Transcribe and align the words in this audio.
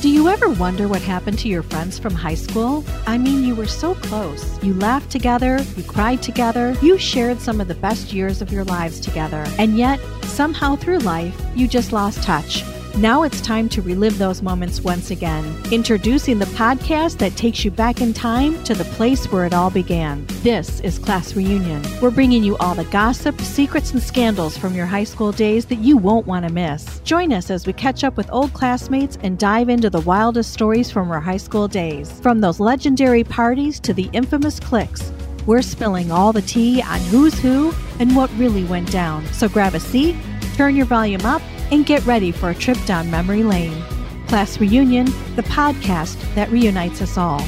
Do 0.00 0.08
you 0.08 0.28
ever 0.28 0.48
wonder 0.48 0.86
what 0.86 1.02
happened 1.02 1.40
to 1.40 1.48
your 1.48 1.64
friends 1.64 1.98
from 1.98 2.14
high 2.14 2.36
school? 2.36 2.84
I 3.08 3.18
mean, 3.18 3.42
you 3.42 3.56
were 3.56 3.66
so 3.66 3.96
close. 3.96 4.62
You 4.62 4.74
laughed 4.74 5.10
together, 5.10 5.58
you 5.76 5.82
cried 5.82 6.22
together, 6.22 6.76
you 6.80 6.98
shared 6.98 7.40
some 7.40 7.60
of 7.60 7.66
the 7.66 7.74
best 7.74 8.12
years 8.12 8.40
of 8.40 8.52
your 8.52 8.62
lives 8.62 9.00
together. 9.00 9.44
And 9.58 9.76
yet, 9.76 9.98
somehow 10.22 10.76
through 10.76 10.98
life, 10.98 11.36
you 11.56 11.66
just 11.66 11.92
lost 11.92 12.22
touch. 12.22 12.62
Now 12.98 13.22
it's 13.22 13.40
time 13.40 13.68
to 13.68 13.80
relive 13.80 14.18
those 14.18 14.42
moments 14.42 14.80
once 14.80 15.12
again. 15.12 15.56
Introducing 15.70 16.40
the 16.40 16.46
podcast 16.46 17.18
that 17.18 17.36
takes 17.36 17.64
you 17.64 17.70
back 17.70 18.00
in 18.00 18.12
time 18.12 18.60
to 18.64 18.74
the 18.74 18.82
place 18.96 19.30
where 19.30 19.46
it 19.46 19.54
all 19.54 19.70
began. 19.70 20.26
This 20.42 20.80
is 20.80 20.98
Class 20.98 21.36
Reunion. 21.36 21.80
We're 22.02 22.10
bringing 22.10 22.42
you 22.42 22.56
all 22.56 22.74
the 22.74 22.82
gossip, 22.86 23.40
secrets, 23.40 23.92
and 23.92 24.02
scandals 24.02 24.58
from 24.58 24.74
your 24.74 24.86
high 24.86 25.04
school 25.04 25.30
days 25.30 25.64
that 25.66 25.78
you 25.78 25.96
won't 25.96 26.26
want 26.26 26.44
to 26.44 26.52
miss. 26.52 26.98
Join 27.04 27.32
us 27.32 27.52
as 27.52 27.68
we 27.68 27.72
catch 27.72 28.02
up 28.02 28.16
with 28.16 28.28
old 28.32 28.52
classmates 28.52 29.16
and 29.22 29.38
dive 29.38 29.68
into 29.68 29.90
the 29.90 30.00
wildest 30.00 30.52
stories 30.52 30.90
from 30.90 31.12
our 31.12 31.20
high 31.20 31.36
school 31.36 31.68
days. 31.68 32.10
From 32.20 32.40
those 32.40 32.58
legendary 32.58 33.22
parties 33.22 33.78
to 33.78 33.94
the 33.94 34.10
infamous 34.12 34.58
cliques. 34.58 35.12
We're 35.46 35.62
spilling 35.62 36.10
all 36.10 36.32
the 36.32 36.42
tea 36.42 36.82
on 36.82 36.98
who's 37.02 37.38
who 37.38 37.72
and 38.00 38.16
what 38.16 38.28
really 38.36 38.64
went 38.64 38.90
down. 38.90 39.24
So 39.26 39.48
grab 39.48 39.76
a 39.76 39.80
seat, 39.80 40.16
turn 40.56 40.74
your 40.74 40.86
volume 40.86 41.24
up, 41.24 41.42
and 41.70 41.84
get 41.84 42.04
ready 42.06 42.32
for 42.32 42.50
a 42.50 42.54
trip 42.54 42.78
down 42.86 43.10
memory 43.10 43.42
lane. 43.42 43.82
Class 44.26 44.58
Reunion, 44.58 45.06
the 45.36 45.42
podcast 45.44 46.18
that 46.34 46.50
reunites 46.50 47.00
us 47.00 47.16
all. 47.16 47.40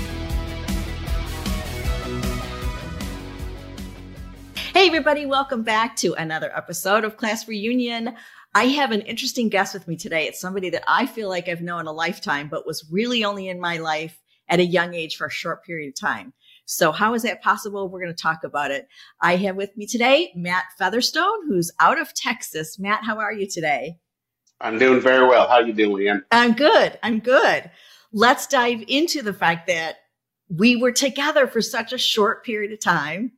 Hey, 4.73 4.87
everybody, 4.87 5.27
welcome 5.27 5.63
back 5.63 5.95
to 5.97 6.15
another 6.15 6.51
episode 6.57 7.05
of 7.05 7.17
Class 7.17 7.47
Reunion. 7.47 8.15
I 8.55 8.65
have 8.65 8.93
an 8.93 9.03
interesting 9.03 9.49
guest 9.49 9.75
with 9.75 9.87
me 9.87 9.97
today. 9.97 10.27
It's 10.27 10.41
somebody 10.41 10.71
that 10.71 10.85
I 10.89 11.07
feel 11.07 11.29
like 11.29 11.49
I've 11.49 11.61
known 11.61 11.87
a 11.87 11.93
lifetime, 11.93 12.49
but 12.49 12.67
was 12.67 12.89
really 12.91 13.23
only 13.25 13.49
in 13.49 13.61
my 13.61 13.77
life 13.77 14.19
at 14.49 14.59
a 14.59 14.65
young 14.65 14.95
age 14.95 15.17
for 15.17 15.27
a 15.27 15.31
short 15.31 15.65
period 15.65 15.89
of 15.91 16.01
time. 16.01 16.33
So 16.65 16.93
how 16.93 17.15
is 17.15 17.23
that 17.23 17.43
possible? 17.43 17.89
We're 17.89 18.01
going 18.01 18.15
to 18.15 18.23
talk 18.23 18.45
about 18.45 18.71
it. 18.71 18.89
I 19.21 19.37
have 19.37 19.57
with 19.57 19.77
me 19.77 19.87
today 19.87 20.33
Matt 20.35 20.65
Featherstone, 20.79 21.47
who's 21.47 21.73
out 21.81 22.01
of 22.01 22.15
Texas. 22.15 22.79
Matt, 22.79 23.05
how 23.05 23.19
are 23.19 23.33
you 23.33 23.47
today? 23.47 23.97
I'm 24.61 24.79
doing 24.79 25.01
very 25.01 25.27
well. 25.27 25.49
How 25.49 25.61
you 25.61 25.73
doing, 25.73 25.97
Leanne? 25.97 26.23
I'm 26.31 26.55
good. 26.55 26.99
I'm 27.03 27.21
good. 27.21 27.71
Let's 28.13 28.47
dive 28.47 28.85
into 28.89 29.23
the 29.23 29.33
fact 29.33 29.67
that 29.69 29.97
we 30.49 30.77
were 30.77 30.93
together 30.93 31.47
for 31.47 31.63
such 31.63 31.93
a 31.93 31.99
short 31.99 32.45
period 32.45 32.73
of 32.73 32.81
time. 32.81 33.33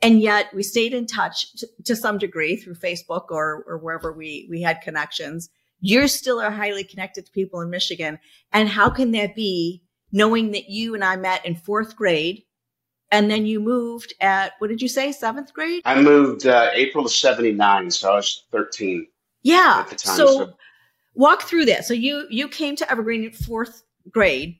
And 0.00 0.20
yet 0.20 0.52
we 0.54 0.62
stayed 0.62 0.94
in 0.94 1.06
touch 1.06 1.52
to, 1.56 1.68
to 1.84 1.96
some 1.96 2.18
degree 2.18 2.56
through 2.56 2.74
Facebook 2.74 3.26
or, 3.30 3.64
or 3.68 3.78
wherever 3.78 4.12
we, 4.12 4.46
we 4.50 4.62
had 4.62 4.80
connections. 4.80 5.48
You 5.80 6.08
still 6.08 6.40
are 6.40 6.50
highly 6.50 6.84
connected 6.84 7.26
to 7.26 7.32
people 7.32 7.60
in 7.60 7.70
Michigan. 7.70 8.18
And 8.52 8.68
how 8.68 8.90
can 8.90 9.12
that 9.12 9.34
be 9.34 9.82
knowing 10.10 10.52
that 10.52 10.68
you 10.68 10.94
and 10.94 11.04
I 11.04 11.16
met 11.16 11.44
in 11.44 11.54
fourth 11.54 11.96
grade 11.96 12.44
and 13.10 13.30
then 13.30 13.44
you 13.44 13.60
moved 13.60 14.14
at, 14.20 14.54
what 14.58 14.68
did 14.68 14.80
you 14.80 14.88
say, 14.88 15.12
seventh 15.12 15.52
grade? 15.52 15.82
I 15.84 16.00
moved 16.00 16.46
uh, 16.46 16.70
April 16.72 17.04
of 17.04 17.12
79, 17.12 17.90
so 17.90 18.12
I 18.12 18.16
was 18.16 18.44
13. 18.52 19.06
Yeah. 19.42 19.84
Time, 19.86 19.98
so, 19.98 20.26
so, 20.26 20.52
walk 21.14 21.42
through 21.42 21.66
that. 21.66 21.84
So 21.84 21.94
you 21.94 22.26
you 22.30 22.48
came 22.48 22.76
to 22.76 22.90
Evergreen 22.90 23.24
in 23.24 23.32
fourth 23.32 23.82
grade. 24.10 24.58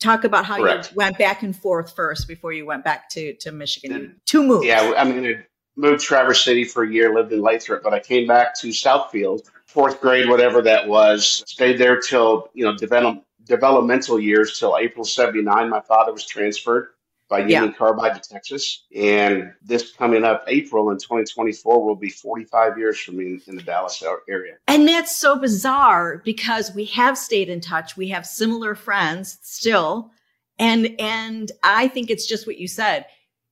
Talk 0.00 0.24
about 0.24 0.44
how 0.44 0.56
Correct. 0.56 0.90
you 0.90 0.96
went 0.96 1.18
back 1.18 1.42
and 1.42 1.56
forth 1.56 1.94
first 1.94 2.28
before 2.28 2.52
you 2.52 2.66
went 2.66 2.84
back 2.84 3.08
to 3.10 3.34
to 3.34 3.52
Michigan. 3.52 4.20
Two 4.26 4.42
moves. 4.42 4.66
Yeah, 4.66 4.92
I 4.96 5.04
mean, 5.04 5.24
I 5.24 5.46
moved 5.76 6.00
to 6.00 6.06
Traverse 6.06 6.44
City 6.44 6.64
for 6.64 6.84
a 6.84 6.90
year, 6.90 7.14
lived 7.14 7.32
in 7.32 7.40
Lathrup, 7.40 7.82
but 7.82 7.94
I 7.94 8.00
came 8.00 8.26
back 8.26 8.54
to 8.60 8.68
Southfield, 8.68 9.48
fourth 9.66 10.00
grade, 10.00 10.28
whatever 10.28 10.62
that 10.62 10.88
was. 10.88 11.42
Stayed 11.46 11.78
there 11.78 12.00
till 12.00 12.50
you 12.54 12.64
know 12.64 12.76
develop, 12.76 13.24
developmental 13.44 14.20
years 14.20 14.58
till 14.58 14.76
April 14.76 15.04
'79. 15.04 15.70
My 15.70 15.80
father 15.80 16.12
was 16.12 16.26
transferred 16.26 16.88
by 17.28 17.40
Union 17.40 17.64
yeah. 17.64 17.72
Carbide 17.72 18.22
to 18.22 18.28
Texas. 18.28 18.84
And 18.94 19.52
this 19.62 19.92
coming 19.92 20.24
up 20.24 20.44
April 20.46 20.90
in 20.90 20.98
2024 20.98 21.84
will 21.84 21.96
be 21.96 22.10
45 22.10 22.78
years 22.78 22.98
from 23.00 23.16
me 23.16 23.40
in 23.46 23.56
the 23.56 23.62
Dallas 23.62 24.02
area. 24.28 24.54
And 24.68 24.86
that's 24.86 25.16
so 25.16 25.36
bizarre 25.36 26.20
because 26.24 26.74
we 26.74 26.84
have 26.86 27.16
stayed 27.16 27.48
in 27.48 27.60
touch. 27.60 27.96
We 27.96 28.08
have 28.08 28.26
similar 28.26 28.74
friends 28.74 29.38
still. 29.42 30.10
And, 30.58 30.94
and 31.00 31.50
I 31.62 31.88
think 31.88 32.10
it's 32.10 32.26
just 32.26 32.46
what 32.46 32.58
you 32.58 32.68
said. 32.68 33.06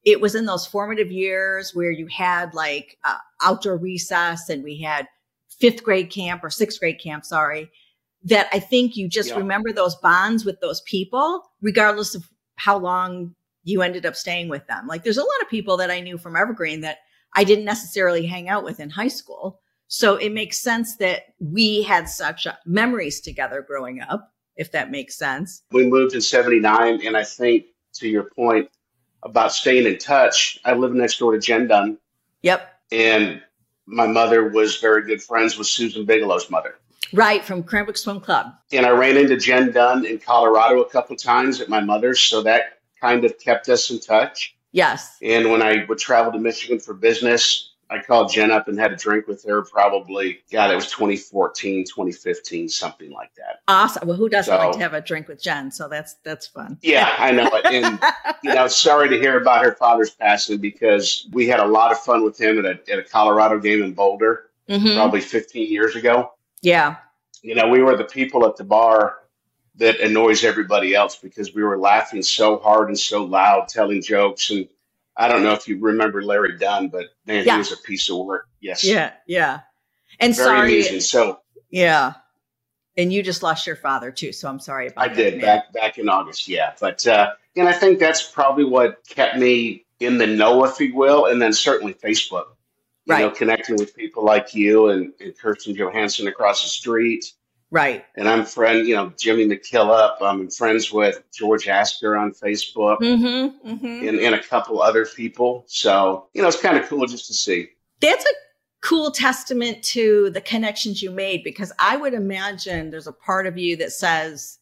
It 0.04 0.20
was 0.20 0.34
in 0.34 0.46
those 0.46 0.66
formative 0.66 1.10
years 1.10 1.74
where 1.74 1.90
you 1.90 2.08
had 2.08 2.54
like 2.54 2.98
uh, 3.04 3.18
outdoor 3.42 3.76
recess 3.76 4.48
and 4.48 4.62
we 4.62 4.80
had 4.80 5.06
fifth 5.60 5.82
grade 5.82 6.10
camp 6.10 6.42
or 6.42 6.50
sixth 6.50 6.80
grade 6.80 7.00
camp, 7.00 7.24
sorry, 7.24 7.70
that 8.24 8.48
I 8.52 8.58
think 8.58 8.96
you 8.96 9.08
just 9.08 9.30
yeah. 9.30 9.36
remember 9.36 9.72
those 9.72 9.94
bonds 9.96 10.44
with 10.44 10.60
those 10.60 10.80
people, 10.82 11.42
regardless 11.60 12.14
of 12.14 12.28
how 12.56 12.78
long 12.78 13.34
you 13.64 13.82
ended 13.82 14.06
up 14.06 14.16
staying 14.16 14.48
with 14.48 14.66
them. 14.66 14.86
Like 14.86 15.04
there's 15.04 15.18
a 15.18 15.22
lot 15.22 15.42
of 15.42 15.48
people 15.48 15.76
that 15.78 15.90
I 15.90 16.00
knew 16.00 16.18
from 16.18 16.36
Evergreen 16.36 16.80
that 16.80 16.98
I 17.34 17.44
didn't 17.44 17.64
necessarily 17.64 18.26
hang 18.26 18.48
out 18.48 18.64
with 18.64 18.80
in 18.80 18.90
high 18.90 19.08
school. 19.08 19.60
So 19.88 20.16
it 20.16 20.32
makes 20.32 20.58
sense 20.58 20.96
that 20.96 21.34
we 21.38 21.82
had 21.82 22.08
such 22.08 22.46
uh, 22.46 22.54
memories 22.64 23.20
together 23.20 23.62
growing 23.66 24.00
up, 24.00 24.32
if 24.56 24.72
that 24.72 24.90
makes 24.90 25.16
sense. 25.18 25.62
We 25.70 25.86
moved 25.86 26.14
in 26.14 26.22
79. 26.22 27.06
And 27.06 27.16
I 27.16 27.24
think 27.24 27.66
to 27.94 28.08
your 28.08 28.24
point 28.24 28.70
about 29.22 29.52
staying 29.52 29.86
in 29.86 29.98
touch, 29.98 30.58
I 30.64 30.72
live 30.72 30.94
next 30.94 31.18
door 31.18 31.32
to 31.32 31.38
Jen 31.38 31.68
Dunn. 31.68 31.98
Yep. 32.42 32.68
And 32.90 33.42
my 33.86 34.06
mother 34.06 34.48
was 34.48 34.78
very 34.78 35.04
good 35.04 35.22
friends 35.22 35.58
with 35.58 35.66
Susan 35.66 36.06
Bigelow's 36.06 36.50
mother. 36.50 36.76
Right, 37.12 37.44
from 37.44 37.62
Cranbrook 37.62 37.98
Swim 37.98 38.20
Club. 38.20 38.54
And 38.72 38.86
I 38.86 38.90
ran 38.90 39.18
into 39.18 39.36
Jen 39.36 39.72
Dunn 39.72 40.06
in 40.06 40.18
Colorado 40.18 40.80
a 40.80 40.88
couple 40.88 41.14
times 41.16 41.60
at 41.60 41.68
my 41.68 41.80
mother's. 41.80 42.20
So 42.20 42.42
that 42.42 42.78
kind 43.02 43.24
of 43.24 43.38
kept 43.38 43.68
us 43.68 43.90
in 43.90 43.98
touch. 43.98 44.56
Yes. 44.70 45.18
And 45.20 45.50
when 45.50 45.60
I 45.60 45.84
would 45.88 45.98
travel 45.98 46.32
to 46.32 46.38
Michigan 46.38 46.78
for 46.78 46.94
business, 46.94 47.72
I 47.90 48.00
called 48.00 48.32
Jen 48.32 48.50
up 48.50 48.68
and 48.68 48.78
had 48.78 48.92
a 48.92 48.96
drink 48.96 49.26
with 49.26 49.44
her 49.44 49.62
probably, 49.62 50.38
God, 50.50 50.70
it 50.70 50.76
was 50.76 50.90
2014, 50.90 51.84
2015, 51.84 52.68
something 52.70 53.10
like 53.10 53.34
that. 53.34 53.60
Awesome. 53.68 54.08
Well, 54.08 54.16
who 54.16 54.30
doesn't 54.30 54.50
so, 54.50 54.56
like 54.56 54.72
to 54.72 54.78
have 54.78 54.94
a 54.94 55.02
drink 55.02 55.28
with 55.28 55.42
Jen? 55.42 55.70
So 55.70 55.88
that's, 55.88 56.14
that's 56.24 56.46
fun. 56.46 56.78
Yeah, 56.80 57.14
I 57.18 57.32
know. 57.32 57.50
And, 57.64 58.02
you 58.42 58.54
know, 58.54 58.66
sorry 58.68 59.08
to 59.08 59.18
hear 59.18 59.40
about 59.40 59.64
her 59.64 59.74
father's 59.74 60.10
passing 60.10 60.58
because 60.58 61.26
we 61.32 61.46
had 61.46 61.60
a 61.60 61.66
lot 61.66 61.90
of 61.92 61.98
fun 61.98 62.24
with 62.24 62.40
him 62.40 62.58
at 62.58 62.64
a, 62.64 62.92
at 62.92 62.98
a 62.98 63.02
Colorado 63.02 63.58
game 63.58 63.82
in 63.82 63.92
Boulder, 63.92 64.50
mm-hmm. 64.68 64.94
probably 64.94 65.20
15 65.20 65.70
years 65.70 65.96
ago. 65.96 66.32
Yeah. 66.62 66.96
You 67.42 67.54
know, 67.54 67.68
we 67.68 67.82
were 67.82 67.96
the 67.96 68.04
people 68.04 68.46
at 68.46 68.56
the 68.56 68.64
bar 68.64 69.21
that 69.76 70.00
annoys 70.00 70.44
everybody 70.44 70.94
else 70.94 71.16
because 71.16 71.54
we 71.54 71.62
were 71.62 71.78
laughing 71.78 72.22
so 72.22 72.58
hard 72.58 72.88
and 72.88 72.98
so 72.98 73.24
loud, 73.24 73.68
telling 73.68 74.02
jokes. 74.02 74.50
And 74.50 74.68
I 75.16 75.28
don't 75.28 75.42
know 75.42 75.52
if 75.52 75.66
you 75.66 75.78
remember 75.78 76.22
Larry 76.22 76.58
Dunn, 76.58 76.88
but 76.88 77.06
man, 77.26 77.44
yeah. 77.44 77.52
he 77.52 77.58
was 77.58 77.72
a 77.72 77.78
piece 77.78 78.10
of 78.10 78.18
work. 78.18 78.48
Yes. 78.60 78.84
Yeah. 78.84 79.12
Yeah. 79.26 79.60
And 80.20 80.36
Very 80.36 80.46
sorry. 80.46 80.68
Amusing. 80.68 81.00
So, 81.00 81.40
yeah. 81.70 82.14
And 82.98 83.10
you 83.10 83.22
just 83.22 83.42
lost 83.42 83.66
your 83.66 83.76
father 83.76 84.10
too. 84.10 84.32
So 84.32 84.48
I'm 84.48 84.60
sorry 84.60 84.88
about 84.88 85.04
I 85.04 85.08
that. 85.08 85.14
I 85.14 85.30
did 85.30 85.40
back, 85.40 85.72
back 85.72 85.98
in 85.98 86.08
August. 86.10 86.46
Yeah. 86.48 86.74
But, 86.78 87.06
uh, 87.06 87.30
and 87.56 87.66
I 87.66 87.72
think 87.72 87.98
that's 87.98 88.22
probably 88.22 88.64
what 88.64 89.06
kept 89.08 89.38
me 89.38 89.86
in 90.00 90.18
the 90.18 90.26
know, 90.26 90.64
if 90.64 90.78
you 90.80 90.94
will. 90.94 91.26
And 91.26 91.40
then 91.40 91.54
certainly 91.54 91.94
Facebook, 91.94 92.44
you 93.06 93.14
right. 93.14 93.20
know, 93.20 93.30
connecting 93.30 93.76
with 93.76 93.96
people 93.96 94.22
like 94.22 94.54
you 94.54 94.88
and, 94.88 95.14
and 95.18 95.36
Kirsten 95.38 95.74
Johansson 95.74 96.26
across 96.26 96.62
the 96.62 96.68
street 96.68 97.32
Right. 97.72 98.04
And 98.16 98.28
I'm 98.28 98.44
friend, 98.44 98.86
you 98.86 98.94
know, 98.94 99.14
Jimmy 99.18 99.46
McKillop. 99.46 100.16
I'm 100.20 100.50
friends 100.50 100.92
with 100.92 101.22
George 101.32 101.66
Asker 101.66 102.14
on 102.18 102.32
Facebook 102.32 102.98
mm-hmm, 102.98 103.66
mm-hmm. 103.66 104.08
And, 104.08 104.18
and 104.18 104.34
a 104.34 104.42
couple 104.42 104.82
other 104.82 105.06
people. 105.06 105.64
So, 105.66 106.28
you 106.34 106.42
know, 106.42 106.48
it's 106.48 106.60
kind 106.60 106.76
of 106.76 106.86
cool 106.86 107.06
just 107.06 107.28
to 107.28 107.34
see. 107.34 107.70
That's 108.02 108.26
a 108.26 108.34
cool 108.82 109.10
testament 109.10 109.82
to 109.84 110.28
the 110.34 110.42
connections 110.42 111.02
you 111.02 111.10
made 111.10 111.44
because 111.44 111.72
I 111.78 111.96
would 111.96 112.12
imagine 112.12 112.90
there's 112.90 113.06
a 113.06 113.12
part 113.12 113.46
of 113.46 113.56
you 113.56 113.78
that 113.78 113.92
says 113.92 114.58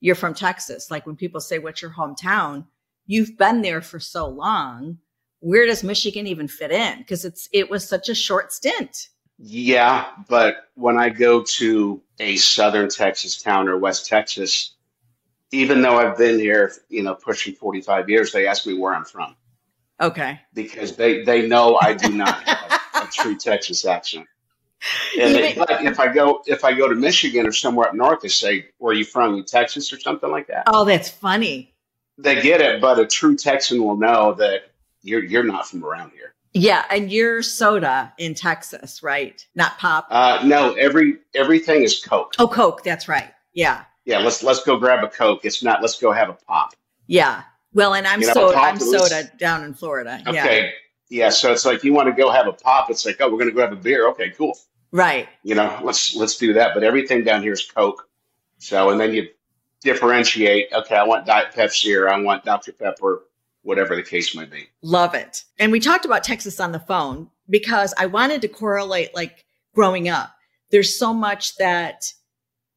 you're 0.00 0.14
from 0.14 0.34
Texas. 0.34 0.90
Like 0.90 1.06
when 1.06 1.16
people 1.16 1.40
say, 1.40 1.58
what's 1.58 1.80
your 1.80 1.92
hometown? 1.92 2.66
You've 3.06 3.38
been 3.38 3.62
there 3.62 3.80
for 3.80 3.98
so 3.98 4.28
long. 4.28 4.98
Where 5.40 5.64
does 5.64 5.82
Michigan 5.82 6.26
even 6.26 6.48
fit 6.48 6.72
in? 6.72 6.98
Because 6.98 7.24
it's, 7.24 7.48
it 7.54 7.70
was 7.70 7.88
such 7.88 8.10
a 8.10 8.14
short 8.14 8.52
stint. 8.52 9.08
Yeah, 9.38 10.06
but 10.28 10.68
when 10.74 10.96
I 10.96 11.08
go 11.08 11.42
to 11.42 12.00
a 12.20 12.36
southern 12.36 12.88
Texas 12.88 13.42
town 13.42 13.68
or 13.68 13.78
West 13.78 14.06
Texas, 14.06 14.74
even 15.50 15.82
though 15.82 15.98
I've 15.98 16.16
been 16.16 16.38
here, 16.38 16.72
you 16.88 17.02
know, 17.02 17.14
pushing 17.14 17.54
45 17.54 18.08
years, 18.08 18.32
they 18.32 18.46
ask 18.46 18.66
me 18.66 18.74
where 18.74 18.94
I'm 18.94 19.04
from. 19.04 19.36
Okay. 20.00 20.40
Because 20.52 20.96
they, 20.96 21.22
they 21.24 21.46
know 21.46 21.78
I 21.80 21.94
do 21.94 22.12
not 22.12 22.42
have 22.44 22.80
a 22.94 23.06
true 23.12 23.36
Texas 23.36 23.84
accent. 23.84 24.26
And 25.18 25.34
they, 25.34 25.54
if 25.56 25.98
I 25.98 26.12
go 26.12 26.42
if 26.46 26.62
I 26.62 26.74
go 26.74 26.88
to 26.88 26.94
Michigan 26.94 27.46
or 27.46 27.52
somewhere 27.52 27.88
up 27.88 27.94
north, 27.94 28.20
they 28.20 28.28
say, 28.28 28.66
"Where 28.76 28.92
are 28.92 28.94
you 28.94 29.04
from? 29.04 29.34
You 29.34 29.42
Texas 29.42 29.90
or 29.92 29.98
something 29.98 30.30
like 30.30 30.48
that?" 30.48 30.64
Oh, 30.66 30.84
that's 30.84 31.08
funny. 31.08 31.74
They 32.18 32.42
get 32.42 32.60
it, 32.60 32.82
but 32.82 32.98
a 32.98 33.06
true 33.06 33.34
Texan 33.34 33.82
will 33.82 33.96
know 33.96 34.34
that 34.34 34.72
you're 35.02 35.24
you're 35.24 35.44
not 35.44 35.66
from 35.66 35.84
around 35.84 36.10
here. 36.10 36.34
Yeah, 36.54 36.84
and 36.88 37.10
you're 37.10 37.42
soda 37.42 38.12
in 38.16 38.34
Texas, 38.34 39.02
right? 39.02 39.44
Not 39.56 39.76
pop. 39.78 40.06
Uh, 40.08 40.40
no, 40.44 40.74
every 40.74 41.18
everything 41.34 41.82
is 41.82 42.00
Coke. 42.00 42.34
Oh, 42.38 42.46
Coke. 42.46 42.84
That's 42.84 43.08
right. 43.08 43.32
Yeah. 43.52 43.84
yeah, 44.04 44.18
let's 44.18 44.42
let's 44.42 44.62
go 44.64 44.76
grab 44.76 45.02
a 45.04 45.08
Coke. 45.08 45.44
It's 45.44 45.62
not 45.62 45.82
let's 45.82 46.00
go 46.00 46.12
have 46.12 46.28
a 46.28 46.32
pop. 46.32 46.74
Yeah. 47.06 47.42
Well, 47.72 47.94
and 47.94 48.06
I'm 48.06 48.20
You 48.20 48.28
know, 48.28 48.34
soda. 48.34 48.58
I'm 48.58 48.78
soda 48.78 49.30
down 49.36 49.64
in 49.64 49.74
Florida. 49.74 50.22
Yeah. 50.24 50.44
Okay. 50.44 50.72
Yeah. 51.08 51.30
So 51.30 51.52
it's 51.52 51.64
like 51.64 51.82
you 51.82 51.92
want 51.92 52.06
to 52.06 52.12
go 52.12 52.30
have 52.30 52.46
a 52.46 52.52
pop. 52.52 52.88
It's 52.88 53.04
like, 53.04 53.16
oh, 53.20 53.30
we're 53.30 53.38
gonna 53.38 53.50
go 53.50 53.60
have 53.60 53.72
a 53.72 53.76
beer. 53.76 54.08
Okay, 54.10 54.30
cool. 54.30 54.56
Right. 54.92 55.28
You 55.42 55.56
know, 55.56 55.80
let's 55.82 56.14
let's 56.14 56.36
do 56.38 56.52
that. 56.52 56.72
But 56.74 56.84
everything 56.84 57.24
down 57.24 57.42
here 57.42 57.52
is 57.52 57.64
Coke. 57.64 58.08
So 58.58 58.90
and 58.90 59.00
then 59.00 59.12
you 59.12 59.28
differentiate, 59.84 60.72
okay, 60.72 60.96
I 60.96 61.04
want 61.04 61.26
Diet 61.26 61.52
Pepsi 61.54 61.96
or 61.96 62.08
I 62.08 62.18
want 62.20 62.44
Dr. 62.44 62.72
Pepper, 62.72 63.22
whatever 63.64 63.96
the 63.96 64.02
case 64.02 64.34
might 64.34 64.50
be. 64.50 64.68
Love 64.82 65.14
it. 65.14 65.42
And 65.58 65.72
we 65.72 65.80
talked 65.80 66.04
about 66.04 66.22
Texas 66.22 66.60
on 66.60 66.72
the 66.72 66.78
phone 66.78 67.30
because 67.48 67.92
I 67.98 68.06
wanted 68.06 68.42
to 68.42 68.48
correlate 68.48 69.14
like 69.14 69.44
growing 69.74 70.08
up. 70.08 70.34
There's 70.70 70.96
so 70.96 71.12
much 71.12 71.56
that 71.56 72.04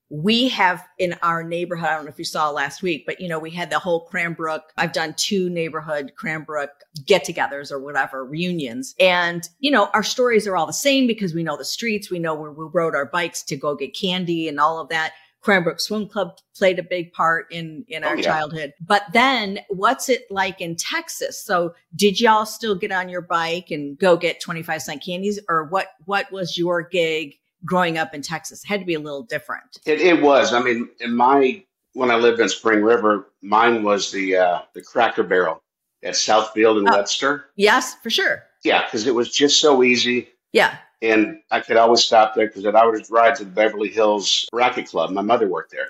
we 0.10 0.48
have 0.48 0.86
in 0.98 1.16
our 1.22 1.44
neighborhood. 1.44 1.90
I 1.90 1.96
don't 1.96 2.06
know 2.06 2.12
if 2.12 2.20
you 2.20 2.24
saw 2.24 2.50
last 2.50 2.82
week, 2.82 3.04
but 3.06 3.20
you 3.20 3.28
know, 3.28 3.40
we 3.40 3.52
had 3.52 3.70
the 3.70 3.80
whole 3.80 4.06
Cranbrook. 4.06 4.72
I've 4.78 4.94
done 4.94 5.14
two 5.18 5.50
neighborhood 5.50 6.14
Cranbrook 6.16 6.70
get 7.06 7.26
togethers 7.26 7.72
or 7.72 7.80
whatever 7.80 8.24
reunions. 8.26 8.96
And, 9.00 9.48
you 9.60 9.70
know, 9.70 9.90
our 9.94 10.04
stories 10.04 10.48
are 10.48 10.56
all 10.56 10.66
the 10.66 10.74
same 10.74 11.08
because 11.08 11.34
we 11.34 11.44
know 11.44 11.58
the 11.58 11.66
streets. 11.66 12.10
We 12.10 12.20
know 12.20 12.36
where 12.36 12.52
we 12.52 12.66
rode 12.72 12.96
our 12.96 13.06
bikes 13.06 13.44
to 13.44 13.58
go 13.58 13.76
get 13.76 13.98
candy 13.98 14.48
and 14.48 14.60
all 14.60 14.80
of 14.80 14.88
that. 14.90 15.12
Cranbrook 15.42 15.80
Swim 15.80 16.08
Club 16.08 16.38
played 16.56 16.80
a 16.80 16.84
big 16.84 17.14
part 17.14 17.52
in, 17.52 17.86
in 17.88 18.04
Oh, 18.04 18.08
our 18.10 18.18
yeah. 18.18 18.24
childhood. 18.24 18.74
But 18.86 19.04
then 19.14 19.60
what's 19.70 20.10
it 20.10 20.24
like 20.30 20.60
in 20.62 20.76
Texas? 20.76 21.42
So 21.44 21.74
did 21.96 22.20
y'all 22.20 22.46
still 22.46 22.76
get 22.76 22.92
on 22.92 23.08
your 23.10 23.22
bike 23.22 23.72
and 23.72 23.98
go 23.98 24.18
get 24.18 24.42
25 24.42 24.82
cent 24.82 25.04
candies 25.06 25.40
or 25.48 25.66
what, 25.66 25.88
what 26.06 26.32
was 26.32 26.58
your 26.58 26.82
gig 26.84 27.36
growing 27.66 27.98
up 27.98 28.14
in 28.14 28.22
Texas? 28.22 28.64
It 28.64 28.68
had 28.68 28.80
to 28.82 28.86
be 28.86 28.96
a 28.96 29.00
little 29.00 29.24
different. 29.24 29.80
It, 29.86 30.02
it 30.02 30.22
was. 30.22 30.54
I 30.54 30.62
mean, 30.62 30.90
in 31.00 31.16
my 31.16 31.64
when 31.94 32.12
I 32.12 32.16
lived 32.16 32.40
in 32.40 32.48
Spring 32.50 32.82
River, 32.84 33.30
mine 33.42 33.82
was 33.84 34.12
the 34.12 34.36
uh, 34.38 34.60
the 34.76 34.82
Cracker 34.84 35.24
Barrel 35.24 35.64
at 36.04 36.14
Southfield 36.14 36.78
and 36.78 36.88
Oh. 36.90 36.96
Webster. 36.96 37.46
Yes, 37.56 37.96
for 38.04 38.10
sure. 38.12 38.44
Yeah, 38.64 38.84
because 38.86 39.08
it 39.08 39.16
was 39.16 39.32
just 39.34 39.60
so 39.62 39.82
easy, 39.84 40.28
Yeah. 40.54 40.78
And 41.02 41.40
I 41.52 41.60
could 41.60 41.78
always 41.78 42.04
stop 42.04 42.34
there 42.36 42.48
because 42.48 42.66
I 42.66 42.86
would 42.86 43.10
ride 43.10 43.36
to 43.36 43.46
the 43.46 43.52
Beverly 43.52 43.90
Hills 43.90 44.48
Racket 44.54 44.88
Club. 44.88 45.12
My 45.12 45.22
mother 45.22 45.48
worked 45.48 45.72
there, 45.72 45.90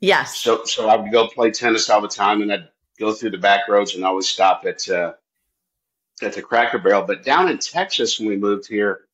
Yes. 0.00 0.36
so 0.38 0.64
so 0.64 0.88
I 0.88 0.96
would 0.96 1.12
go 1.12 1.28
play 1.28 1.50
tennis 1.50 1.88
all 1.90 2.00
the 2.00 2.08
time, 2.08 2.42
and 2.42 2.52
I'd 2.52 2.68
go 2.98 3.12
through 3.12 3.30
the 3.30 3.38
back 3.38 3.68
roads 3.68 3.94
and 3.94 4.04
always 4.04 4.28
stop 4.28 4.64
at 4.66 4.88
uh, 4.88 5.14
at 6.22 6.34
the 6.34 6.42
Cracker 6.42 6.78
Barrel. 6.78 7.02
But 7.02 7.24
down 7.24 7.48
in 7.48 7.58
Texas, 7.58 8.18
when 8.18 8.28
we 8.28 8.36
moved 8.36 8.68
here, 8.68 9.06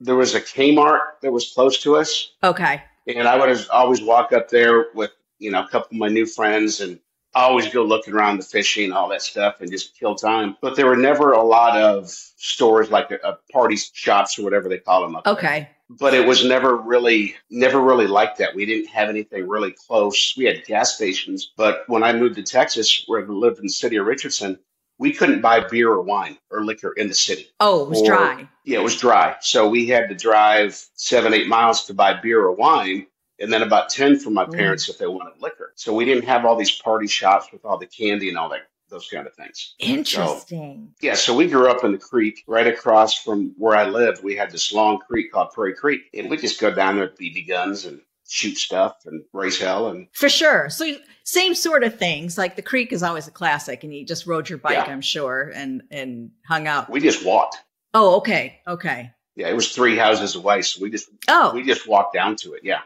there 0.00 0.16
was 0.16 0.34
a 0.34 0.40
Kmart 0.40 1.20
that 1.22 1.32
was 1.32 1.52
close 1.52 1.80
to 1.82 1.96
us. 1.96 2.32
Okay. 2.42 2.82
And 3.06 3.28
I 3.28 3.38
would 3.38 3.66
always 3.70 4.02
walk 4.02 4.32
up 4.32 4.48
there 4.48 4.86
with, 4.94 5.12
you 5.38 5.50
know, 5.50 5.62
a 5.62 5.68
couple 5.68 5.94
of 5.94 5.98
my 5.98 6.08
new 6.08 6.26
friends 6.26 6.80
and 6.80 6.98
always 7.34 7.68
go 7.72 7.84
looking 7.84 8.14
around 8.14 8.38
the 8.38 8.44
fishing 8.44 8.84
and 8.84 8.92
all 8.92 9.08
that 9.08 9.22
stuff 9.22 9.60
and 9.60 9.70
just 9.70 9.98
kill 9.98 10.14
time. 10.14 10.56
But 10.60 10.76
there 10.76 10.86
were 10.86 10.96
never 10.96 11.32
a 11.32 11.42
lot 11.42 11.76
of 11.80 12.08
stores 12.08 12.90
like 12.90 13.10
a, 13.10 13.16
a 13.28 13.38
party 13.52 13.76
shops 13.76 14.38
or 14.38 14.42
whatever 14.44 14.68
they 14.68 14.78
call 14.78 15.02
them. 15.02 15.16
up 15.16 15.24
there. 15.24 15.32
Okay. 15.34 15.68
But 15.90 16.14
it 16.14 16.26
was 16.26 16.44
never 16.44 16.76
really, 16.76 17.34
never 17.50 17.80
really 17.80 18.06
like 18.06 18.38
that. 18.38 18.54
We 18.54 18.64
didn't 18.64 18.88
have 18.88 19.08
anything 19.10 19.46
really 19.46 19.74
close. 19.86 20.34
We 20.36 20.44
had 20.46 20.64
gas 20.64 20.94
stations. 20.94 21.52
But 21.56 21.84
when 21.88 22.02
I 22.02 22.12
moved 22.14 22.36
to 22.36 22.42
Texas, 22.42 23.04
where 23.06 23.22
I 23.22 23.26
lived 23.28 23.58
in 23.58 23.64
the 23.64 23.68
city 23.70 23.96
of 23.96 24.06
Richardson, 24.06 24.58
we 24.98 25.12
couldn't 25.12 25.40
buy 25.42 25.60
beer 25.60 25.90
or 25.90 26.00
wine 26.02 26.38
or 26.50 26.64
liquor 26.64 26.92
in 26.92 27.08
the 27.08 27.14
city. 27.14 27.48
Oh, 27.60 27.82
it 27.82 27.90
was 27.90 28.00
Or- 28.02 28.06
dry. 28.06 28.48
Yeah, 28.64 28.78
it 28.78 28.82
was 28.84 28.96
dry. 28.98 29.36
So 29.42 29.68
we 29.68 29.86
had 29.88 30.08
to 30.08 30.14
drive 30.14 30.82
seven, 30.94 31.34
eight 31.34 31.48
miles 31.48 31.84
to 31.86 31.94
buy 31.94 32.14
beer 32.14 32.40
or 32.40 32.52
wine, 32.52 33.06
and 33.40 33.52
then 33.52 33.62
about 33.62 33.88
10 33.88 34.18
for 34.18 34.30
my 34.30 34.44
Mm. 34.44 34.54
parents 34.54 34.88
if 34.88 34.98
they 34.98 35.06
wanted 35.06 35.40
liquor. 35.40 35.72
So 35.76 35.92
we 35.94 36.04
didn't 36.04 36.24
have 36.24 36.44
all 36.44 36.56
these 36.56 36.70
party 36.72 37.06
shops 37.06 37.48
with 37.52 37.64
all 37.64 37.78
the 37.78 37.86
candy 37.86 38.28
and 38.28 38.38
all 38.38 38.48
that, 38.50 38.62
those 38.90 39.08
kind 39.08 39.26
of 39.26 39.34
things. 39.34 39.74
Interesting. 39.78 40.94
Yeah, 41.00 41.14
so 41.14 41.34
we 41.34 41.46
grew 41.48 41.68
up 41.68 41.84
in 41.84 41.92
the 41.92 41.98
creek 41.98 42.44
right 42.46 42.66
across 42.66 43.14
from 43.22 43.54
where 43.58 43.76
I 43.76 43.84
lived. 43.88 44.22
We 44.22 44.36
had 44.36 44.50
this 44.50 44.72
long 44.72 44.98
creek 44.98 45.32
called 45.32 45.50
Prairie 45.52 45.74
Creek, 45.74 46.02
and 46.14 46.30
we 46.30 46.36
just 46.36 46.60
go 46.60 46.72
down 46.72 46.96
there 46.96 47.06
with 47.06 47.18
BB 47.18 47.48
guns 47.48 47.84
and 47.84 48.00
shoot 48.28 48.56
stuff 48.56 48.96
and 49.04 49.22
raise 49.32 49.58
hell. 49.58 49.88
And 49.88 50.08
For 50.12 50.28
sure. 50.28 50.70
So 50.70 50.96
same 51.24 51.54
sort 51.54 51.84
of 51.84 51.98
things. 51.98 52.38
Like 52.38 52.56
the 52.56 52.62
creek 52.62 52.92
is 52.92 53.02
always 53.02 53.26
a 53.28 53.30
classic 53.30 53.84
and 53.84 53.94
you 53.94 54.04
just 54.06 54.26
rode 54.26 54.48
your 54.48 54.58
bike, 54.58 54.74
Yeah. 54.74 54.84
I'm 54.92 55.00
sure, 55.02 55.50
and 55.54 55.82
and 55.90 56.30
hung 56.48 56.66
out. 56.66 56.88
we 56.88 57.00
just 57.00 57.24
walked. 57.24 57.56
Oh, 57.92 58.16
okay. 58.16 58.60
Okay. 58.66 59.10
Yeah, 59.36 59.48
it 59.48 59.54
was 59.56 59.72
three 59.72 59.96
houses 59.96 60.36
away, 60.36 60.62
so 60.62 60.80
we 60.80 60.90
just 60.90 61.08
Oh, 61.28 61.52
we 61.54 61.62
just 61.64 61.86
walked 61.88 62.14
down 62.14 62.36
to 62.36 62.54
it. 62.54 62.60
Yeah. 62.64 62.80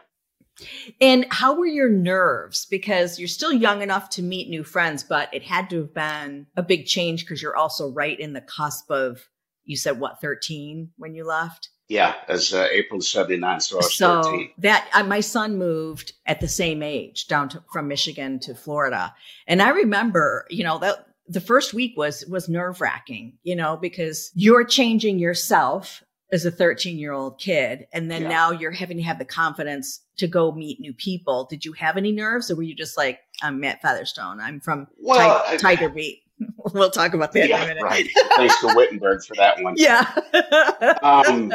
And 1.01 1.25
how 1.29 1.55
were 1.55 1.65
your 1.65 1.89
nerves? 1.89 2.65
Because 2.65 3.19
you're 3.19 3.27
still 3.27 3.53
young 3.53 3.81
enough 3.81 4.09
to 4.11 4.23
meet 4.23 4.49
new 4.49 4.63
friends, 4.63 5.03
but 5.03 5.33
it 5.33 5.43
had 5.43 5.69
to 5.69 5.77
have 5.77 5.93
been 5.93 6.47
a 6.55 6.63
big 6.63 6.85
change 6.85 7.25
because 7.25 7.41
you're 7.41 7.57
also 7.57 7.89
right 7.91 8.19
in 8.19 8.33
the 8.33 8.41
cusp 8.41 8.89
of, 8.91 9.27
you 9.65 9.77
said 9.77 9.99
what, 9.99 10.21
13 10.21 10.91
when 10.97 11.15
you 11.15 11.25
left? 11.25 11.69
Yeah, 11.87 12.13
as 12.27 12.53
uh, 12.53 12.67
April 12.71 12.99
of 12.99 13.05
79, 13.05 13.59
so 13.61 13.77
I 13.77 13.77
was 13.77 13.95
so 13.95 14.21
13. 14.21 14.51
that 14.59 14.87
uh, 14.93 15.03
my 15.03 15.21
son 15.21 15.57
moved 15.57 16.13
at 16.27 16.39
the 16.39 16.47
same 16.47 16.83
age 16.83 17.27
down 17.27 17.49
to, 17.49 17.63
from 17.73 17.87
Michigan 17.87 18.39
to 18.41 18.53
Florida, 18.53 19.15
and 19.47 19.59
I 19.59 19.69
remember, 19.69 20.45
you 20.51 20.63
know, 20.63 20.77
that 20.77 21.07
the 21.27 21.41
first 21.41 21.73
week 21.73 21.97
was 21.97 22.23
was 22.27 22.47
nerve 22.47 22.79
wracking, 22.79 23.37
you 23.41 23.55
know, 23.55 23.75
because 23.75 24.31
you're 24.35 24.63
changing 24.63 25.17
yourself 25.17 26.03
as 26.31 26.45
a 26.45 26.51
13 26.51 26.97
year 26.99 27.11
old 27.11 27.39
kid, 27.39 27.87
and 27.93 28.09
then 28.11 28.23
Yeah. 28.23 28.29
now 28.29 28.51
you're 28.51 28.71
having 28.71 28.97
to 28.97 29.03
have 29.03 29.17
the 29.19 29.25
confidence 29.25 30.01
to 30.17 30.27
go 30.27 30.51
meet 30.51 30.79
new 30.79 30.93
people. 30.93 31.45
Did 31.49 31.65
you 31.65 31.73
have 31.73 31.97
any 31.97 32.11
nerves, 32.11 32.51
or 32.51 32.55
were 32.55 32.63
you 32.63 32.75
just 32.75 32.97
like, 32.97 33.19
I'm 33.41 33.59
Matt 33.59 33.81
Featherstone, 33.81 34.39
I'm 34.39 34.59
from 34.59 34.87
Well, 34.97 35.43
Ti- 35.47 35.53
I- 35.53 35.57
Tiger 35.57 35.89
Beat? 35.89 36.21
we'll 36.73 36.91
talk 36.91 37.13
about 37.13 37.33
that 37.33 37.49
in 37.49 37.51
a 37.55 37.67
minute. 37.67 37.83
right. 37.83 38.07
Thanks 38.37 38.59
to 38.61 38.67
Wittenberg 38.75 39.23
for 39.25 39.35
that 39.35 39.61
one. 39.61 39.73
yeah. 39.77 40.05
Um, 41.03 41.51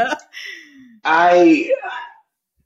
I, 1.04 1.72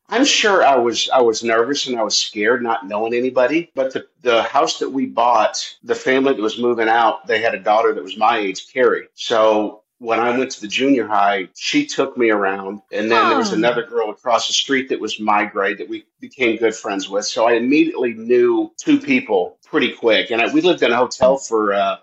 I'm 0.08 0.25
sure 0.25 0.64
I 0.64 0.76
was 0.76 1.08
I 1.11 1.20
was 1.20 1.43
nervous 1.43 1.87
and 1.87 1.99
I 1.99 2.02
was 2.02 2.16
scared, 2.16 2.62
not 2.62 2.87
knowing 2.87 3.14
anybody. 3.14 3.70
But 3.75 3.93
the 3.93 4.06
the 4.22 4.43
house 4.43 4.78
that 4.78 4.90
we 4.90 5.06
bought, 5.06 5.76
the 5.82 5.94
family 5.94 6.32
that 6.34 6.43
was 6.43 6.58
moving 6.58 6.88
out, 6.88 7.26
they 7.26 7.40
had 7.40 7.54
a 7.54 7.58
daughter 7.61 7.93
that 7.94 8.02
was 8.02 8.16
my 8.16 8.38
age, 8.38 8.72
Carrie. 8.72 9.08
So 9.14 9.82
when 9.98 10.20
I 10.20 10.36
went 10.38 10.52
to 10.52 10.60
the 10.60 10.68
junior 10.68 11.06
high, 11.06 11.48
she 11.56 11.86
took 11.86 12.16
me 12.16 12.30
around, 12.30 12.82
and 12.92 13.10
then 13.10 13.28
there 13.28 13.38
was 13.38 13.52
Oh. 13.52 13.56
another 13.56 13.84
girl 13.84 14.10
across 14.10 14.46
the 14.46 14.52
street 14.52 14.88
that 14.90 15.00
was 15.00 15.18
my 15.18 15.44
grade 15.44 15.78
that 15.78 15.88
we 15.88 16.04
became 16.20 16.56
good 16.56 16.74
friends 16.74 17.08
with. 17.08 17.26
So 17.26 17.46
I 17.49 17.54
immediately 17.54 18.14
knew 18.14 18.73
two 18.78 18.99
people 19.00 19.58
pretty 19.66 19.92
quick, 19.92 20.30
and 20.30 20.40
I, 20.40 20.52
we 20.52 20.61
lived 20.61 20.82
in 20.82 20.92
a 20.92 20.96
hotel 20.96 21.37
for 21.37 21.73
uh, 21.75 21.96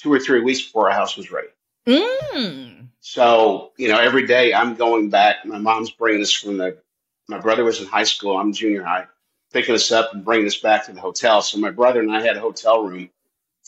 two 0.00 0.12
or 0.12 0.20
three 0.20 0.40
weeks 0.42 0.62
before 0.62 0.88
our 0.90 0.96
house 0.96 1.16
was 1.16 1.30
ready. 1.32 1.48
mm. 1.86 2.86
So, 3.00 3.72
you 3.76 3.88
know, 3.88 3.98
every 3.98 4.26
day 4.26 4.54
I'm 4.54 4.74
going 4.74 5.10
back. 5.10 5.44
My 5.44 5.58
mom's 5.58 5.90
bringing 5.90 6.22
us 6.22 6.32
from 6.32 6.58
the, 6.58 6.76
my 7.28 7.38
brother 7.38 7.64
was 7.64 7.80
in 7.80 7.86
high 7.86 8.04
school. 8.04 8.36
I'm 8.36 8.52
junior 8.52 8.84
high, 8.84 9.06
picking 9.52 9.74
us 9.74 9.90
up 9.90 10.12
and 10.14 10.24
bringing 10.24 10.46
us 10.46 10.58
back 10.58 10.86
to 10.86 10.92
the 10.92 11.00
hotel. 11.00 11.42
So 11.42 11.58
my 11.58 11.70
brother 11.70 12.00
and 12.00 12.12
I 12.12 12.20
had 12.22 12.36
a 12.36 12.40
hotel 12.40 12.82
room 12.84 13.10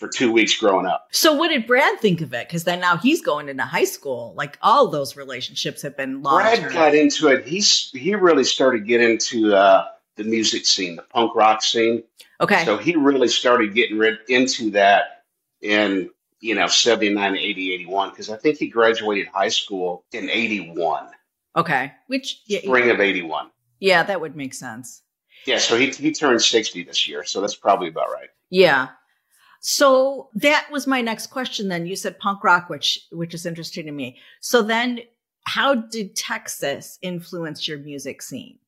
for 0.02 0.08
two 0.08 0.32
weeks 0.32 0.58
growing 0.58 0.84
up. 0.84 1.06
So 1.12 1.32
what 1.32 1.48
did 1.48 1.64
Brad 1.64 2.00
think 2.00 2.22
of 2.22 2.34
it? 2.34 2.48
Because 2.48 2.64
then 2.64 2.80
now 2.80 2.96
he's 2.96 3.22
going 3.22 3.48
into 3.48 3.62
high 3.62 3.84
school. 3.84 4.34
Like 4.36 4.58
all 4.60 4.88
those 4.88 5.16
relationships 5.16 5.80
have 5.82 5.96
been 5.96 6.22
long 6.22 6.42
Brad 6.42 6.72
got 6.72 6.94
into 6.96 7.28
it. 7.28 7.46
He's, 7.46 7.88
he 7.92 8.16
really 8.16 8.42
started 8.42 8.84
getting 8.84 9.12
into 9.12 9.54
uh, 9.54 9.86
the 10.16 10.24
music 10.24 10.66
scene, 10.66 10.96
the 10.96 11.02
punk 11.02 11.36
rock 11.36 11.62
scene. 11.62 12.02
Okay. 12.40 12.64
So 12.64 12.78
he 12.78 12.96
really 12.96 13.28
started 13.28 13.74
getting 13.74 13.96
rid, 13.96 14.18
into 14.28 14.72
that 14.72 15.22
in, 15.60 16.10
you 16.40 16.56
know, 16.56 16.66
79, 16.66 17.36
80, 17.36 17.74
81, 17.74 18.10
because 18.10 18.28
I 18.28 18.36
think 18.36 18.58
he 18.58 18.66
graduated 18.66 19.28
high 19.28 19.50
school 19.50 20.04
in 20.10 20.28
81, 20.28 21.10
okay. 21.56 21.92
Which 22.08 22.42
yeah, 22.46 22.58
spring 22.58 22.90
of 22.90 22.98
81. 22.98 23.50
yeah, 23.78 24.02
that 24.02 24.20
would 24.20 24.34
make 24.34 24.52
sense. 24.52 25.02
Yeah, 25.44 25.58
so 25.58 25.76
he 25.76 25.90
he 25.90 26.12
turned 26.12 26.40
sixty 26.40 26.84
this 26.84 27.08
year, 27.08 27.24
so 27.24 27.40
that's 27.40 27.56
probably 27.56 27.88
about 27.88 28.12
right. 28.12 28.28
Yeah. 28.48 28.90
So 29.62 30.28
that 30.34 30.66
was 30.72 30.88
my 30.88 31.00
next 31.00 31.28
question. 31.28 31.68
Then 31.68 31.86
you 31.86 31.94
said 31.94 32.18
punk 32.18 32.42
rock, 32.42 32.68
which 32.68 33.00
which 33.12 33.32
is 33.32 33.46
interesting 33.46 33.86
to 33.86 33.92
me. 33.92 34.18
So 34.40 34.60
then, 34.60 35.00
how 35.44 35.76
did 35.76 36.16
Texas 36.16 36.98
influence 37.00 37.68
your 37.68 37.78
music 37.78 38.22
scene? 38.22 38.58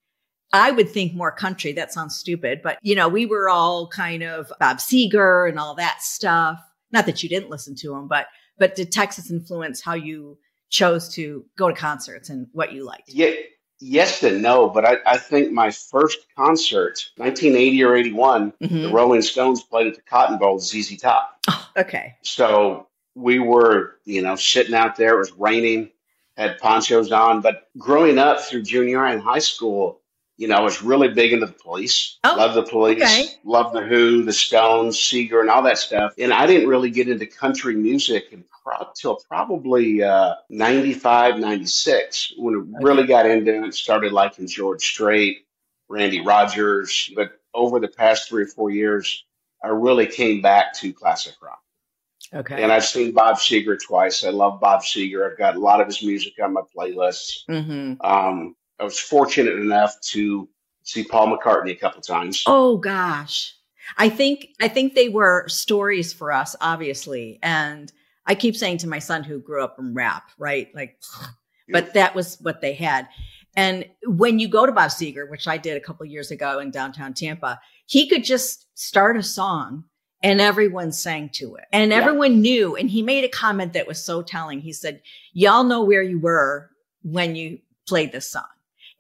I 0.52 0.70
would 0.70 0.88
think 0.88 1.12
more 1.12 1.32
country. 1.32 1.72
That 1.72 1.92
sounds 1.92 2.14
stupid, 2.14 2.60
but 2.62 2.78
you 2.80 2.94
know, 2.94 3.08
we 3.08 3.26
were 3.26 3.48
all 3.48 3.88
kind 3.88 4.22
of 4.22 4.52
Bob 4.60 4.78
Seger 4.78 5.48
and 5.48 5.58
all 5.58 5.74
that 5.74 6.00
stuff. 6.00 6.60
Not 6.92 7.06
that 7.06 7.24
you 7.24 7.28
didn't 7.28 7.50
listen 7.50 7.74
to 7.76 7.92
him, 7.92 8.06
but 8.06 8.28
but 8.56 8.76
did 8.76 8.92
Texas 8.92 9.32
influence 9.32 9.82
how 9.82 9.94
you 9.94 10.38
chose 10.70 11.08
to 11.14 11.44
go 11.58 11.68
to 11.68 11.74
concerts 11.74 12.30
and 12.30 12.46
what 12.52 12.72
you 12.72 12.84
liked? 12.84 13.08
Yeah, 13.08 13.32
yes 13.80 14.22
and 14.22 14.42
no, 14.42 14.68
but 14.68 14.84
I, 14.84 14.96
I 15.06 15.18
think 15.18 15.52
my 15.52 15.70
first 15.70 16.18
concert, 16.36 17.10
nineteen 17.18 17.56
eighty 17.56 17.82
or 17.82 17.94
eighty 17.94 18.12
one, 18.12 18.52
mm-hmm. 18.60 18.76
the. 18.76 18.92
Rolling 18.92 19.22
Stones 19.22 19.62
played 19.62 19.86
at 19.88 19.94
the 19.94 20.02
Cotton 20.02 20.38
Bowl, 20.38 20.58
ZZ 20.58 20.96
Top. 20.98 21.38
Oh, 21.48 21.68
okay. 21.76 22.16
So 22.22 22.86
we 23.14 23.38
were, 23.38 23.96
you 24.04 24.22
know, 24.22 24.36
sitting 24.36 24.74
out 24.74 24.96
there. 24.96 25.14
It 25.14 25.18
was 25.18 25.32
raining, 25.32 25.90
had 26.36 26.58
ponchos 26.58 27.12
on. 27.12 27.40
But 27.40 27.68
growing 27.78 28.18
up 28.18 28.40
through 28.40 28.62
junior 28.62 28.98
high 28.98 29.12
and 29.12 29.22
high 29.22 29.38
school, 29.38 30.00
you 30.36 30.48
know, 30.48 30.56
I 30.56 30.60
was 30.60 30.82
really 30.82 31.08
big 31.08 31.32
into 31.32 31.46
the 31.46 31.52
police. 31.52 32.18
Oh, 32.24 32.34
love 32.36 32.54
the 32.54 32.64
police. 32.64 33.02
okay. 33.02 33.26
Love 33.44 33.72
the 33.72 33.82
Who, 33.82 34.24
the 34.24 34.32
Stones, 34.32 34.96
Seger, 34.96 35.40
and 35.40 35.50
all 35.50 35.62
that 35.62 35.78
stuff. 35.78 36.14
And 36.18 36.32
I 36.32 36.46
didn't 36.46 36.68
really 36.68 36.90
get 36.90 37.08
into 37.08 37.26
country 37.26 37.76
music 37.76 38.32
until 38.32 39.16
probably 39.28 40.02
uh, 40.02 40.34
95, 40.50 41.38
96, 41.38 42.34
when 42.36 42.74
I 42.76 42.82
really 42.82 43.06
got 43.06 43.26
into 43.26 43.64
it, 43.64 43.74
started 43.74 44.12
liking 44.12 44.48
George 44.48 44.82
Strait, 44.82 45.46
Randy 45.88 46.20
Rogers. 46.20 47.12
But 47.14 47.38
over 47.52 47.78
the 47.78 47.88
past 47.88 48.28
three 48.28 48.44
or 48.44 48.48
four 48.48 48.70
years, 48.70 49.24
I 49.62 49.68
really 49.68 50.06
came 50.06 50.42
back 50.42 50.74
to 50.74 50.92
classic 50.92 51.34
rock. 51.40 51.60
Okay. 52.32 52.60
And 52.60 52.72
I've 52.72 52.84
seen 52.84 53.12
Bob 53.12 53.36
Seger 53.36 53.78
twice. 53.80 54.24
I 54.24 54.30
love 54.30 54.60
Bob 54.60 54.82
Seger. 54.82 55.30
I've 55.30 55.38
got 55.38 55.54
a 55.54 55.60
lot 55.60 55.80
of 55.80 55.86
his 55.86 56.02
music 56.02 56.32
on 56.42 56.54
my 56.54 56.62
playlists. 56.76 57.44
mm-hmm. 57.48 57.94
Um, 58.00 58.56
I 58.80 58.84
was 58.84 58.98
fortunate 58.98 59.54
enough 59.54 60.00
to 60.12 60.48
see 60.82 61.04
Paul 61.04 61.36
McCartney 61.36 61.70
a 61.70 61.76
couple 61.76 62.02
times. 62.02 62.42
Oh 62.46 62.76
gosh. 62.76 63.54
I 63.98 64.08
think 64.08 64.48
I 64.60 64.68
think 64.68 64.94
they 64.94 65.08
were 65.08 65.46
stories 65.48 66.12
for 66.12 66.32
us, 66.32 66.56
obviously. 66.60 67.38
And 67.42 67.92
I 68.26 68.34
keep 68.34 68.56
saying 68.56 68.78
to 68.78 68.88
my 68.88 68.98
son 68.98 69.22
who 69.22 69.38
grew 69.38 69.62
up 69.62 69.78
in 69.78 69.94
rap, 69.94 70.30
right? 70.38 70.68
Like 70.74 70.98
but 71.70 71.94
that 71.94 72.14
was 72.14 72.38
what 72.40 72.60
they 72.60 72.74
had. 72.74 73.08
And 73.56 73.86
when 74.06 74.38
you 74.38 74.48
go 74.48 74.66
to 74.66 74.72
Bob 74.72 74.90
Seger, 74.90 75.30
which 75.30 75.46
I 75.46 75.56
did 75.56 75.76
a 75.76 75.80
couple 75.80 76.04
years 76.06 76.30
ago 76.30 76.58
in 76.58 76.70
downtown 76.70 77.14
Tampa, 77.14 77.60
he 77.86 78.08
could 78.08 78.24
just 78.24 78.66
start 78.76 79.16
a 79.16 79.22
song 79.22 79.84
and 80.22 80.40
everyone 80.40 80.90
sang 80.90 81.28
to 81.34 81.54
it 81.54 81.64
and 81.72 81.90
Yeah. 81.90 81.98
everyone 81.98 82.40
knew. 82.40 82.74
And 82.76 82.90
he 82.90 83.02
made 83.02 83.24
a 83.24 83.28
comment 83.28 83.74
that 83.74 83.86
was 83.86 84.02
so 84.04 84.22
telling. 84.22 84.60
He 84.60 84.72
said, 84.72 85.02
y'all 85.32 85.64
know 85.64 85.82
where 85.84 86.02
you 86.02 86.18
were 86.18 86.70
when 87.02 87.36
you 87.36 87.60
played 87.86 88.10
this 88.10 88.28
song. 88.28 88.44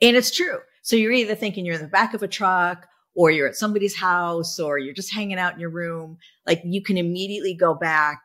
And 0.02 0.16
it's 0.16 0.30
true. 0.30 0.58
So 0.82 0.96
you're 0.96 1.12
either 1.12 1.34
thinking 1.34 1.64
you're 1.64 1.76
in 1.76 1.82
the 1.82 1.88
back 1.88 2.14
of 2.14 2.22
a 2.22 2.28
truck 2.28 2.86
or 3.14 3.30
you're 3.30 3.48
at 3.48 3.56
somebody's 3.56 3.96
house 3.96 4.58
or 4.58 4.78
you're 4.78 4.94
just 4.94 5.14
hanging 5.14 5.38
out 5.38 5.54
in 5.54 5.60
your 5.60 5.70
room. 5.70 6.18
Like 6.46 6.60
you 6.64 6.82
can 6.82 6.98
immediately 6.98 7.54
go 7.54 7.74
back 7.74 8.20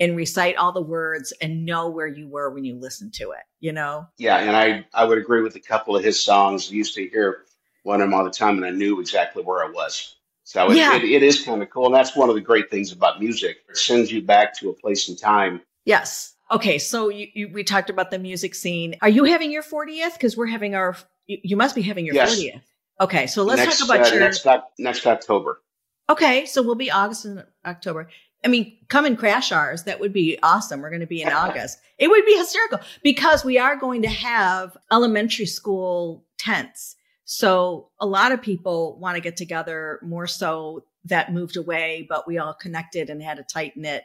and 0.00 0.16
recite 0.16 0.56
all 0.56 0.72
the 0.72 0.82
words 0.82 1.32
and 1.40 1.64
know 1.64 1.88
where 1.88 2.06
you 2.06 2.28
were 2.28 2.50
when 2.50 2.64
you 2.64 2.74
listened 2.74 3.14
to 3.14 3.30
it, 3.30 3.44
you 3.60 3.72
know? 3.72 4.06
Yeah, 4.18 4.38
and 4.38 4.56
I, 4.56 4.84
I 4.92 5.04
would 5.04 5.18
agree 5.18 5.40
with 5.40 5.54
a 5.54 5.60
couple 5.60 5.96
of 5.96 6.02
his 6.02 6.22
songs. 6.22 6.68
I 6.70 6.74
used 6.74 6.96
to 6.96 7.08
hear 7.08 7.44
one 7.84 8.00
of 8.00 8.08
them 8.08 8.14
all 8.14 8.24
the 8.24 8.30
time, 8.30 8.56
and 8.56 8.66
I 8.66 8.70
knew 8.70 8.98
exactly 9.00 9.44
where 9.44 9.64
I 9.64 9.70
was. 9.70 10.16
So 10.42 10.70
it, 10.70 10.76
Yeah. 10.76 10.96
it, 10.96 11.04
it 11.04 11.22
is 11.22 11.42
kind 11.42 11.62
of 11.62 11.70
cool. 11.70 11.86
And 11.86 11.94
that's 11.94 12.16
one 12.16 12.28
of 12.28 12.34
the 12.34 12.40
great 12.40 12.70
things 12.70 12.90
about 12.92 13.20
music. 13.20 13.58
It 13.68 13.76
sends 13.76 14.10
you 14.10 14.20
back 14.20 14.58
to 14.58 14.70
a 14.70 14.74
place 14.74 15.08
and 15.08 15.18
time. 15.18 15.60
Yes. 15.84 16.33
Okay. 16.54 16.78
So 16.78 17.08
you, 17.08 17.26
you 17.34 17.48
we 17.52 17.64
talked 17.64 17.90
about 17.90 18.10
the 18.10 18.18
music 18.18 18.54
scene. 18.54 18.96
Are 19.02 19.08
you 19.08 19.24
having 19.24 19.50
your 19.50 19.62
40th? 19.62 20.14
Because 20.14 20.36
we're 20.36 20.46
having 20.46 20.74
our, 20.74 20.96
you, 21.26 21.38
you 21.42 21.56
must 21.56 21.74
be 21.74 21.82
having 21.82 22.06
your 22.06 22.14
Yes. 22.14 22.38
40th. 22.40 22.62
Okay. 23.00 23.26
So 23.26 23.42
let's 23.42 23.60
next, 23.60 23.78
talk 23.80 23.88
about 23.88 24.06
uh, 24.06 24.10
your, 24.14 24.20
next, 24.20 24.46
next 24.78 25.06
October. 25.06 25.60
okay. 26.08 26.46
So 26.46 26.62
we'll 26.62 26.74
be 26.76 26.90
August 26.90 27.24
and 27.24 27.44
October. 27.66 28.08
I 28.44 28.48
mean, 28.48 28.76
come 28.88 29.06
and 29.06 29.18
crash 29.18 29.52
ours. 29.52 29.84
That 29.84 30.00
would 30.00 30.12
be 30.12 30.38
awesome. 30.42 30.80
We're 30.82 30.90
going 30.90 31.00
to 31.00 31.06
be 31.06 31.22
in 31.22 31.32
August. 31.32 31.80
It 31.98 32.08
would 32.08 32.24
be 32.26 32.36
hysterical 32.36 32.80
because 33.02 33.44
we 33.44 33.58
are 33.58 33.74
going 33.76 34.02
to 34.02 34.08
have 34.08 34.76
elementary 34.92 35.46
school 35.46 36.24
tents. 36.38 36.96
So 37.24 37.88
a 37.98 38.06
lot 38.06 38.32
of 38.32 38.42
people 38.42 38.98
want 38.98 39.16
to 39.16 39.22
get 39.22 39.36
together 39.38 39.98
more 40.02 40.26
so 40.26 40.84
that 41.06 41.32
moved 41.32 41.56
away, 41.56 42.06
but 42.08 42.26
we 42.26 42.36
all 42.38 42.52
connected 42.52 43.08
and 43.08 43.22
had 43.22 43.38
a 43.38 43.42
tight 43.42 43.76
knit 43.78 44.04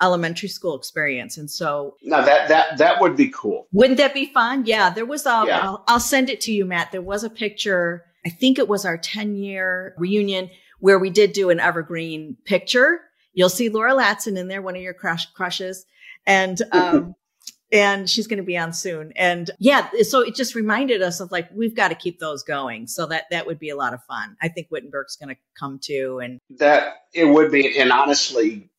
elementary 0.00 0.48
school 0.48 0.76
experience. 0.76 1.36
And 1.38 1.50
so 1.50 1.96
No, 2.02 2.24
that, 2.24 2.48
that, 2.48 2.78
that 2.78 3.00
would 3.00 3.16
be 3.16 3.28
cool. 3.30 3.66
wouldn't 3.72 3.98
that 3.98 4.14
be 4.14 4.26
fun? 4.26 4.64
Yeah, 4.66 4.90
there 4.90 5.06
was 5.06 5.26
a. 5.26 5.44
Yeah. 5.46 5.60
I'll, 5.62 5.84
I'll 5.88 6.00
send 6.00 6.30
it 6.30 6.40
to 6.42 6.52
you, 6.52 6.64
Matt. 6.64 6.92
There 6.92 7.02
was 7.02 7.24
a 7.24 7.30
picture. 7.30 8.04
I 8.24 8.30
think 8.30 8.58
it 8.58 8.68
was 8.68 8.84
our 8.84 8.98
10 8.98 9.36
year 9.36 9.94
reunion 9.98 10.50
where 10.80 10.98
we 10.98 11.10
did 11.10 11.32
do 11.32 11.50
an 11.50 11.60
evergreen 11.60 12.36
picture. 12.44 13.00
You'll 13.32 13.48
see 13.48 13.68
Laura 13.68 13.92
Latson 13.92 14.36
in 14.36 14.48
there, 14.48 14.62
one 14.62 14.76
of 14.76 14.82
your 14.82 14.94
crush 14.94 15.26
crushes, 15.32 15.84
and 16.26 16.60
um, 16.72 17.14
and 17.70 18.08
she's 18.08 18.26
going 18.26 18.38
to 18.38 18.42
be 18.44 18.56
on 18.56 18.72
soon. 18.72 19.12
And 19.16 19.50
yeah, 19.58 19.88
so 20.02 20.20
it 20.20 20.34
just 20.34 20.54
reminded 20.54 21.02
us 21.02 21.20
of 21.20 21.30
like 21.30 21.48
we've 21.54 21.76
got 21.76 21.88
to 21.88 21.94
keep 21.94 22.18
those 22.18 22.42
going. 22.42 22.86
So 22.86 23.06
that 23.06 23.24
that 23.30 23.46
would 23.46 23.58
be 23.58 23.70
a 23.70 23.76
lot 23.76 23.94
of 23.94 24.02
fun. 24.04 24.36
I 24.40 24.48
think 24.48 24.68
Wittenberg's 24.70 25.16
going 25.16 25.34
to 25.34 25.40
come 25.58 25.78
too, 25.82 26.20
and 26.22 26.40
That 26.58 26.94
it 27.12 27.26
would 27.26 27.50
be. 27.52 27.78
And 27.78 27.92
honestly, 27.92 28.70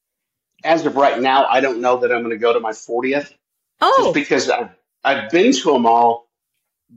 as 0.64 0.86
of 0.86 0.96
right 0.96 1.20
now, 1.22 1.46
I 1.48 1.60
don't 1.62 1.82
know 1.82 1.98
that 1.98 2.12
I'm 2.12 2.20
going 2.20 2.32
to 2.32 2.38
go 2.38 2.54
to 2.54 2.60
my 2.60 2.72
40th. 2.72 3.34
oh, 3.82 4.02
just 4.04 4.14
because 4.14 4.50
I've, 4.50 4.70
I've 5.04 5.30
been 5.32 5.54
to 5.54 5.74
them 5.74 5.86
all, 5.86 6.30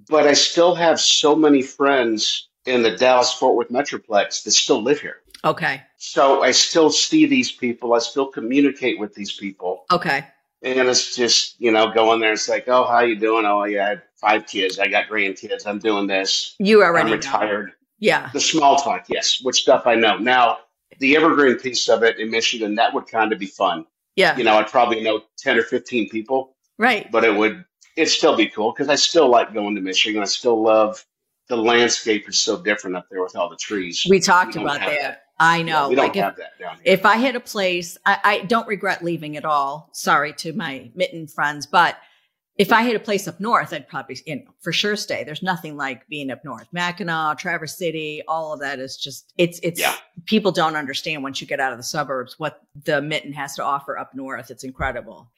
but 0.08 0.26
I 0.26 0.32
still 0.32 0.74
have 0.74 1.00
so 1.00 1.34
many 1.36 1.62
friends 1.62 2.48
in 2.66 2.82
the 2.82 2.96
Dallas 2.96 3.32
Fort 3.32 3.56
Worth 3.56 3.68
Metroplex 3.70 4.44
that 4.44 4.50
still 4.52 4.82
live 4.82 5.00
here. 5.00 5.16
okay, 5.44 5.82
So 5.96 6.42
I 6.42 6.52
still 6.52 6.90
see 6.90 7.26
these 7.26 7.50
people. 7.52 7.94
I 7.94 7.98
still 7.98 8.26
communicate 8.26 8.98
with 8.98 9.14
these 9.14 9.32
people. 9.32 9.84
okay, 9.92 10.24
And 10.62 10.88
it's 10.88 11.16
just, 11.16 11.60
you 11.60 11.72
know, 11.72 11.92
going 11.92 12.20
there. 12.20 12.32
It's 12.32 12.48
like, 12.48 12.68
oh, 12.68 12.84
how 12.84 13.00
you 13.00 13.16
doing? 13.18 13.44
Oh, 13.46 13.64
yeah, 13.64 13.84
I 13.84 13.88
had 13.90 14.02
five 14.16 14.46
kids. 14.46 14.78
I 14.78 14.86
got 14.88 15.08
grandkids. 15.08 15.66
I'm 15.66 15.78
doing 15.80 16.06
this. 16.06 16.54
you 16.58 16.82
already 16.82 17.02
I'm 17.04 17.10
know. 17.10 17.16
retired. 17.16 17.72
Yeah, 17.98 18.30
The 18.32 18.40
small 18.40 18.76
talk, 18.76 19.04
yes, 19.08 19.40
which 19.44 19.62
stuff 19.62 19.86
I 19.86 19.94
know. 19.94 20.16
Now, 20.18 20.58
the 21.02 21.16
evergreen 21.16 21.58
piece 21.58 21.88
of 21.88 22.02
it 22.02 22.18
in 22.18 22.30
Michigan, 22.30 22.74
that 22.76 22.94
would 22.94 23.06
kind 23.06 23.32
of 23.32 23.38
be 23.38 23.46
fun. 23.46 23.84
yeah, 24.16 24.36
You 24.36 24.44
know, 24.44 24.54
I'd 24.58 24.68
probably 24.68 25.00
know 25.02 25.22
10 25.38 25.58
or 25.58 25.62
15 25.62 26.08
people. 26.08 26.54
right. 26.78 27.10
but 27.10 27.24
it 27.24 27.34
would 27.34 27.64
it'd 27.96 28.08
still 28.12 28.36
be 28.36 28.46
cool 28.48 28.72
because 28.72 28.88
I 28.88 28.94
still 28.94 29.28
like 29.28 29.52
going 29.52 29.74
to 29.74 29.80
Michigan. 29.82 30.22
I 30.22 30.26
still 30.26 30.62
love 30.62 31.04
the 31.48 31.56
landscape 31.56 32.28
is 32.28 32.40
so 32.40 32.62
different 32.62 32.96
up 32.96 33.06
there 33.10 33.22
with 33.22 33.36
all 33.36 33.50
the 33.50 33.56
trees. 33.56 34.06
We 34.08 34.20
talked 34.20 34.54
We 34.56 34.62
about 34.62 34.80
have 34.80 34.92
that. 34.92 35.22
I 35.38 35.60
know. 35.62 35.88
we 35.88 35.96
don't 35.96 36.06
like 36.06 36.16
if, 36.16 36.22
have 36.24 36.36
that 36.36 36.58
down 36.58 36.76
here. 36.76 36.94
if 36.94 37.04
I 37.04 37.16
had 37.16 37.34
a 37.36 37.40
place, 37.40 37.98
I, 38.06 38.18
I 38.24 38.38
don't 38.44 38.66
regret 38.68 39.02
leaving 39.04 39.36
at 39.36 39.44
all. 39.44 39.90
Sorry 39.92 40.32
to 40.34 40.52
my 40.52 40.90
mitten 40.94 41.26
friends, 41.26 41.66
but 41.66 41.96
if 42.62 42.72
I 42.72 42.82
had 42.82 42.94
a 42.94 43.00
place 43.00 43.26
up 43.26 43.40
north, 43.40 43.72
I'd 43.72 43.88
probably, 43.88 44.18
you 44.24 44.36
know, 44.36 44.42
for 44.60 44.72
sure 44.72 44.94
stay. 44.94 45.24
There's 45.24 45.42
nothing 45.42 45.76
like 45.76 46.06
being 46.06 46.30
up 46.30 46.44
north. 46.44 46.68
Mackinac, 46.70 47.38
Traverse 47.38 47.76
City, 47.76 48.22
all 48.28 48.52
of 48.52 48.60
that 48.60 48.78
is 48.78 48.96
just, 48.96 49.32
it's, 49.36 49.58
it's, 49.64 49.80
Yeah. 49.80 49.96
people 50.26 50.52
don't 50.52 50.76
understand 50.76 51.24
once 51.24 51.40
you 51.40 51.46
get 51.48 51.58
out 51.58 51.72
of 51.72 51.78
the 51.78 51.82
suburbs 51.82 52.38
what 52.38 52.60
the 52.84 53.02
mitten 53.02 53.32
has 53.32 53.56
to 53.56 53.64
offer 53.64 53.98
up 53.98 54.14
north. 54.14 54.48
It's 54.48 54.62
incredible. 54.62 55.28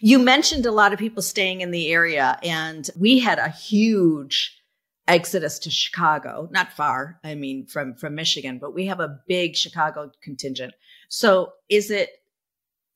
You 0.00 0.18
mentioned 0.18 0.66
a 0.66 0.72
lot 0.72 0.92
of 0.92 0.98
people 0.98 1.22
staying 1.22 1.60
in 1.60 1.70
the 1.70 1.92
area 1.92 2.36
and 2.42 2.90
we 2.98 3.20
had 3.20 3.38
a 3.38 3.48
huge 3.48 4.58
exodus 5.06 5.60
to 5.60 5.70
Chicago, 5.70 6.48
not 6.50 6.72
far, 6.72 7.20
I 7.22 7.36
mean, 7.36 7.66
from, 7.66 7.94
from 7.94 8.16
Michigan, 8.16 8.58
but 8.58 8.74
we 8.74 8.86
have 8.86 8.98
a 8.98 9.20
big 9.28 9.54
Chicago 9.54 10.10
contingent. 10.20 10.74
So 11.08 11.52
is 11.68 11.92
it 11.92 12.10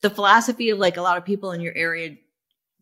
the 0.00 0.10
philosophy 0.10 0.70
of 0.70 0.78
like 0.80 0.96
a 0.96 1.02
lot 1.02 1.18
of 1.18 1.24
people 1.24 1.52
in 1.52 1.60
your 1.60 1.74
area, 1.76 2.16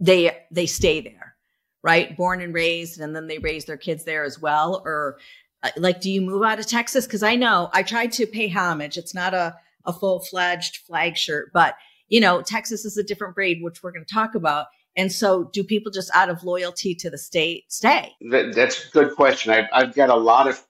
they, 0.01 0.37
they 0.51 0.67
stay 0.67 1.01
there, 1.01 1.37
right? 1.83 2.17
Born 2.17 2.41
and 2.41 2.55
raised, 2.55 3.01
and 3.01 3.15
then 3.15 3.27
they 3.27 3.39
raise 3.39 3.65
their 3.65 3.77
kids 3.77 4.05
there 4.05 4.25
as 4.25 4.41
well? 4.41 4.83
Or 4.85 5.19
uh, 5.63 5.71
like, 5.77 6.01
do 6.01 6.11
you 6.11 6.21
move 6.21 6.43
out 6.43 6.59
of 6.59 6.67
Texas? 6.67 7.07
Cause 7.07 7.23
I 7.23 7.37
know 7.37 7.71
I 7.73 7.83
tried 7.83 8.13
to 8.13 8.27
pay 8.27 8.49
homage. 8.49 8.99
It's 8.99 9.15
not 9.15 9.35
a, 9.35 9.57
a 9.85 9.93
full 9.93 10.21
fledged 10.21 10.79
flag 10.87 11.17
shirt, 11.17 11.51
but 11.53 11.75
you 12.09 12.21
know, 12.21 12.43
Texas 12.43 12.85
is 12.85 12.97
a 12.99 13.03
different 13.03 13.35
breed, 13.35 13.63
which 13.63 13.83
we're 13.83 13.93
going 13.93 14.05
to 14.05 14.15
talk 14.15 14.35
about. 14.35 14.67
And 14.97 15.11
so 15.11 15.51
do 15.53 15.65
people 15.65 15.91
just 15.91 16.11
out 16.15 16.29
of 16.29 16.45
loyalty 16.45 16.95
to 16.97 17.11
the 17.11 17.19
state 17.19 17.65
stay? 17.73 18.13
That, 18.31 18.55
that's 18.55 18.87
a 18.87 18.91
good 18.91 19.15
question. 19.17 19.53
I, 19.53 19.69
I've 19.73 19.95
got 19.95 20.11
a 20.11 20.15
lot 20.15 20.47
of 20.47 20.63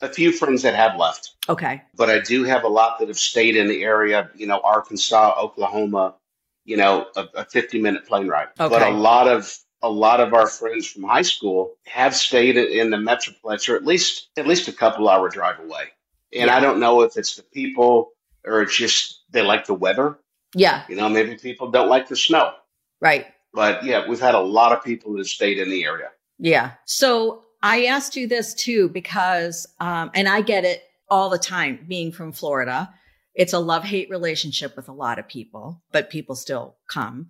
a 0.00 0.08
few 0.08 0.30
friends 0.30 0.62
that 0.62 0.76
have 0.76 0.96
left, 0.96 1.32
Okay. 1.48 1.82
but 1.96 2.08
I 2.08 2.20
do 2.20 2.44
have 2.44 2.62
a 2.62 2.68
lot 2.68 3.00
that 3.00 3.08
have 3.08 3.18
stayed 3.18 3.56
in 3.56 3.66
the 3.66 3.82
area. 3.82 4.30
You 4.36 4.46
know, 4.46 4.60
Arkansas, 4.62 5.34
Oklahoma. 5.40 6.14
You 6.68 6.76
know, 6.76 7.06
a, 7.16 7.26
a 7.34 7.44
50 7.46 7.80
minute 7.80 8.06
plane 8.06 8.28
ride. 8.28 8.48
But 8.56 8.82
a 8.82 8.90
lot 8.90 9.26
of 9.26 9.56
a 9.82 9.88
lot 9.88 10.20
of 10.20 10.34
our 10.34 10.46
friends 10.46 10.86
from 10.86 11.04
high 11.04 11.22
school 11.22 11.76
have 11.84 12.14
stayed 12.14 12.56
in 12.56 12.90
the 12.90 12.96
Metroplex, 12.96 13.68
or 13.68 13.76
at 13.76 13.84
least 13.84 14.28
at 14.36 14.46
least 14.46 14.68
a 14.68 14.72
couple 14.72 15.08
hour 15.08 15.28
drive 15.28 15.58
away. 15.60 15.84
And 16.34 16.50
I 16.50 16.60
don't 16.60 16.78
know 16.78 17.02
if 17.02 17.16
it's 17.16 17.36
the 17.36 17.42
people 17.42 18.12
or 18.44 18.62
it's 18.62 18.76
just 18.76 19.22
they 19.30 19.42
like 19.42 19.66
the 19.66 19.74
weather. 19.74 20.18
Yeah. 20.54 20.84
You 20.88 20.96
know, 20.96 21.08
maybe 21.08 21.36
people 21.36 21.70
don't 21.70 21.88
like 21.88 22.08
the 22.08 22.16
snow. 22.16 22.52
Right. 23.00 23.26
But 23.52 23.84
yeah, 23.84 24.06
we've 24.08 24.20
had 24.20 24.34
a 24.34 24.40
lot 24.40 24.72
of 24.72 24.84
people 24.84 25.16
that 25.16 25.26
stayed 25.26 25.58
in 25.58 25.70
the 25.70 25.84
area. 25.84 26.10
Yeah. 26.38 26.72
So 26.84 27.44
I 27.62 27.86
asked 27.86 28.16
you 28.16 28.26
this 28.26 28.54
too 28.54 28.88
because, 28.88 29.66
um, 29.80 30.10
and 30.14 30.28
I 30.28 30.42
get 30.42 30.64
it 30.64 30.82
all 31.08 31.30
the 31.30 31.38
time 31.38 31.84
being 31.88 32.12
from 32.12 32.32
Florida. 32.32 32.92
It's 33.38 33.54
a 33.54 33.58
love 33.58 33.84
hate 33.84 34.10
relationship 34.10 34.76
with 34.76 34.88
a 34.88 34.92
lot 34.92 35.18
of 35.18 35.26
people, 35.26 35.80
but 35.92 36.10
people 36.10 36.34
still 36.34 36.76
come. 36.88 37.28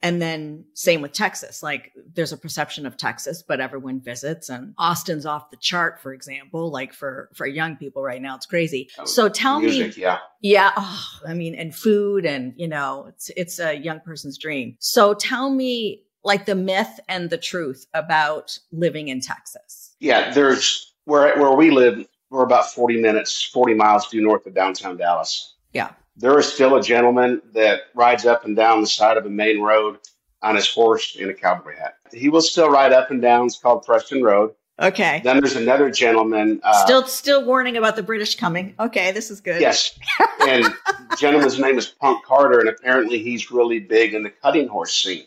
And 0.00 0.22
then 0.22 0.64
same 0.74 1.02
with 1.02 1.12
Texas. 1.12 1.62
Like 1.62 1.92
there's 2.14 2.32
a 2.32 2.36
perception 2.36 2.86
of 2.86 2.96
Texas, 2.96 3.42
but 3.46 3.60
everyone 3.60 4.00
visits 4.00 4.48
and 4.48 4.72
Austin's 4.78 5.26
off 5.26 5.50
the 5.50 5.56
chart, 5.56 6.00
for 6.00 6.14
example, 6.14 6.70
like 6.70 6.94
for, 6.94 7.28
for 7.34 7.46
young 7.46 7.76
people 7.76 8.02
right 8.02 8.22
now, 8.22 8.36
it's 8.36 8.46
crazy. 8.46 8.88
Oh, 8.98 9.04
So 9.04 9.28
tell 9.28 9.60
me, 9.60 9.92
yeah. 9.96 10.18
yeah. 10.40 10.70
Oh, 10.76 11.08
I 11.26 11.34
mean, 11.34 11.56
and 11.56 11.74
food 11.74 12.24
and, 12.24 12.54
you 12.56 12.68
know, 12.68 13.06
it's, 13.08 13.30
it's 13.36 13.58
a 13.58 13.76
young 13.76 13.98
person's 13.98 14.38
dream. 14.38 14.76
So 14.78 15.14
tell 15.14 15.50
me 15.50 16.04
like 16.24 16.46
the 16.46 16.54
myth 16.54 17.00
and 17.08 17.30
the 17.30 17.38
truth 17.38 17.86
about 17.94 18.56
living 18.70 19.08
in 19.08 19.20
Texas. 19.20 19.96
Yeah, 19.98 20.32
there's 20.32 20.94
where 21.04 21.36
where 21.40 21.52
we 21.52 21.70
live, 21.70 22.06
we're 22.30 22.42
about 22.44 22.70
40 22.72 23.00
minutes, 23.00 23.42
40 23.52 23.74
miles 23.74 24.08
due 24.08 24.20
north 24.20 24.46
of 24.46 24.54
downtown 24.54 24.96
Dallas. 24.96 25.54
Yeah. 25.72 25.90
There 26.16 26.38
is 26.38 26.52
still 26.52 26.76
a 26.76 26.82
gentleman 26.82 27.40
that 27.54 27.82
rides 27.94 28.26
up 28.26 28.44
and 28.44 28.56
down 28.56 28.80
the 28.80 28.86
side 28.86 29.16
of 29.16 29.24
a 29.26 29.30
main 29.30 29.60
road 29.60 29.98
on 30.42 30.56
his 30.56 30.68
horse 30.68 31.16
in 31.16 31.30
a 31.30 31.34
cowboy 31.34 31.76
hat. 31.76 31.96
He 32.12 32.28
will 32.28 32.40
still 32.40 32.68
ride 32.70 32.92
up 32.92 33.10
and 33.10 33.22
down. 33.22 33.46
It's 33.46 33.58
called 33.58 33.84
Preston 33.84 34.22
Road. 34.22 34.54
Okay. 34.80 35.20
Then 35.24 35.40
there's 35.40 35.56
another 35.56 35.90
gentleman. 35.90 36.60
Uh, 36.62 36.84
still, 36.84 37.04
still 37.06 37.44
warning 37.44 37.76
about 37.76 37.96
the 37.96 38.02
British 38.02 38.36
coming. 38.36 38.74
Okay, 38.78 39.10
this 39.10 39.30
is 39.30 39.40
good. 39.40 39.60
Yes. 39.60 39.98
and 40.40 40.64
the 40.64 41.16
gentleman's 41.18 41.58
name 41.58 41.78
is 41.78 41.86
Punk 41.86 42.24
Carter, 42.24 42.60
and 42.60 42.68
apparently 42.68 43.20
he's 43.20 43.50
really 43.50 43.80
big 43.80 44.14
in 44.14 44.22
the 44.22 44.30
cutting 44.30 44.68
horse 44.68 44.94
scene. 44.94 45.24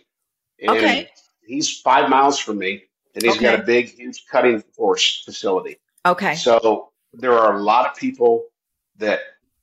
And 0.59 0.69
Okay. 0.71 1.09
He's 1.45 1.79
five 1.81 2.09
miles 2.09 2.39
from 2.39 2.59
me, 2.59 2.83
and 3.13 3.23
he's 3.23 3.37
got 3.37 3.59
a 3.59 3.63
big, 3.63 3.89
huge 3.89 4.23
cutting 4.31 4.63
horse 4.77 5.23
facility. 5.25 5.77
Okay. 6.05 6.35
So 6.35 6.90
there 7.13 7.33
are 7.37 7.55
a 7.55 7.61
lot 7.61 7.89
of 7.89 7.95
people 7.95 8.45
that 8.97 9.19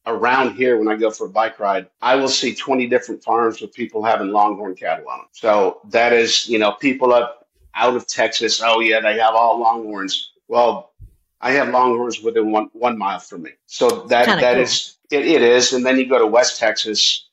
around 0.06 0.54
here 0.56 0.78
when 0.78 0.88
I 0.88 0.96
go 0.96 1.10
for 1.10 1.26
a 1.26 1.30
bike 1.30 1.58
ride, 1.60 1.88
I 2.00 2.16
will 2.16 2.28
see 2.28 2.54
20 2.54 2.86
different 2.88 3.22
farms 3.22 3.60
with 3.60 3.72
people 3.74 4.02
having 4.02 4.28
longhorn 4.28 4.74
cattle 4.74 5.08
on 5.08 5.18
them. 5.18 5.26
So 5.32 5.80
that 5.90 6.12
is, 6.12 6.48
you 6.48 6.58
know, 6.58 6.72
people 6.72 7.12
up 7.12 7.46
out 7.74 7.94
of 7.94 8.06
Texas. 8.06 8.60
Oh 8.64 8.80
yeah, 8.80 9.00
they 9.00 9.18
have 9.18 9.34
all 9.34 9.60
longhorns. 9.60 10.32
Well, 10.48 10.92
I 11.40 11.52
have 11.52 11.68
longhorns 11.68 12.20
within 12.22 12.50
one, 12.50 12.70
one 12.72 12.98
mile 12.98 13.20
from 13.20 13.42
me. 13.42 13.50
So 13.66 14.06
that, 14.08 14.24
Kinda 14.26 14.40
that 14.40 14.54
cool. 14.54 14.62
is, 14.62 14.96
it, 15.10 15.26
it 15.26 15.42
is. 15.42 15.72
And 15.72 15.84
then 15.86 15.98
you 15.98 16.06
go 16.08 16.18
to 16.18 16.26
West 16.26 16.58
Texas 16.58 17.28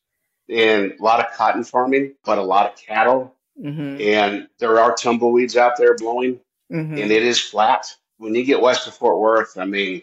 and 0.49 0.93
a 0.99 1.03
lot 1.03 1.19
of 1.25 1.31
cotton 1.33 1.63
farming, 1.63 2.13
but 2.23 2.37
a 2.37 2.43
lot 2.43 2.71
of 2.71 2.77
cattle. 2.77 3.33
Mm-hmm. 3.59 4.01
And 4.01 4.47
there 4.59 4.79
are 4.79 4.93
tumbleweeds 4.95 5.55
out 5.57 5.77
there 5.77 5.95
blowing 5.95 6.39
Mm-hmm. 6.73 6.97
and 6.97 7.11
it 7.11 7.21
is 7.21 7.39
flat. 7.39 7.85
When 8.17 8.33
you 8.35 8.43
get 8.45 8.61
west 8.61 8.87
of 8.87 8.93
Fort 8.95 9.19
Worth, 9.19 9.57
I 9.57 9.65
mean, 9.65 10.01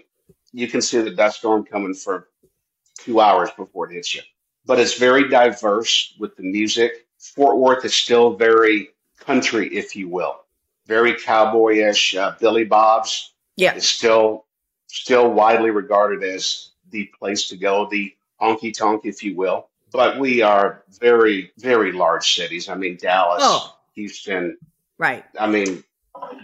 you 0.52 0.68
can 0.68 0.82
see 0.82 1.00
the 1.00 1.10
dust 1.10 1.38
storm 1.38 1.64
coming 1.64 1.94
for 1.94 2.28
two 2.98 3.20
hours 3.20 3.50
before 3.56 3.90
it 3.90 3.94
hits 3.94 4.14
you. 4.14 4.22
But 4.66 4.78
it's 4.78 4.98
very 4.98 5.28
diverse 5.28 6.14
with 6.18 6.36
the 6.36 6.42
music. 6.42 7.06
Fort 7.18 7.56
Worth 7.58 7.84
is 7.84 7.94
still 7.94 8.34
very 8.34 8.90
country, 9.18 9.68
if 9.74 9.96
you 9.96 10.08
will, 10.08 10.40
very 10.86 11.14
cowboyish. 11.14 12.16
Uh, 12.18 12.34
Billy 12.40 12.64
Bob's 12.64 13.32
Yeah. 13.56 13.74
is 13.74 13.88
still 13.88 14.44
still 14.88 15.30
widely 15.32 15.70
regarded 15.70 16.22
as 16.22 16.70
the 16.90 17.06
place 17.18 17.48
to 17.48 17.56
go, 17.56 17.88
the 17.88 18.14
honky 18.40 18.76
tonk, 18.76 19.06
if 19.06 19.22
you 19.22 19.34
will. 19.34 19.68
But 19.90 20.18
we 20.18 20.42
are 20.42 20.82
very, 21.00 21.50
very 21.56 21.92
large 21.92 22.34
cities. 22.34 22.68
I 22.68 22.74
mean, 22.74 22.96
Dallas, 23.00 23.42
Oh. 23.42 23.74
Houston. 23.94 24.58
Right. 24.98 25.24
I 25.38 25.46
mean, 25.46 25.82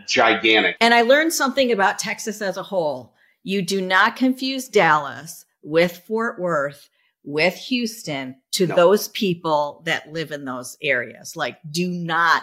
gigantic. 0.06 0.76
And 0.80 0.94
I 0.94 1.02
learned 1.02 1.32
something 1.32 1.72
about 1.72 1.98
Texas 1.98 2.40
as 2.42 2.56
a 2.56 2.62
whole. 2.62 3.14
You 3.42 3.62
do 3.62 3.80
not 3.80 4.16
confuse 4.16 4.68
Dallas 4.68 5.44
with 5.62 6.02
Fort 6.06 6.38
Worth 6.40 6.88
with 7.24 7.54
Houston 7.54 8.36
to 8.52 8.66
No. 8.66 8.74
those 8.76 9.08
people 9.08 9.82
that 9.84 10.12
live 10.12 10.30
in 10.32 10.44
those 10.44 10.76
areas. 10.82 11.34
Like, 11.36 11.58
do 11.70 11.88
not 11.90 12.42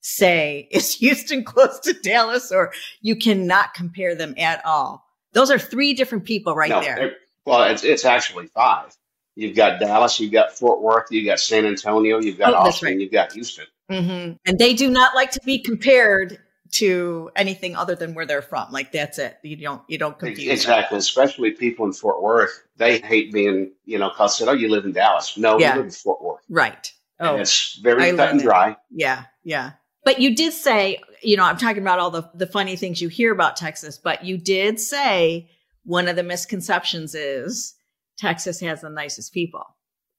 say, 0.00 0.68
is 0.72 0.94
Houston 0.96 1.44
close 1.44 1.78
to 1.80 1.92
Dallas? 1.92 2.50
Or 2.52 2.72
you 3.00 3.16
cannot 3.16 3.74
compare 3.74 4.14
them 4.14 4.34
at 4.38 4.64
all. 4.64 5.04
Those 5.32 5.50
are 5.50 5.58
three 5.58 5.94
different 5.94 6.24
people 6.24 6.54
right 6.54 6.70
No, 6.70 6.80
there. 6.80 7.12
Well, 7.46 7.64
it's 7.64 7.84
it's 7.84 8.04
actually 8.04 8.46
five. 8.48 8.96
You've 9.36 9.56
got 9.56 9.80
Dallas, 9.80 10.20
you've 10.20 10.32
got 10.32 10.52
Fort 10.56 10.80
Worth, 10.80 11.08
you've 11.10 11.26
got 11.26 11.40
San 11.40 11.66
Antonio, 11.66 12.20
you've 12.20 12.38
got 12.38 12.54
Oh, 12.54 12.58
Austin, 12.58 12.86
right. 12.90 13.00
you've 13.00 13.10
got 13.12 13.32
Houston. 13.32 13.66
hmm 13.90 14.32
And 14.46 14.58
they 14.58 14.74
do 14.74 14.88
not 14.88 15.14
like 15.16 15.32
to 15.32 15.40
be 15.44 15.58
compared 15.58 16.38
to 16.72 17.30
anything 17.36 17.76
other 17.76 17.94
than 17.94 18.14
where 18.14 18.26
they're 18.26 18.42
from. 18.42 18.72
Like 18.72 18.90
that's 18.92 19.18
it. 19.18 19.38
You 19.42 19.56
don't 19.56 19.82
you 19.88 19.98
don't 19.98 20.18
confuse 20.18 20.46
them. 20.46 20.52
Exactly, 20.52 20.98
especially 20.98 21.50
people 21.52 21.84
in 21.86 21.92
Fort 21.92 22.22
Worth. 22.22 22.62
They 22.76 22.98
hate 22.98 23.32
being, 23.32 23.72
you 23.84 23.98
know, 23.98 24.10
called 24.10 24.32
said, 24.32 24.48
"Oh, 24.48 24.52
you 24.52 24.68
live 24.68 24.84
in 24.84 24.92
Dallas." 24.92 25.36
No, 25.36 25.58
Yeah. 25.58 25.70
you 25.72 25.76
live 25.76 25.86
in 25.86 25.90
Fort 25.92 26.22
Worth. 26.22 26.42
Right. 26.48 26.92
And 27.18 27.28
Oh, 27.28 27.36
it's 27.36 27.76
very 27.76 28.02
I 28.02 28.10
cut 28.16 28.30
and 28.30 28.40
that. 28.40 28.44
dry. 28.44 28.76
yeah, 28.90 29.24
yeah. 29.44 29.72
But 30.04 30.20
you 30.20 30.34
did 30.34 30.52
say, 30.52 31.00
you 31.22 31.36
know, 31.36 31.44
I'm 31.44 31.56
talking 31.56 31.82
about 31.82 31.98
all 31.98 32.10
the 32.10 32.28
the 32.34 32.46
funny 32.46 32.76
things 32.76 33.00
you 33.00 33.08
hear 33.08 33.32
about 33.32 33.56
Texas, 33.56 33.98
but 33.98 34.24
you 34.24 34.36
did 34.36 34.80
say 34.80 35.48
one 35.84 36.08
of 36.08 36.16
the 36.16 36.22
misconceptions 36.22 37.14
is 37.14 37.74
Texas 38.18 38.60
has 38.60 38.80
the 38.80 38.90
nicest 38.90 39.32
people. 39.32 39.64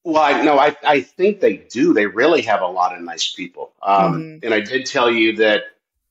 Well, 0.04 0.22
I 0.22 0.42
no, 0.44 0.58
I 0.60 0.76
I 0.84 1.02
think 1.02 1.40
they 1.42 1.58
do. 1.58 1.94
They 1.94 2.06
really 2.06 2.44
have 2.44 2.62
a 2.62 2.68
lot 2.68 2.96
of 2.96 3.02
nice 3.02 3.34
people. 3.34 3.74
Um, 3.82 4.22
Mhm. 4.22 4.44
And 4.46 4.54
I 4.54 4.60
did 4.62 4.86
tell 4.86 5.10
you 5.12 5.36
that 5.38 5.64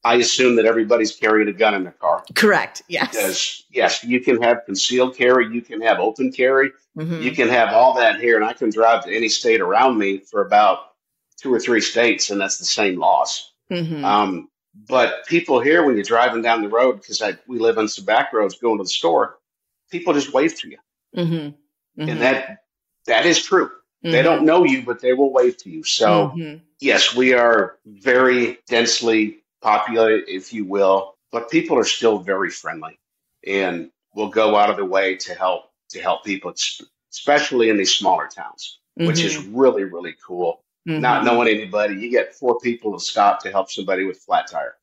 I 0.04 0.16
assume 0.16 0.56
that 0.56 0.66
everybody's 0.66 1.16
carrying 1.16 1.48
a 1.48 1.52
gun 1.52 1.74
in 1.74 1.82
their 1.84 1.92
car 1.92 2.22
Correct. 2.34 2.82
Yes. 2.88 3.10
because 3.10 3.64
yes, 3.70 4.04
you 4.04 4.20
can 4.20 4.42
have 4.42 4.64
concealed 4.66 5.16
carry, 5.16 5.48
you 5.52 5.62
can 5.62 5.80
have 5.80 5.98
open 5.98 6.30
carry. 6.32 6.70
Mhm. 6.96 7.22
you 7.22 7.32
can 7.32 7.48
have 7.48 7.70
all 7.72 7.94
that 7.94 8.20
here 8.20 8.36
and 8.36 8.44
i 8.44 8.52
can 8.52 8.70
drive 8.70 9.02
to 9.04 9.10
any 9.12 9.28
state 9.28 9.60
around 9.60 9.98
me 9.98 10.18
for 10.18 10.42
about 10.46 10.78
two 11.42 11.52
or 11.52 11.58
three 11.58 11.80
states 11.80 12.30
and 12.30 12.40
that's 12.40 12.58
the 12.58 12.64
same 12.64 13.00
laws 13.00 13.50
Mhm. 13.68 14.04
um, 14.04 14.48
but 14.88 15.26
people 15.26 15.58
here 15.60 15.84
when 15.84 15.96
you're 15.96 16.04
driving 16.04 16.40
down 16.40 16.62
the 16.62 16.68
road 16.68 17.00
because 17.00 17.20
we 17.48 17.58
live 17.58 17.78
on 17.78 17.88
some 17.88 18.04
back 18.04 18.32
roads 18.32 18.58
going 18.60 18.78
to 18.78 18.84
the 18.84 18.88
store 18.88 19.38
people 19.90 20.14
just 20.14 20.32
wave 20.32 20.56
to 20.60 20.68
you 20.70 20.78
Mhm. 21.16 21.54
Mhm. 21.98 22.10
and 22.10 22.20
that 22.20 22.58
that 23.06 23.26
is 23.26 23.42
true 23.42 23.72
they 24.04 24.22
don't 24.22 24.44
know 24.44 24.62
you 24.64 24.82
but 24.82 25.00
they 25.00 25.14
will 25.14 25.32
wave 25.32 25.56
to 25.56 25.70
you 25.70 25.82
so 25.82 26.32
Mhm. 26.36 26.60
yes 26.78 27.12
we 27.16 27.32
are 27.34 27.76
very 27.86 28.58
densely 28.68 29.42
populated 29.64 30.22
if 30.28 30.52
you 30.52 30.64
will 30.64 31.14
but 31.32 31.50
people 31.50 31.76
are 31.76 31.84
still 31.98 32.18
very 32.18 32.50
friendly 32.50 32.98
and 33.46 33.90
will 34.14 34.28
go 34.28 34.54
out 34.56 34.68
of 34.70 34.76
their 34.76 34.84
way 34.84 35.16
to 35.16 35.34
help 35.34 35.70
to 35.88 36.00
help 36.00 36.22
people 36.24 36.52
especially 37.10 37.70
in 37.70 37.76
these 37.78 37.94
smaller 37.94 38.28
towns 38.28 38.78
which 39.08 39.20
is 39.24 39.34
really 39.46 39.84
really 39.84 40.14
cool 40.26 40.60
Mhm. 40.86 41.00
not 41.00 41.24
knowing 41.24 41.48
anybody 41.48 41.94
you 41.94 42.10
get 42.10 42.34
four 42.34 42.60
people 42.60 42.92
to 42.92 43.00
stop 43.02 43.42
to 43.44 43.50
help 43.50 43.70
somebody 43.70 44.04
with 44.04 44.18
flat 44.18 44.46
tire 44.50 44.76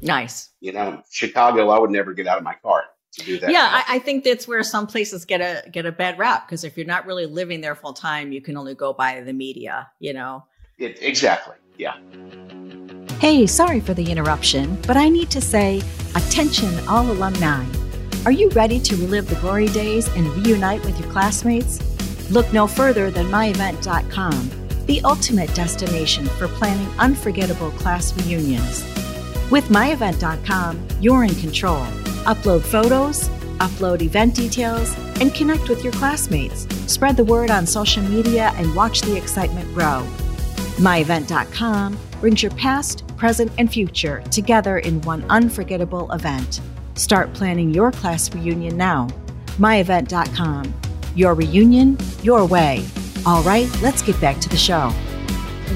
nice. 0.00 0.50
you 0.60 0.72
know 0.72 1.02
chicago 1.10 1.70
i 1.70 1.78
would 1.80 1.90
never 1.90 2.12
get 2.14 2.28
out 2.28 2.38
of 2.38 2.44
my 2.44 2.54
car 2.62 2.84
to 3.12 3.24
do 3.24 3.38
that 3.40 3.50
Yeah, 3.50 3.68
I, 3.72 3.96
I 3.96 3.98
think 3.98 4.24
that's 4.24 4.46
where 4.46 4.62
some 4.62 4.86
places 4.86 5.24
get 5.24 5.40
a 5.40 5.68
get 5.70 5.84
a 5.84 5.90
bad 5.92 6.16
rap 6.18 6.46
because 6.46 6.62
if 6.64 6.76
you're 6.76 6.86
not 6.86 7.06
really 7.06 7.24
living 7.26 7.60
there 7.62 7.74
full 7.74 7.94
time, 7.94 8.30
you 8.30 8.42
can 8.42 8.56
only 8.58 8.74
go 8.74 8.92
by 8.92 9.22
the 9.22 9.32
media. 9.32 9.88
You 10.00 10.12
know. 10.12 10.44
It- 10.78 10.98
exactly 11.02 11.56
yeah 11.78 11.96
Hey, 13.18 13.46
sorry 13.46 13.80
for 13.80 13.94
the 13.94 14.10
interruption, 14.10 14.76
but 14.86 14.98
I 14.98 15.08
need 15.08 15.30
to 15.30 15.40
say 15.40 15.80
attention, 16.14 16.86
all 16.86 17.10
alumni. 17.10 17.64
Are 18.26 18.30
you 18.30 18.50
ready 18.50 18.78
to 18.80 18.96
relive 18.96 19.26
the 19.26 19.36
glory 19.36 19.68
days 19.68 20.06
and 20.08 20.28
reunite 20.36 20.84
with 20.84 21.00
your 21.00 21.10
classmates? 21.12 21.80
Look 22.30 22.52
no 22.52 22.66
further 22.66 23.10
than 23.10 23.26
myevent.com, 23.26 24.50
the 24.84 25.00
ultimate 25.02 25.52
destination 25.54 26.26
for 26.26 26.46
planning 26.46 26.88
unforgettable 26.98 27.70
class 27.70 28.14
reunions. 28.22 28.84
With 29.50 29.68
myevent.com, 29.70 30.86
you're 31.00 31.24
in 31.24 31.34
control. 31.36 31.86
Upload 32.26 32.60
photos, 32.60 33.30
upload 33.60 34.02
event 34.02 34.34
details, 34.34 34.94
and 35.22 35.34
connect 35.34 35.70
with 35.70 35.82
your 35.82 35.94
classmates. 35.94 36.66
Spread 36.92 37.16
the 37.16 37.24
word 37.24 37.50
on 37.50 37.66
social 37.66 38.02
media 38.02 38.52
and 38.56 38.76
watch 38.76 39.00
the 39.00 39.16
excitement 39.16 39.72
grow. 39.72 40.06
MyEvent.com 40.76 41.98
brings 42.20 42.42
your 42.42 42.52
past, 42.52 43.05
present, 43.16 43.52
and 43.58 43.72
future 43.72 44.22
together 44.30 44.78
in 44.78 45.00
one 45.02 45.24
unforgettable 45.30 46.10
event. 46.12 46.60
Start 46.94 47.32
planning 47.34 47.72
your 47.72 47.92
class 47.92 48.32
reunion 48.34 48.76
now. 48.76 49.08
MyEvent.com. 49.58 50.74
Your 51.14 51.34
reunion, 51.34 51.96
your 52.22 52.44
way. 52.46 52.84
All 53.24 53.42
right, 53.42 53.68
let's 53.82 54.02
get 54.02 54.20
back 54.20 54.38
to 54.40 54.48
the 54.48 54.56
show. 54.56 54.92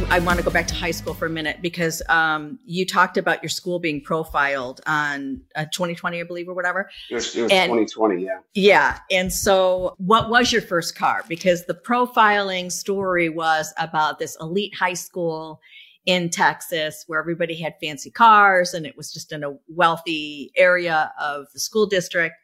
I 0.08 0.18
want 0.20 0.38
to 0.38 0.44
go 0.44 0.50
back 0.50 0.66
to 0.68 0.74
high 0.74 0.90
school 0.92 1.14
for 1.14 1.26
a 1.26 1.30
minute 1.30 1.58
because 1.60 2.00
um, 2.08 2.58
you 2.64 2.86
talked 2.86 3.16
about 3.16 3.42
your 3.42 3.50
school 3.50 3.78
being 3.78 4.00
profiled 4.02 4.80
on 4.86 5.40
uh, 5.56 5.64
2020, 5.72 6.20
I 6.20 6.22
believe, 6.22 6.48
or 6.48 6.54
whatever. 6.54 6.88
it 7.10 7.14
was, 7.14 7.34
it 7.36 7.42
was 7.42 7.52
And- 7.52 7.68
2020 7.70 8.24
yeah 8.24 8.38
Yeah. 8.54 8.98
And 9.10 9.32
so, 9.32 9.94
what 9.98 10.30
was 10.30 10.52
your 10.52 10.62
first 10.62 10.96
car? 10.96 11.24
Because 11.28 11.66
the 11.66 11.74
profiling 11.74 12.70
story 12.72 13.28
was 13.28 13.74
about 13.78 14.18
this 14.18 14.36
elite 14.40 14.74
high 14.74 14.94
school 14.94 15.60
in 16.06 16.30
Texas 16.30 17.04
where 17.06 17.20
everybody 17.20 17.54
had 17.60 17.74
fancy 17.80 18.10
cars 18.10 18.72
and 18.74 18.86
it 18.86 18.96
was 18.96 19.12
just 19.12 19.32
in 19.32 19.44
a 19.44 19.54
wealthy 19.68 20.50
area 20.56 21.12
of 21.20 21.46
the 21.52 21.60
school 21.60 21.86
district, 21.86 22.34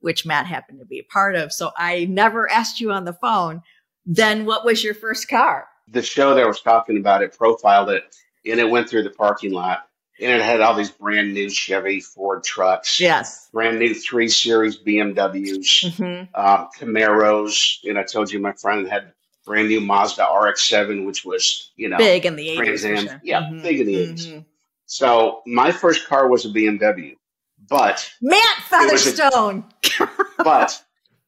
which 0.00 0.26
Matt 0.26 0.46
happened 0.46 0.80
to 0.80 0.84
be 0.86 0.98
a 0.98 1.04
part 1.12 1.34
of. 1.36 1.52
So, 1.52 1.70
I 1.76 2.06
never 2.06 2.50
asked 2.50 2.80
you 2.80 2.90
on 2.92 3.04
the 3.04 3.12
phone, 3.14 3.62
then 4.04 4.44
what 4.44 4.64
was 4.64 4.82
your 4.84 4.94
first 4.94 5.28
car? 5.28 5.66
the 5.86 6.00
show 6.02 6.34
that 6.34 6.46
was 6.46 6.62
talking 6.62 6.96
about 6.96 7.20
it 7.22 7.36
profiled 7.36 7.90
it 7.90 8.16
and 8.46 8.58
it 8.58 8.70
went 8.70 8.88
through 8.88 9.02
the 9.02 9.10
parking 9.10 9.52
lot 9.52 9.80
and 10.18 10.30
it 10.32 10.40
had 10.40 10.62
all 10.62 10.74
these 10.74 10.90
brand 10.90 11.34
new 11.34 11.50
Chevy 11.50 12.00
Ford 12.00 12.42
trucks, 12.42 12.98
Yes. 12.98 13.50
brand 13.52 13.78
new 13.78 13.92
three 13.92 14.28
series 14.28 14.78
BMWs, 14.78 15.94
hmm 15.96 16.04
um, 16.34 16.68
Camaros. 16.78 17.78
And 17.84 17.98
I 17.98 18.02
told 18.02 18.32
you 18.32 18.38
my 18.40 18.52
friend 18.52 18.88
had 18.88 19.12
brand 19.46 19.68
new 19.68 19.80
Mazda 19.80 20.22
RX-7, 20.24 21.04
which 21.06 21.24
was 21.24 21.72
you 21.76 21.88
know 21.88 21.98
Big 21.98 22.26
in 22.26 22.36
the 22.36 22.48
80s. 22.48 22.56
Trans 22.56 22.82
for 22.82 22.88
Am. 22.94 23.06
sure. 23.08 23.20
Yeah, 23.24 23.40
Mhm. 23.42 23.62
big 23.62 23.80
in 23.80 23.86
the 23.86 23.96
80s. 23.96 24.26
Mhm. 24.26 24.44
So 24.86 25.42
my 25.46 25.72
first 25.72 26.06
car 26.08 26.28
was 26.28 26.44
a 26.44 26.48
BMW, 26.48 27.16
But 27.68 28.10
Matt 28.20 28.38
It 28.58 28.58
a- 28.58 28.62
Featherstone. 28.68 29.64
but 30.38 30.82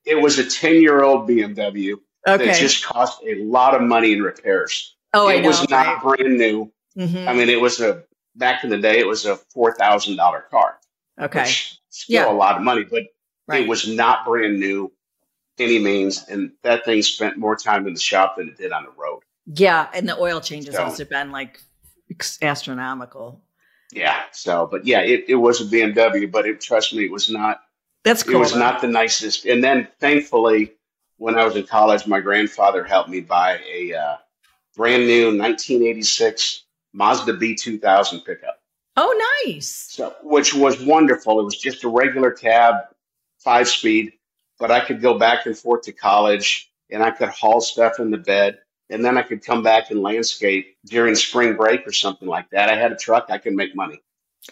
it 0.05 0.17
was 0.21 0.39
a 0.39 0.45
10 0.49 0.81
year 0.83 1.03
old 1.03 1.27
BMW 1.29 1.95
okay. 2.29 2.47
that 2.47 2.57
just 2.59 2.85
cost 2.85 3.23
a 3.27 3.37
lot 3.45 3.75
of 3.75 3.83
money 3.83 4.13
in 4.13 4.23
repairs. 4.23 4.95
oh, 5.15 5.29
it 5.29 5.41
know. 5.43 5.49
was 5.49 5.69
not 5.71 6.03
brand 6.03 6.37
new. 6.37 6.71
Mhm. 6.99 7.27
I 7.27 7.33
mean, 7.35 7.49
it 7.49 7.61
was 7.61 7.81
a 7.81 8.05
back 8.35 8.65
in 8.65 8.71
the 8.71 8.77
day, 8.79 8.99
it 8.99 9.07
was 9.07 9.25
a 9.25 9.37
four 9.55 9.73
thousand 9.75 10.17
dollar 10.17 10.45
car, 10.51 10.79
Okay. 11.21 11.45
still 11.89 12.15
Yeah. 12.15 12.31
a 12.31 12.35
lot 12.35 12.57
of 12.57 12.63
money, 12.63 12.85
but 12.85 13.05
Right. 13.49 13.63
it 13.63 13.69
was 13.69 13.89
not 13.89 14.27
brand 14.27 14.59
new 14.61 14.93
any 15.59 15.79
means, 15.79 16.27
and 16.29 16.53
that 16.63 16.85
thing 16.85 17.03
spent 17.03 17.37
more 17.39 17.57
time 17.57 17.87
in 17.87 17.95
the 17.95 18.01
shop 18.01 18.37
than 18.37 18.49
it 18.49 18.57
did 18.57 18.73
on 18.73 18.85
the 18.85 18.91
road. 18.91 19.21
yeah, 19.47 19.89
and 19.95 20.09
the 20.09 20.17
oil 20.19 20.41
changes 20.41 20.75
So- 20.75 20.85
must 20.85 20.99
have 20.99 21.09
been 21.11 21.31
like 21.31 21.61
astronomical. 22.43 23.43
Yeah. 23.93 24.23
So, 24.33 24.67
but 24.71 24.85
yeah, 24.87 25.01
it, 25.01 25.25
it 25.29 25.37
was 25.37 25.61
a 25.61 25.65
BMW, 25.65 26.31
but 26.31 26.47
it 26.47 26.61
trust 26.61 26.93
me, 26.95 27.05
it 27.05 27.11
was 27.13 27.31
not. 27.31 27.61
That's 28.05 28.23
cool. 28.23 28.37
It 28.37 28.39
was 28.39 28.53
though. 28.53 28.59
not 28.59 28.81
the 28.81 28.89
nicest. 28.89 29.47
And 29.47 29.63
then, 29.63 29.89
thankfully, 30.01 30.73
when 31.19 31.39
I 31.39 31.45
was 31.45 31.57
in 31.57 31.67
college, 31.67 32.07
my 32.07 32.21
grandfather 32.21 32.85
helped 32.85 33.09
me 33.11 33.21
buy 33.21 33.61
a 33.69 33.95
uh, 33.95 34.17
brand 34.77 35.07
new 35.07 35.27
1986 35.27 36.65
Mazda 36.93 37.35
B2000 37.35 38.25
pickup. 38.25 38.61
Oh, 38.97 39.43
nice. 39.47 39.87
So, 39.91 40.15
which 40.23 40.55
was 40.55 40.81
wonderful. 40.83 41.41
It 41.41 41.45
was 41.45 41.57
just 41.59 41.85
a 41.85 41.89
regular 41.89 42.31
cab, 42.31 42.75
five 43.39 43.69
speed, 43.69 44.13
but 44.59 44.71
I 44.71 44.81
could 44.81 45.01
go 45.01 45.19
back 45.19 45.47
and 45.47 45.57
forth 45.57 45.83
to 45.83 45.93
college 45.93 46.71
and 46.91 47.03
I 47.03 47.11
could 47.11 47.29
haul 47.29 47.61
stuff 47.61 47.99
in 47.99 48.11
the 48.11 48.19
bed. 48.19 48.59
And 48.89 49.05
then 49.05 49.19
I 49.19 49.23
could 49.23 49.45
come 49.45 49.63
back 49.65 49.91
and 49.91 50.01
landscape 50.01 50.77
during 50.85 51.17
spring 51.17 51.57
break 51.57 51.87
or 51.87 51.93
something 51.93 52.29
like 52.29 52.49
that. 52.51 52.69
I 52.71 52.77
had 52.77 52.93
a 52.93 52.97
truck, 52.97 53.27
I 53.31 53.39
could 53.39 53.55
make 53.55 53.75
money. 53.75 54.01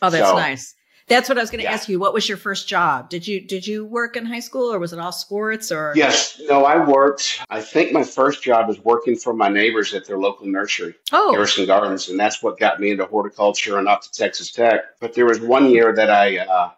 Oh, 0.03 0.11
that's 0.11 0.29
So- 0.29 0.37
nice. 0.37 0.75
That's 1.07 1.29
what 1.29 1.37
I 1.37 1.43
was 1.43 1.51
going 1.51 1.59
to 1.59 1.65
Yeah. 1.65 1.73
ask 1.75 1.87
you. 1.91 1.99
What 2.01 2.15
was 2.15 2.27
your 2.31 2.39
first 2.39 2.67
job? 2.67 3.11
Did 3.11 3.29
you 3.29 3.39
did 3.43 3.67
you 3.67 3.85
work 3.85 4.17
in 4.17 4.25
high 4.25 4.41
school 4.41 4.73
or 4.73 4.79
was 4.79 4.95
it 4.95 4.99
all 4.99 5.13
sports 5.13 5.71
or? 5.71 5.93
Yes, 5.95 6.41
no, 6.49 6.65
I 6.65 6.83
worked. 6.83 7.43
I 7.51 7.61
think 7.61 7.93
my 7.93 8.03
first 8.03 8.43
job 8.43 8.69
was 8.69 8.81
working 8.81 9.15
for 9.15 9.35
my 9.35 9.51
neighbors 9.51 9.93
at 9.93 10.07
their 10.07 10.17
local 10.19 10.47
nursery, 10.47 10.95
Oh, 11.13 11.33
Harrison 11.33 11.67
Gardens, 11.67 12.09
and 12.09 12.19
that's 12.19 12.43
what 12.43 12.59
got 12.59 12.81
me 12.81 12.91
into 12.93 13.05
horticulture 13.05 13.77
and 13.79 13.87
up 13.87 14.01
to 14.01 14.11
Texas 14.13 14.51
Tech. 14.51 14.81
But 14.99 15.13
there 15.13 15.27
was 15.27 15.41
one 15.41 15.69
year 15.69 15.93
that 15.95 16.09
I 16.11 16.39
uh, 16.39 16.71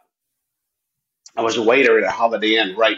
I 1.37 1.43
was 1.43 1.57
a 1.57 1.63
waiter 1.63 1.97
at 1.97 2.05
a 2.05 2.11
Holiday 2.11 2.57
Inn 2.57 2.75
right 2.77 2.97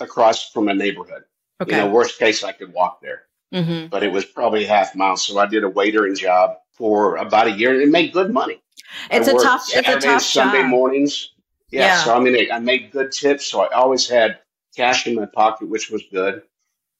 across 0.00 0.50
from 0.50 0.68
a 0.68 0.74
neighborhood. 0.74 1.24
okay. 1.60 1.72
You 1.76 1.84
know, 1.84 1.90
worst 1.90 2.18
case, 2.18 2.44
I 2.44 2.52
could 2.52 2.72
walk 2.72 3.00
there, 3.02 3.22
Mm-hmm. 3.54 3.86
but 3.88 4.02
it 4.02 4.12
was 4.12 4.24
probably 4.26 4.64
a 4.64 4.68
half 4.68 4.94
mile. 4.94 5.16
So 5.16 5.38
I 5.38 5.46
did 5.46 5.64
a 5.64 5.70
waitering 5.70 6.16
job 6.16 6.56
for 6.72 7.16
about 7.16 7.46
a 7.46 7.52
year 7.52 7.72
and 7.72 7.82
it 7.82 7.88
made 7.88 8.12
good 8.12 8.32
money. 8.32 8.62
It's 9.10 9.26
I 9.28 9.32
a 9.32 9.34
tough. 9.34 9.62
It's 9.68 9.76
a 9.78 9.82
Saturday 9.84 10.06
tough 10.06 10.22
Sunday 10.22 10.60
job. 10.62 10.70
mornings. 10.70 11.32
Yeah, 11.70 11.86
Yeah. 11.86 12.04
So 12.04 12.14
I 12.16 12.20
mean, 12.20 12.52
I 12.52 12.58
made 12.58 12.90
good 12.90 13.10
tips, 13.12 13.46
so 13.46 13.62
I 13.62 13.68
always 13.74 14.08
had 14.08 14.38
cash 14.76 15.06
in 15.06 15.14
my 15.14 15.26
pocket, 15.26 15.68
which 15.68 15.90
was 15.90 16.02
good. 16.12 16.42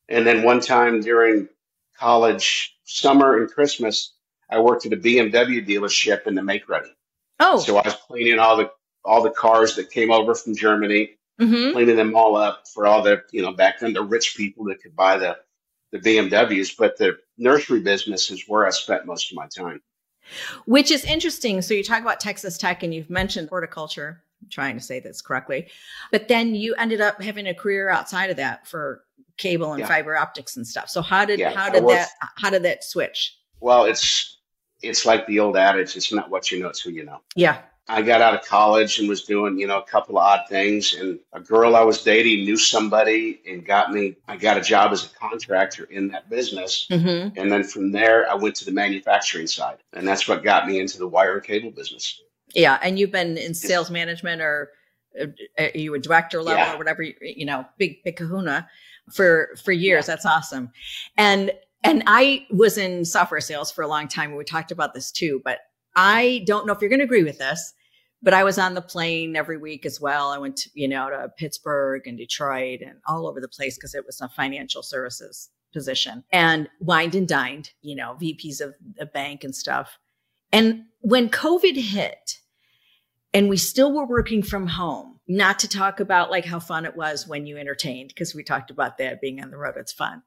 And 0.09 0.27
then 0.27 0.43
one 0.43 0.61
time 0.61 1.01
during 1.01 1.49
college, 1.99 2.77
summer 2.85 3.37
and 3.39 3.51
Christmas, 3.51 4.15
I 4.51 4.59
worked 4.61 4.87
at 4.87 4.93
a 4.93 4.97
BMW 4.97 5.67
dealership 5.67 6.27
in 6.27 6.35
the 6.35 6.43
make 6.43 6.69
ready. 6.69 6.89
Oh, 7.41 7.59
So 7.59 7.77
I 7.77 7.83
was 7.85 7.95
cleaning 7.95 8.39
all 8.39 8.57
the 8.57 8.71
all 9.05 9.23
the 9.23 9.31
cars 9.31 9.77
that 9.77 9.91
came 9.91 10.11
over 10.11 10.35
from 10.35 10.55
Germany, 10.57 11.11
hmm 11.39 11.73
cleaning 11.73 11.97
them 11.97 12.15
all 12.17 12.37
up 12.37 12.65
for 12.75 12.87
all 12.87 13.03
the 13.03 13.23
you 13.33 13.43
know 13.43 13.53
back 13.53 13.79
then 13.81 13.93
the 13.93 14.03
rich 14.03 14.35
people 14.37 14.65
that 14.67 14.81
could 14.83 14.95
buy 14.97 15.17
the 15.17 15.37
the 15.93 15.99
BMWs. 15.99 16.77
But 16.77 16.99
the 16.99 17.17
nursery 17.39 17.81
business 17.81 18.31
is 18.31 18.45
where 18.49 18.67
I 18.67 18.71
spent 18.71 19.07
most 19.07 19.31
of 19.33 19.37
my 19.37 19.47
time. 19.57 19.81
which 20.67 20.91
is 20.91 21.05
interesting. 21.05 21.63
So 21.63 21.73
you 21.75 21.83
talk 21.83 22.03
about 22.03 22.21
Texas 22.21 22.59
Tech, 22.59 22.83
and 22.83 22.93
you've 22.95 23.09
mentioned 23.11 23.49
horticulture. 23.49 24.23
I'm 24.43 24.49
trying 24.51 24.77
to 24.77 24.83
say 24.83 25.01
this 25.01 25.21
correctly, 25.23 25.69
but 26.13 26.29
then 26.29 26.55
you 26.55 26.75
ended 26.77 27.01
up 27.01 27.21
having 27.23 27.47
a 27.49 27.55
career 27.55 27.89
outside 27.89 28.31
of 28.31 28.37
that 28.37 28.67
for 28.69 29.03
cable 29.37 29.73
and 29.73 29.81
Yeah. 29.81 29.89
fiber 29.89 30.17
optics 30.17 30.57
and 30.57 30.67
stuff. 30.67 30.89
So 30.91 31.01
how 31.03 31.25
did 31.25 31.41
Yeah, 31.41 31.51
how 31.53 31.71
did 31.71 31.83
worked- 31.83 31.97
that 31.99 32.11
how 32.37 32.51
did 32.51 32.63
that 32.65 32.85
switch? 32.85 33.37
Well, 33.61 33.85
it's 33.87 34.37
it's 34.83 35.05
like 35.07 35.27
the 35.27 35.41
old 35.41 35.57
adage: 35.57 35.97
it's 35.97 36.13
not 36.13 36.31
what 36.31 36.53
you 36.53 36.61
know, 36.61 36.69
it's 36.69 36.81
who 36.81 36.91
you 36.91 37.05
know. 37.05 37.21
Yeah. 37.35 37.63
I 37.89 38.03
got 38.03 38.21
out 38.21 38.35
of 38.35 38.45
college 38.45 38.99
and 38.99 39.09
was 39.09 39.23
doing, 39.25 39.59
you 39.59 39.67
know, 39.67 39.79
a 39.79 39.85
couple 39.85 40.19
of 40.19 40.25
odd 40.25 40.41
things. 40.49 40.95
And 40.95 41.19
a 41.33 41.41
girl 41.41 41.75
I 41.75 41.83
was 41.83 42.03
dating 42.03 42.45
knew 42.45 42.57
somebody 42.57 43.41
and 43.49 43.65
got 43.65 43.93
me, 43.93 44.17
I 44.29 44.37
got 44.37 44.59
a 44.59 44.61
job 44.61 44.93
as 44.93 45.07
a 45.07 45.09
contractor 45.17 45.85
in 45.85 46.09
that 46.09 46.29
business. 46.29 46.87
hmm 46.91 47.29
And 47.37 47.51
then 47.51 47.65
from 47.65 47.93
there, 47.93 48.31
I 48.31 48.35
went 48.35 48.57
to 48.57 48.65
the 48.65 48.73
manufacturing 48.73 49.47
side. 49.47 49.79
And 49.95 50.07
that's 50.07 50.29
what 50.29 50.43
got 50.43 50.67
me 50.67 50.79
into 50.81 50.99
the 50.99 51.09
wire 51.09 51.35
and 51.35 51.43
cable 51.45 51.71
business. 51.71 52.21
Yeah, 52.55 52.79
and 52.83 52.99
you've 52.99 53.13
been 53.13 53.37
in 53.39 53.55
sales 53.55 53.91
management 53.91 54.41
or 54.43 54.71
uh, 55.21 55.27
are 55.59 55.71
you 55.75 55.95
a 55.95 55.99
director 55.99 56.43
level 56.43 56.63
Yeah. 56.63 56.75
or 56.75 56.79
whatever, 56.79 57.03
you 57.03 57.45
know, 57.45 57.65
big 57.79 58.03
big 58.05 58.17
kahuna 58.17 58.69
for 59.13 59.51
for 59.63 59.73
years. 59.73 60.07
That's 60.07 60.27
awesome. 60.27 60.71
And 61.17 61.53
and 61.85 62.03
I 62.07 62.47
was 62.51 62.77
in 62.79 63.05
software 63.05 63.41
sales 63.41 63.71
for 63.71 63.83
a 63.83 63.89
long 63.89 64.09
time 64.09 64.35
we 64.35 64.45
talked 64.45 64.73
about 64.73 64.95
this 64.95 65.11
too, 65.11 65.41
but 65.45 65.61
I 65.95 66.45
don't 66.47 66.67
know 66.67 66.73
if 66.73 66.81
you're 66.81 66.91
going 66.91 67.01
to 67.01 67.05
agree 67.05 67.25
with 67.25 67.39
this, 67.39 67.75
but 68.23 68.35
I 68.35 68.45
was 68.45 68.59
on 68.59 68.75
the 68.75 68.83
plane 68.83 69.37
every 69.37 69.57
week 69.57 69.87
as 69.87 70.01
well. 70.01 70.31
I 70.31 70.39
went 70.39 70.57
to, 70.59 70.71
you 70.75 70.89
know, 70.89 71.09
to 71.09 71.33
Pittsburgh 71.37 72.07
and 72.07 72.19
Detroit 72.19 72.81
and 72.81 72.99
all 73.07 73.29
over 73.29 73.41
the 73.41 73.49
place 73.49 73.77
because 73.77 73.95
it 73.95 74.07
was 74.07 74.21
a 74.21 74.29
financial 74.29 74.83
services 74.83 75.51
position 75.73 76.25
and 76.33 76.69
wined 76.81 77.15
and 77.15 77.29
dined, 77.29 77.71
you 77.83 77.95
know, 77.95 78.17
VPs 78.21 78.61
of 78.61 78.75
the 78.97 79.07
bank 79.07 79.45
and 79.45 79.55
stuff. 79.55 79.99
And 80.53 80.85
when 81.01 81.29
COVID 81.29 81.77
hit, 81.77 82.39
and 83.35 83.49
we 83.49 83.59
still 83.59 83.93
were 83.93 84.07
working 84.07 84.43
from 84.43 84.67
home, 84.67 85.21
not 85.29 85.59
to 85.59 85.69
talk 85.69 86.01
about 86.01 86.31
like 86.31 86.47
how 86.47 86.59
fun 86.59 86.87
it 86.87 86.97
was 86.97 87.29
when 87.29 87.47
you 87.47 87.59
entertained, 87.59 88.09
because 88.09 88.35
we 88.35 88.43
talked 88.43 88.71
about 88.71 88.99
that 88.99 89.21
being 89.21 89.43
on 89.43 89.51
the 89.51 89.59
road. 89.59 89.75
It's 89.77 89.93
fun. 89.93 90.23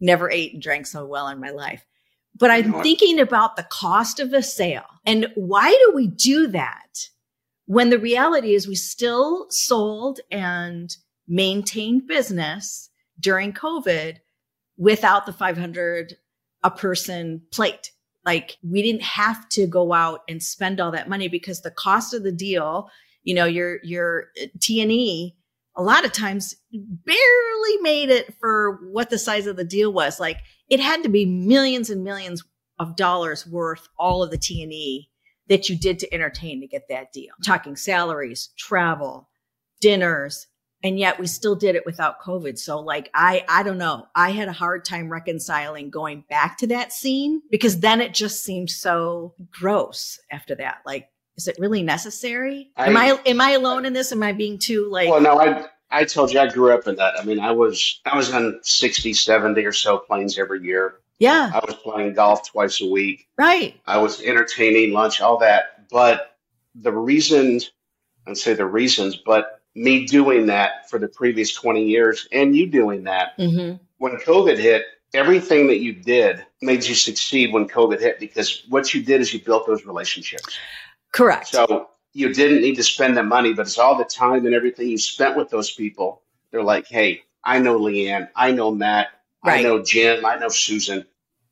Never 0.00 0.30
ate 0.30 0.52
and 0.52 0.62
drank 0.62 0.86
so 0.86 1.06
well 1.06 1.28
in 1.28 1.40
my 1.40 1.50
life. 1.50 1.84
But 2.36 2.50
I'm 2.50 2.82
thinking 2.82 3.20
about 3.20 3.56
the 3.56 3.64
cost 3.64 4.18
of 4.18 4.32
a 4.32 4.42
sale 4.42 4.86
and 5.04 5.28
why 5.34 5.70
do 5.70 5.92
we 5.94 6.06
do 6.06 6.48
that 6.48 7.08
when 7.70 7.90
the 7.90 8.00
reality 8.00 8.56
is 8.56 8.66
we 8.66 8.74
still 8.74 9.46
sold 9.48 10.18
and 10.28 10.96
maintained 11.28 12.08
business 12.08 12.90
during 13.20 13.52
COVID 13.52 14.16
without 14.76 15.24
the 15.24 15.32
500 15.32 16.16
a 16.64 16.70
person 16.72 17.42
plate. 17.52 17.92
Like 18.26 18.56
we 18.68 18.82
didn't 18.82 19.04
have 19.04 19.48
to 19.50 19.68
go 19.68 19.92
out 19.92 20.22
and 20.28 20.42
spend 20.42 20.80
all 20.80 20.90
that 20.90 21.08
money 21.08 21.28
because 21.28 21.60
the 21.60 21.70
cost 21.70 22.12
of 22.12 22.24
the 22.24 22.32
deal, 22.32 22.90
you 23.22 23.36
know, 23.36 23.44
your 23.44 23.78
your 23.84 24.30
uh, 24.42 24.46
T 24.60 24.82
and 24.82 24.90
E, 24.90 25.36
a 25.76 25.82
lot 25.84 26.04
of 26.04 26.10
times 26.10 26.56
barely 26.72 27.82
made 27.82 28.10
it 28.10 28.34
for 28.40 28.80
what 28.90 29.10
the 29.10 29.18
size 29.18 29.46
of 29.46 29.54
the 29.54 29.62
deal 29.62 29.92
was. 29.92 30.18
Like 30.18 30.38
it 30.68 30.80
had 30.80 31.04
to 31.04 31.08
be 31.08 31.24
millions 31.24 31.88
and 31.88 32.02
millions 32.02 32.42
of 32.80 32.96
dollars 32.96 33.46
worth 33.46 33.86
all 33.96 34.24
of 34.24 34.32
the 34.32 34.38
T 34.38 34.60
and 34.60 34.72
E 34.72 35.10
that 35.50 35.68
you 35.68 35.76
did 35.76 35.98
to 35.98 36.14
entertain 36.14 36.60
to 36.62 36.66
get 36.66 36.88
that 36.88 37.12
deal. 37.12 37.32
talking 37.44 37.76
salaries, 37.76 38.48
travel, 38.56 39.28
dinners, 39.82 40.46
and 40.82 40.98
yet 40.98 41.18
we 41.20 41.26
still 41.26 41.54
did 41.54 41.74
it 41.74 41.84
without 41.84 42.20
covid 42.22 42.58
so 42.58 42.80
like 42.80 43.10
i 43.12 43.44
i 43.50 43.62
don't 43.62 43.76
know 43.76 44.06
i 44.14 44.30
had 44.30 44.48
a 44.48 44.52
hard 44.52 44.82
time 44.82 45.10
reconciling 45.10 45.90
going 45.90 46.24
back 46.30 46.56
to 46.56 46.66
that 46.66 46.90
scene 46.90 47.42
because 47.50 47.80
then 47.80 48.00
it 48.00 48.14
just 48.14 48.42
seemed 48.42 48.70
so 48.70 49.34
gross 49.50 50.18
after 50.32 50.54
that 50.54 50.78
like 50.86 51.08
is 51.36 51.48
it 51.48 51.56
really 51.58 51.82
necessary 51.82 52.70
am 52.78 52.96
i 52.96 53.10
I- 53.10 53.28
am 53.28 53.40
i 53.42 53.50
alone 53.50 53.84
in 53.84 53.92
this 53.92 54.10
am 54.10 54.22
i 54.22 54.32
being 54.32 54.58
too 54.58 54.88
like 54.90 55.10
Well, 55.10 55.20
no, 55.20 55.38
I, 55.38 55.66
I 55.90 56.04
told 56.04 56.32
you 56.32 56.38
I 56.40 56.46
grew 56.48 56.72
up 56.72 56.86
in 56.86 56.94
that. 56.96 57.18
I 57.18 57.24
mean, 57.24 57.40
I 57.40 57.50
was, 57.50 58.00
I 58.06 58.16
was 58.16 58.32
on 58.32 58.60
60, 58.62 59.12
70 59.12 59.64
or 59.64 59.72
so 59.72 59.98
planes 59.98 60.38
every 60.38 60.62
year. 60.62 60.99
Yeah 61.20 61.52
I 61.54 61.64
was 61.64 61.76
playing 61.76 62.14
golf 62.14 62.50
twice 62.50 62.80
a 62.80 62.90
week. 62.90 63.28
right 63.38 63.80
I 63.86 63.98
was 63.98 64.20
entertaining 64.20 64.92
lunch, 64.92 65.20
all 65.20 65.38
that. 65.38 65.88
But 65.90 66.36
the 66.74 66.92
reasons, 66.92 67.70
I'd 68.26 68.36
say 68.36 68.54
the 68.54 68.66
reasons, 68.66 69.16
but 69.16 69.60
me 69.74 70.06
doing 70.06 70.46
that 70.46 70.90
for 70.90 70.98
the 70.98 71.08
previous 71.08 71.54
20 71.54 71.84
years 71.84 72.26
and 72.32 72.56
you 72.56 72.66
doing 72.66 73.04
that, 73.04 73.34
hmm 73.36 73.74
when 73.98 74.16
COVID 74.16 74.56
hit, 74.56 74.84
everything 75.12 75.66
that 75.66 75.80
you 75.80 75.92
did 75.92 76.44
made 76.62 76.84
you 76.84 76.94
succeed 76.94 77.52
when 77.52 77.68
COVID 77.68 78.00
hit 78.00 78.18
because 78.18 78.64
what 78.68 78.94
you 78.94 79.02
did 79.02 79.20
is 79.20 79.32
you 79.34 79.40
built 79.40 79.66
those 79.66 79.84
relationships. 79.84 80.58
correct 81.12 81.48
So 81.48 81.90
you 82.14 82.32
didn't 82.32 82.62
need 82.62 82.76
to 82.76 82.82
spend 82.82 83.16
the 83.16 83.22
money, 83.22 83.52
but 83.52 83.66
it's 83.66 83.78
all 83.78 83.96
the 83.96 84.04
time 84.04 84.46
and 84.46 84.54
everything 84.54 84.88
you 84.88 84.98
spent 84.98 85.36
with 85.36 85.50
those 85.50 85.70
people. 85.70 86.22
They're 86.50 86.62
like, 86.62 86.86
hey, 86.88 87.22
I 87.44 87.58
know 87.58 87.78
Leanne, 87.78 88.28
I 88.34 88.52
know 88.52 88.70
Matt, 88.70 89.08
Right. 89.44 89.60
I 89.60 89.62
know 89.62 89.82
Jim, 89.82 90.24
I 90.24 90.36
know 90.36 90.48
Susan. 90.48 91.06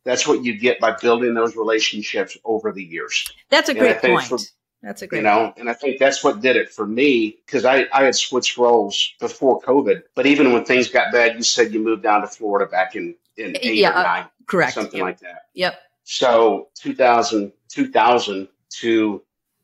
That's 0.05 0.27
what 0.27 0.45
you 0.45 0.59
get 0.59 0.81
by 0.81 0.93
building 0.93 1.35
those 1.35 1.57
relationships 1.57 2.37
over 2.45 2.73
the 2.73 2.83
years 2.83 3.31
that's 3.51 3.69
a 3.69 3.75
great 3.75 4.01
point 4.01 4.25
for- 4.25 4.39
that's 4.83 5.03
a 5.03 5.07
great 5.07 5.19
you 5.19 5.23
know 5.25 5.53
and 5.57 5.69
i 5.69 5.75
think 5.75 5.99
that's 5.99 6.23
what 6.23 6.41
did 6.41 6.55
it 6.55 6.71
for 6.71 6.87
me 6.87 7.37
because 7.45 7.65
I, 7.65 7.87
I 7.93 8.05
had 8.05 8.15
switched 8.15 8.57
roles 8.57 9.13
before 9.21 9.61
covid 9.61 10.03
but 10.15 10.25
even 10.25 10.53
when 10.53 10.65
things 10.65 10.89
got 10.89 11.13
bad 11.13 11.37
you 11.37 11.43
said 11.43 11.73
you 11.75 11.81
moved 11.81 12.05
down 12.05 12.21
to 12.23 12.29
florida 12.29 12.71
back 12.71 12.95
in 12.95 13.17
in 13.37 13.57
eight 13.61 13.75
Yeah, 13.79 13.91
or 13.91 13.97
uh, 13.97 14.03
nine 14.05 14.25
correct 14.47 14.75
something 14.75 14.99
yep. 14.99 15.05
like 15.05 15.19
that 15.21 15.47
yep 15.53 15.81
so 16.05 16.69
2000 16.77 17.53
2000 17.69 18.49
to 18.71 19.23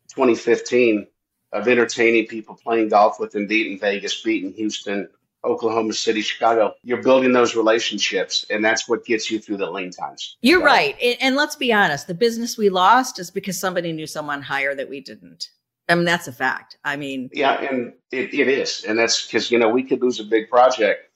2015 0.09 1.07
of 1.53 1.69
entertaining 1.69 2.27
people, 2.27 2.55
playing 2.57 2.89
golf 2.89 3.21
with 3.21 3.33
them, 3.33 3.47
beating 3.47 3.79
Vegas, 3.79 4.23
beating 4.23 4.53
Houston, 4.55 5.09
Oklahoma 5.45 5.93
City, 5.93 6.21
Chicago. 6.21 6.75
You're 6.83 7.03
building 7.03 7.33
those 7.33 7.55
relationships, 7.55 8.45
and 8.51 8.65
that's 8.65 8.89
what 8.89 9.05
gets 9.05 9.31
you 9.31 9.39
through 9.39 9.59
the 9.59 9.71
lean 9.71 9.91
times. 9.91 10.37
You're 10.41 10.61
so, 10.61 10.67
right. 10.67 10.97
And, 11.21 11.37
let's 11.37 11.57
be 11.57 11.73
honest 11.73 12.07
the 12.07 12.15
business 12.15 12.57
we 12.57 12.69
lost 12.69 13.19
is 13.19 13.31
because 13.31 13.59
somebody 13.59 13.93
knew 13.93 14.07
someone 14.07 14.43
higher 14.43 14.75
that 14.75 14.89
we 14.89 15.01
didn't. 15.01 15.51
I 15.89 15.95
mean, 15.95 16.05
that's 16.05 16.29
a 16.29 16.33
fact. 16.33 16.79
I 16.85 16.97
mean, 16.97 17.29
yeah, 17.33 17.61
and 17.61 17.93
it, 18.11 18.33
it 18.33 18.49
is. 18.49 18.85
And 18.85 18.99
that's 18.99 19.27
because, 19.27 19.51
you 19.51 19.59
know, 19.59 19.69
we 19.69 19.83
could 19.83 20.01
lose 20.01 20.19
a 20.21 20.25
big 20.25 20.49
project, 20.49 21.11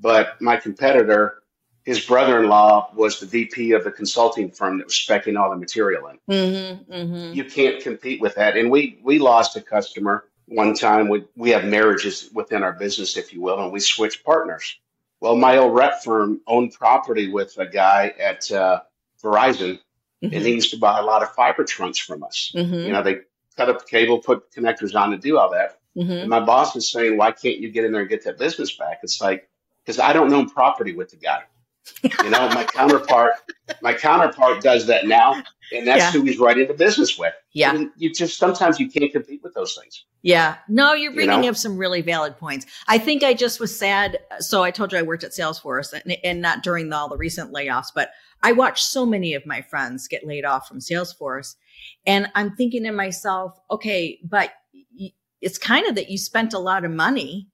but 0.00 0.40
my 0.40 0.56
competitor, 0.56 1.42
his 1.84 2.00
brother 2.00 2.42
in 2.42 2.48
law 2.48 2.90
was 2.94 3.20
the 3.20 3.26
VP 3.26 3.72
of 3.72 3.84
the 3.84 3.90
consulting 3.90 4.50
firm 4.50 4.78
that 4.78 4.86
was 4.86 4.94
specing 4.94 5.38
all 5.38 5.50
the 5.50 5.56
material 5.56 6.06
in. 6.06 6.18
Mm-hmm, 6.30 6.92
mm-hmm. 6.92 7.34
You 7.34 7.44
can't 7.44 7.82
compete 7.82 8.20
with 8.22 8.34
that. 8.36 8.56
And 8.56 8.70
we, 8.70 8.98
we 9.02 9.18
lost 9.18 9.56
a 9.56 9.60
customer 9.60 10.24
one 10.46 10.74
time. 10.74 11.08
We, 11.08 11.24
we 11.36 11.50
have 11.50 11.64
marriages 11.64 12.30
within 12.32 12.62
our 12.62 12.72
business, 12.72 13.16
if 13.16 13.32
you 13.32 13.40
will, 13.40 13.62
and 13.62 13.72
we 13.72 13.80
switch 13.80 14.24
partners. 14.24 14.78
Well, 15.20 15.36
my 15.36 15.56
old 15.56 15.74
rep 15.74 16.02
firm 16.02 16.40
owned 16.46 16.72
property 16.72 17.30
with 17.30 17.56
a 17.58 17.66
guy 17.66 18.12
at 18.18 18.50
uh, 18.52 18.80
Verizon, 19.22 19.78
mm-hmm. 20.22 20.34
and 20.34 20.34
he 20.34 20.52
used 20.52 20.70
to 20.72 20.78
buy 20.78 20.98
a 20.98 21.02
lot 21.02 21.22
of 21.22 21.32
fiber 21.34 21.64
trunks 21.64 21.98
from 21.98 22.22
us. 22.22 22.52
Mm-hmm. 22.54 22.74
You 22.74 22.92
know, 22.92 23.02
they 23.02 23.20
cut 23.56 23.68
up 23.68 23.80
the 23.80 23.86
cable, 23.86 24.18
put 24.18 24.50
connectors 24.52 24.94
on 24.94 25.10
to 25.12 25.16
do 25.16 25.38
all 25.38 25.50
that. 25.52 25.78
Mm-hmm. 25.96 26.10
And 26.10 26.28
my 26.28 26.40
boss 26.40 26.74
was 26.74 26.90
saying, 26.90 27.16
why 27.16 27.32
can't 27.32 27.58
you 27.58 27.70
get 27.70 27.84
in 27.84 27.92
there 27.92 28.02
and 28.02 28.10
get 28.10 28.24
that 28.24 28.38
business 28.38 28.76
back? 28.76 29.00
It's 29.02 29.20
like, 29.20 29.48
because 29.84 29.98
I 29.98 30.12
don't 30.12 30.32
own 30.32 30.50
property 30.50 30.92
with 30.92 31.10
the 31.10 31.16
guy. 31.16 31.44
you 32.02 32.30
know, 32.30 32.48
my 32.48 32.64
counterpart, 32.64 33.32
my 33.82 33.92
counterpart 33.92 34.62
does 34.62 34.86
that 34.86 35.06
now, 35.06 35.42
and 35.72 35.86
that's 35.86 35.98
yeah. 35.98 36.10
who 36.12 36.22
he's 36.22 36.38
right 36.38 36.58
into 36.58 36.74
business 36.74 37.18
with. 37.18 37.34
Yeah, 37.52 37.74
and 37.74 37.90
you 37.96 38.12
just 38.12 38.38
sometimes 38.38 38.78
you 38.78 38.90
can't 38.90 39.12
compete 39.12 39.42
with 39.42 39.54
those 39.54 39.74
things. 39.74 40.04
Yeah, 40.22 40.56
no, 40.68 40.94
you're 40.94 41.12
bringing 41.12 41.36
you 41.36 41.42
know? 41.42 41.48
up 41.50 41.56
some 41.56 41.76
really 41.76 42.02
valid 42.02 42.38
points. 42.38 42.66
I 42.88 42.98
think 42.98 43.22
I 43.22 43.34
just 43.34 43.60
was 43.60 43.76
sad. 43.76 44.18
So 44.40 44.62
I 44.62 44.70
told 44.70 44.92
you 44.92 44.98
I 44.98 45.02
worked 45.02 45.24
at 45.24 45.32
Salesforce, 45.32 45.92
and, 45.92 46.16
and 46.24 46.40
not 46.40 46.62
during 46.62 46.88
the, 46.88 46.96
all 46.96 47.08
the 47.08 47.16
recent 47.16 47.52
layoffs, 47.52 47.88
but 47.94 48.10
I 48.42 48.52
watched 48.52 48.84
so 48.84 49.06
many 49.06 49.34
of 49.34 49.46
my 49.46 49.62
friends 49.62 50.08
get 50.08 50.26
laid 50.26 50.44
off 50.44 50.68
from 50.68 50.80
Salesforce, 50.80 51.54
and 52.06 52.28
I'm 52.34 52.56
thinking 52.56 52.84
to 52.84 52.92
myself, 52.92 53.58
okay, 53.70 54.18
but 54.24 54.52
it's 55.40 55.58
kind 55.58 55.86
of 55.86 55.94
that 55.96 56.10
you 56.10 56.16
spent 56.16 56.54
a 56.54 56.58
lot 56.58 56.84
of 56.84 56.90
money 56.90 57.48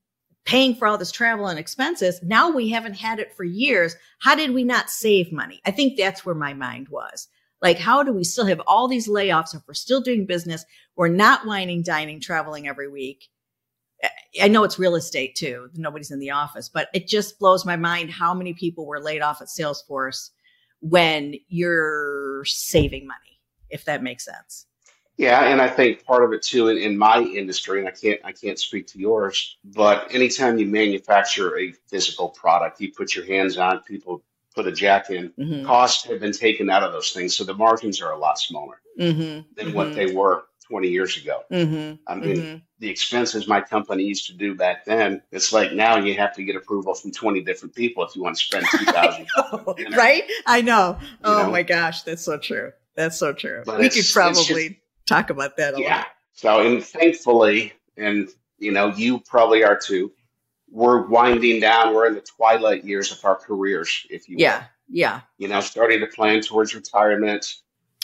paying 0.44 0.74
for 0.74 0.86
all 0.86 0.96
this 0.98 1.12
travel 1.12 1.48
and 1.48 1.58
expenses. 1.58 2.20
Now 2.22 2.50
we 2.50 2.70
haven't 2.70 2.94
had 2.94 3.18
it 3.18 3.34
for 3.36 3.44
years. 3.44 3.94
How 4.20 4.34
did 4.34 4.52
we 4.52 4.64
not 4.64 4.90
save 4.90 5.32
money? 5.32 5.60
I 5.66 5.70
think 5.70 5.96
that's 5.96 6.24
where 6.24 6.34
my 6.34 6.54
mind 6.54 6.88
was. 6.88 7.28
Like, 7.62 7.78
how 7.78 8.02
do 8.02 8.12
we 8.12 8.24
still 8.24 8.46
have 8.46 8.60
all 8.66 8.88
these 8.88 9.08
layoffs 9.08 9.54
if 9.54 9.62
we're 9.68 9.74
still 9.74 10.00
doing 10.00 10.26
business? 10.26 10.64
We're 10.96 11.08
not 11.08 11.46
whining, 11.46 11.82
dining, 11.82 12.20
traveling 12.20 12.66
every 12.66 12.88
week. 12.88 13.28
I 14.40 14.48
know 14.48 14.64
it's 14.64 14.78
real 14.78 14.94
estate 14.94 15.34
too. 15.34 15.68
Nobody's 15.74 16.10
in 16.10 16.20
the 16.20 16.30
office, 16.30 16.70
but 16.70 16.88
it 16.94 17.06
just 17.06 17.38
blows 17.38 17.66
my 17.66 17.76
mind 17.76 18.10
how 18.10 18.32
many 18.32 18.54
people 18.54 18.86
were 18.86 19.00
laid 19.00 19.20
off 19.20 19.42
at 19.42 19.48
Salesforce 19.48 20.30
when 20.80 21.34
you're 21.48 22.44
saving 22.46 23.06
money 23.06 23.30
if 23.70 23.84
that 23.84 24.02
makes 24.02 24.24
sense. 24.24 24.66
Yeah, 25.16 25.44
and 25.44 25.60
I 25.60 25.68
think 25.68 26.04
part 26.04 26.24
of 26.24 26.32
it 26.32 26.42
too 26.42 26.68
in, 26.68 26.78
in 26.78 26.96
my 26.96 27.20
industry, 27.20 27.78
and 27.78 27.88
I 27.88 27.92
can't 27.92 28.20
I 28.24 28.32
can't 28.32 28.58
speak 28.58 28.86
to 28.88 28.98
yours, 28.98 29.58
but 29.64 30.14
anytime 30.14 30.58
you 30.58 30.66
manufacture 30.66 31.58
a 31.58 31.72
physical 31.88 32.30
product, 32.30 32.80
you 32.80 32.92
put 32.92 33.14
your 33.14 33.26
hands 33.26 33.58
on, 33.58 33.80
people 33.80 34.22
put 34.60 34.70
a 34.70 34.76
jack 34.76 35.10
in, 35.10 35.32
mm-hmm. 35.38 35.64
costs 35.64 36.04
have 36.04 36.20
been 36.20 36.32
taken 36.32 36.68
out 36.68 36.82
of 36.82 36.92
those 36.92 37.12
things, 37.12 37.36
so 37.36 37.44
the 37.44 37.54
margins 37.54 38.02
are 38.02 38.12
a 38.12 38.18
lot 38.18 38.38
smaller 38.38 38.80
mm-hmm. 38.98 39.20
than 39.20 39.46
mm-hmm. 39.56 39.72
what 39.72 39.94
they 39.94 40.12
were 40.12 40.44
20 40.68 40.88
years 40.88 41.16
ago. 41.16 41.42
Mm-hmm. 41.50 41.94
I 42.06 42.14
mean, 42.14 42.36
mm-hmm. 42.36 42.56
the 42.78 42.90
expenses 42.90 43.48
my 43.48 43.62
company 43.62 44.02
used 44.04 44.26
to 44.26 44.34
do 44.34 44.54
back 44.54 44.84
then, 44.84 45.22
it's 45.32 45.52
like 45.52 45.72
now 45.72 45.96
you 45.96 46.14
have 46.14 46.34
to 46.36 46.44
get 46.44 46.56
approval 46.56 46.94
from 46.94 47.10
20 47.10 47.40
different 47.42 47.74
people 47.74 48.04
if 48.04 48.14
you 48.14 48.22
want 48.22 48.36
to 48.36 48.44
spend 48.44 48.66
2000 48.70 49.26
Right? 49.96 50.24
I 50.46 50.60
know. 50.60 50.98
Oh 51.24 51.44
know? 51.44 51.50
my 51.50 51.62
gosh, 51.62 52.02
that's 52.02 52.22
so 52.22 52.38
true. 52.38 52.72
That's 52.96 53.18
so 53.18 53.32
true. 53.32 53.62
But 53.64 53.80
we 53.80 53.88
could 53.88 54.04
probably 54.12 54.68
just, 54.68 54.80
talk 55.06 55.30
about 55.30 55.56
that 55.56 55.74
a 55.74 55.80
yeah. 55.80 55.96
lot. 55.96 56.06
So, 56.34 56.60
and 56.60 56.84
thankfully, 56.84 57.72
and 57.96 58.28
you 58.58 58.72
know, 58.72 58.88
you 58.88 59.20
probably 59.20 59.64
are 59.64 59.78
too. 59.78 60.12
We're 60.70 61.06
winding 61.06 61.60
down. 61.60 61.94
We're 61.94 62.06
in 62.06 62.14
the 62.14 62.20
twilight 62.20 62.84
years 62.84 63.10
of 63.12 63.24
our 63.24 63.36
careers, 63.36 64.06
if 64.10 64.28
you 64.28 64.36
yeah, 64.38 64.58
will. 64.58 64.66
yeah. 64.88 65.20
You 65.38 65.48
know, 65.48 65.60
starting 65.60 66.00
to 66.00 66.06
plan 66.06 66.40
towards 66.42 66.74
retirement. 66.74 67.54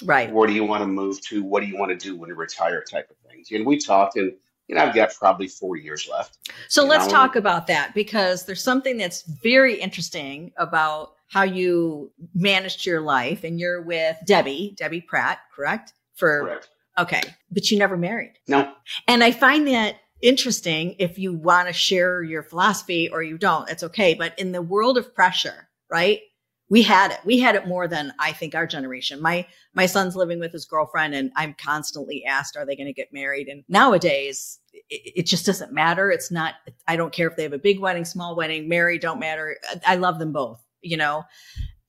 Right. 0.02 0.30
Where 0.30 0.46
do 0.46 0.52
you 0.52 0.64
want 0.64 0.82
to 0.82 0.86
move 0.86 1.20
to? 1.22 1.42
What 1.42 1.60
do 1.60 1.66
you 1.66 1.78
want 1.78 1.90
to 1.90 1.96
do 1.96 2.16
when 2.16 2.28
you 2.28 2.34
retire? 2.34 2.82
Type 2.82 3.10
of 3.10 3.16
things. 3.30 3.48
And 3.52 3.64
we 3.64 3.78
talked, 3.78 4.16
and 4.16 4.32
you 4.68 4.74
know, 4.74 4.82
I've 4.82 4.94
got 4.94 5.14
probably 5.14 5.48
four 5.48 5.76
years 5.76 6.08
left. 6.10 6.38
So 6.68 6.84
let's 6.84 7.06
know? 7.06 7.12
talk 7.12 7.36
about 7.36 7.66
that 7.68 7.94
because 7.94 8.44
there's 8.44 8.62
something 8.62 8.96
that's 8.96 9.22
very 9.22 9.80
interesting 9.80 10.52
about 10.56 11.14
how 11.28 11.42
you 11.42 12.12
managed 12.34 12.84
your 12.84 13.00
life 13.00 13.44
and 13.44 13.58
you're 13.58 13.82
with 13.82 14.16
Debbie, 14.26 14.74
Debbie 14.76 15.00
Pratt, 15.00 15.38
correct? 15.54 15.92
For 16.14 16.42
correct. 16.42 16.68
Okay. 16.98 17.20
But 17.50 17.70
you 17.70 17.78
never 17.78 17.96
married. 17.96 18.34
No. 18.48 18.72
And 19.06 19.22
I 19.22 19.30
find 19.30 19.66
that 19.68 19.96
interesting 20.26 20.96
if 20.98 21.18
you 21.18 21.32
want 21.32 21.68
to 21.68 21.72
share 21.72 22.22
your 22.22 22.42
philosophy 22.42 23.08
or 23.08 23.22
you 23.22 23.38
don't, 23.38 23.68
it's 23.70 23.82
okay. 23.82 24.14
But 24.14 24.38
in 24.38 24.52
the 24.52 24.62
world 24.62 24.98
of 24.98 25.14
pressure, 25.14 25.68
right? 25.90 26.20
We 26.68 26.82
had 26.82 27.12
it. 27.12 27.20
We 27.24 27.38
had 27.38 27.54
it 27.54 27.68
more 27.68 27.86
than 27.86 28.12
I 28.18 28.32
think 28.32 28.56
our 28.56 28.66
generation. 28.66 29.22
My 29.22 29.46
my 29.72 29.86
son's 29.86 30.16
living 30.16 30.40
with 30.40 30.52
his 30.52 30.64
girlfriend 30.64 31.14
and 31.14 31.30
I'm 31.36 31.54
constantly 31.54 32.24
asked, 32.24 32.56
are 32.56 32.66
they 32.66 32.74
going 32.74 32.88
to 32.88 32.92
get 32.92 33.12
married? 33.12 33.46
And 33.46 33.62
nowadays 33.68 34.58
it, 34.72 35.12
it 35.14 35.26
just 35.26 35.46
doesn't 35.46 35.72
matter. 35.72 36.10
It's 36.10 36.30
not, 36.30 36.54
I 36.88 36.96
don't 36.96 37.12
care 37.12 37.28
if 37.28 37.36
they 37.36 37.44
have 37.44 37.52
a 37.52 37.58
big 37.58 37.78
wedding, 37.78 38.04
small 38.04 38.34
wedding, 38.34 38.68
married, 38.68 39.02
don't 39.02 39.20
matter. 39.20 39.56
I 39.86 39.94
love 39.94 40.18
them 40.18 40.32
both 40.32 40.60
you 40.86 40.96
know 40.96 41.24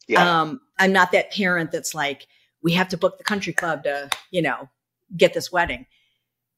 yeah. 0.08 0.42
um 0.42 0.60
i'm 0.80 0.92
not 0.92 1.12
that 1.12 1.32
parent 1.32 1.72
that's 1.72 1.94
like 1.94 2.28
we 2.62 2.74
have 2.74 2.90
to 2.90 2.98
book 2.98 3.18
the 3.18 3.24
country 3.24 3.54
club 3.54 3.84
to 3.84 4.10
you 4.32 4.42
know 4.42 4.68
get 5.16 5.34
this 5.34 5.52
wedding 5.52 5.86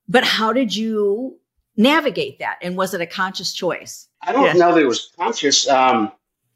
but 0.07 0.23
how 0.23 0.53
did 0.53 0.75
you 0.75 1.37
navigate 1.79 2.39
that 2.39 2.57
and 2.61 2.75
was 2.75 2.93
it 2.93 3.01
a 3.01 3.05
conscious 3.05 3.53
choice 3.53 4.07
i 4.21 4.31
don't 4.31 4.57
know 4.57 4.73
that 4.73 4.81
it 4.81 4.85
was 4.85 5.11
conscious 5.17 5.67
um 5.67 6.11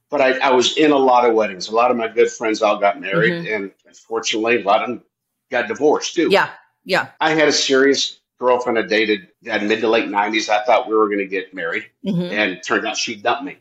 but 0.10 0.22
I, 0.22 0.38
I, 0.38 0.52
was 0.52 0.78
in 0.78 0.92
a 0.92 0.98
lot 0.98 1.28
of 1.28 1.34
weddings 1.34 1.70
a 1.70 1.76
lot 1.76 1.90
of 1.90 1.98
my 1.98 2.08
good 2.08 2.30
friends 2.30 2.62
all 2.62 2.78
got 2.78 3.00
married 3.00 3.32
mm-hmm. 3.32 3.54
and 3.54 3.72
unfortunately 3.88 4.62
a 4.62 4.66
lot 4.66 4.84
of 4.84 4.90
them 4.90 5.04
got 5.50 5.68
divorced 5.68 6.14
too 6.14 6.28
yeah 6.30 6.50
yeah 6.84 7.10
i 7.22 7.32
had 7.32 7.48
a 7.48 7.54
serious 7.54 8.20
girlfriend 8.38 8.78
i 8.78 8.82
dated 8.82 9.30
at 9.48 9.64
mid 9.64 9.80
to 9.80 9.88
late 9.88 10.10
90s 10.10 10.50
i 10.50 10.64
thought 10.66 10.88
we 10.88 10.96
were 10.96 11.08
going 11.08 11.20
to 11.20 11.26
get 11.26 11.54
married 11.54 11.86
mm-hmm. 12.06 12.22
and 12.22 12.62
turned 12.62 12.86
out 12.86 12.98
she 12.98 13.16
dumped 13.16 13.44
me 13.44 13.58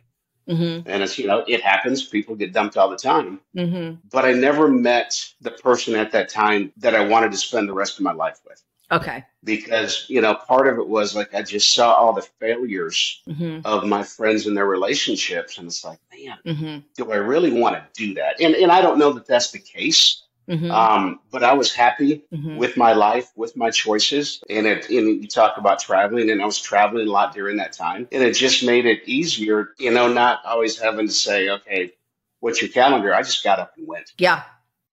Mm-hmm. 0.48 0.88
And 0.88 1.02
it's, 1.02 1.18
you 1.18 1.26
know, 1.26 1.44
it 1.46 1.62
happens. 1.62 2.04
People 2.04 2.34
get 2.34 2.52
dumped 2.52 2.76
all 2.76 2.90
the 2.90 2.96
time. 2.96 3.40
Mm-hmm. 3.56 3.94
But 4.10 4.24
I 4.24 4.32
never 4.32 4.68
met 4.68 5.32
the 5.40 5.52
person 5.52 5.94
at 5.94 6.12
that 6.12 6.28
time 6.28 6.72
that 6.78 6.94
I 6.94 7.06
wanted 7.06 7.30
to 7.32 7.38
spend 7.38 7.68
the 7.68 7.74
rest 7.74 7.98
of 7.98 8.02
my 8.02 8.12
life 8.12 8.40
with. 8.46 8.62
Okay. 8.92 9.24
Because, 9.42 10.04
you 10.08 10.20
know, 10.20 10.34
part 10.34 10.68
of 10.68 10.78
it 10.78 10.86
was 10.86 11.16
like 11.16 11.34
I 11.34 11.42
just 11.42 11.72
saw 11.72 11.94
all 11.94 12.12
the 12.12 12.28
failures 12.38 13.22
mm-hmm. 13.26 13.60
of 13.64 13.84
my 13.84 14.02
friends 14.02 14.46
and 14.46 14.56
their 14.56 14.66
relationships. 14.66 15.58
And 15.58 15.66
it's 15.66 15.84
like, 15.84 15.98
man, 16.12 16.38
mm-hmm. 16.46 16.78
do 16.94 17.10
I 17.10 17.16
really 17.16 17.52
want 17.52 17.76
to 17.76 17.84
do 17.94 18.14
that? 18.14 18.40
And, 18.40 18.54
and 18.54 18.70
I 18.70 18.82
don't 18.82 18.98
know 18.98 19.12
that 19.14 19.26
that's 19.26 19.50
the 19.50 19.58
case. 19.58 20.22
Mm-hmm. 20.48 20.70
Um, 20.70 21.20
but 21.30 21.42
I 21.42 21.54
was 21.54 21.72
happy 21.72 22.24
mm-hmm. 22.32 22.56
with 22.56 22.76
my 22.76 22.92
life, 22.92 23.30
with 23.34 23.56
my 23.56 23.70
choices. 23.70 24.42
And 24.50 24.66
it, 24.66 24.90
and 24.90 25.22
you 25.22 25.28
talk 25.28 25.56
about 25.56 25.80
traveling 25.80 26.30
and 26.30 26.42
I 26.42 26.44
was 26.44 26.60
traveling 26.60 27.08
a 27.08 27.10
lot 27.10 27.32
during 27.32 27.56
that 27.56 27.72
time 27.72 28.08
and 28.12 28.22
it 28.22 28.34
just 28.34 28.64
made 28.64 28.84
it 28.84 29.02
easier, 29.06 29.70
you 29.78 29.92
know, 29.92 30.12
not 30.12 30.44
always 30.44 30.78
having 30.78 31.06
to 31.06 31.12
say, 31.12 31.48
okay, 31.48 31.92
what's 32.40 32.60
your 32.60 32.70
calendar? 32.70 33.14
I 33.14 33.22
just 33.22 33.42
got 33.42 33.58
up 33.58 33.72
and 33.76 33.86
went. 33.86 34.12
Yeah. 34.18 34.42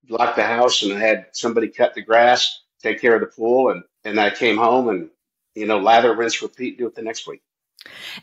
Locked 0.08 0.38
the 0.38 0.44
house 0.44 0.82
and 0.84 0.94
I 0.94 1.00
had 1.00 1.28
somebody 1.34 1.68
cut 1.68 1.94
the 1.94 2.02
grass, 2.02 2.62
take 2.82 3.02
care 3.02 3.16
of 3.16 3.22
the 3.22 3.28
pool. 3.28 3.72
And, 3.72 3.84
and 4.04 4.20
I 4.20 4.30
came 4.30 4.58
home 4.58 4.90
and, 4.90 5.10
you 5.56 5.66
know, 5.66 5.80
lather, 5.80 6.16
rinse, 6.16 6.42
repeat, 6.42 6.78
do 6.78 6.88
it 6.88 6.96
the 6.96 7.02
next 7.02 7.28
week. 7.28 7.42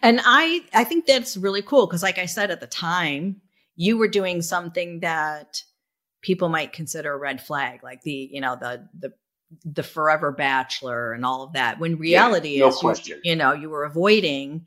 And 0.02 0.20
I, 0.24 0.62
I 0.74 0.84
think 0.84 1.06
that's 1.06 1.36
really 1.36 1.62
cool. 1.62 1.86
Cause 1.86 2.02
like 2.02 2.18
I 2.18 2.26
said 2.26 2.50
at 2.50 2.60
the 2.60 2.66
time, 2.66 3.40
you 3.74 3.96
were 3.98 4.08
doing 4.08 4.42
something 4.42 5.00
that 5.00 5.62
people 6.22 6.48
might 6.48 6.72
consider 6.72 7.12
a 7.12 7.18
red 7.18 7.40
flag, 7.40 7.82
like 7.82 8.02
the, 8.02 8.30
you 8.32 8.40
know, 8.40 8.56
the, 8.56 8.88
the, 8.98 9.12
the 9.64 9.82
forever 9.82 10.32
bachelor 10.32 11.12
and 11.12 11.24
all 11.24 11.42
of 11.42 11.52
that. 11.52 11.78
When 11.78 11.98
reality 11.98 12.58
yeah, 12.58 12.70
no 12.82 12.90
is. 12.90 13.08
You, 13.08 13.20
you 13.22 13.36
know, 13.36 13.52
you 13.52 13.70
were 13.70 13.84
avoiding 13.84 14.66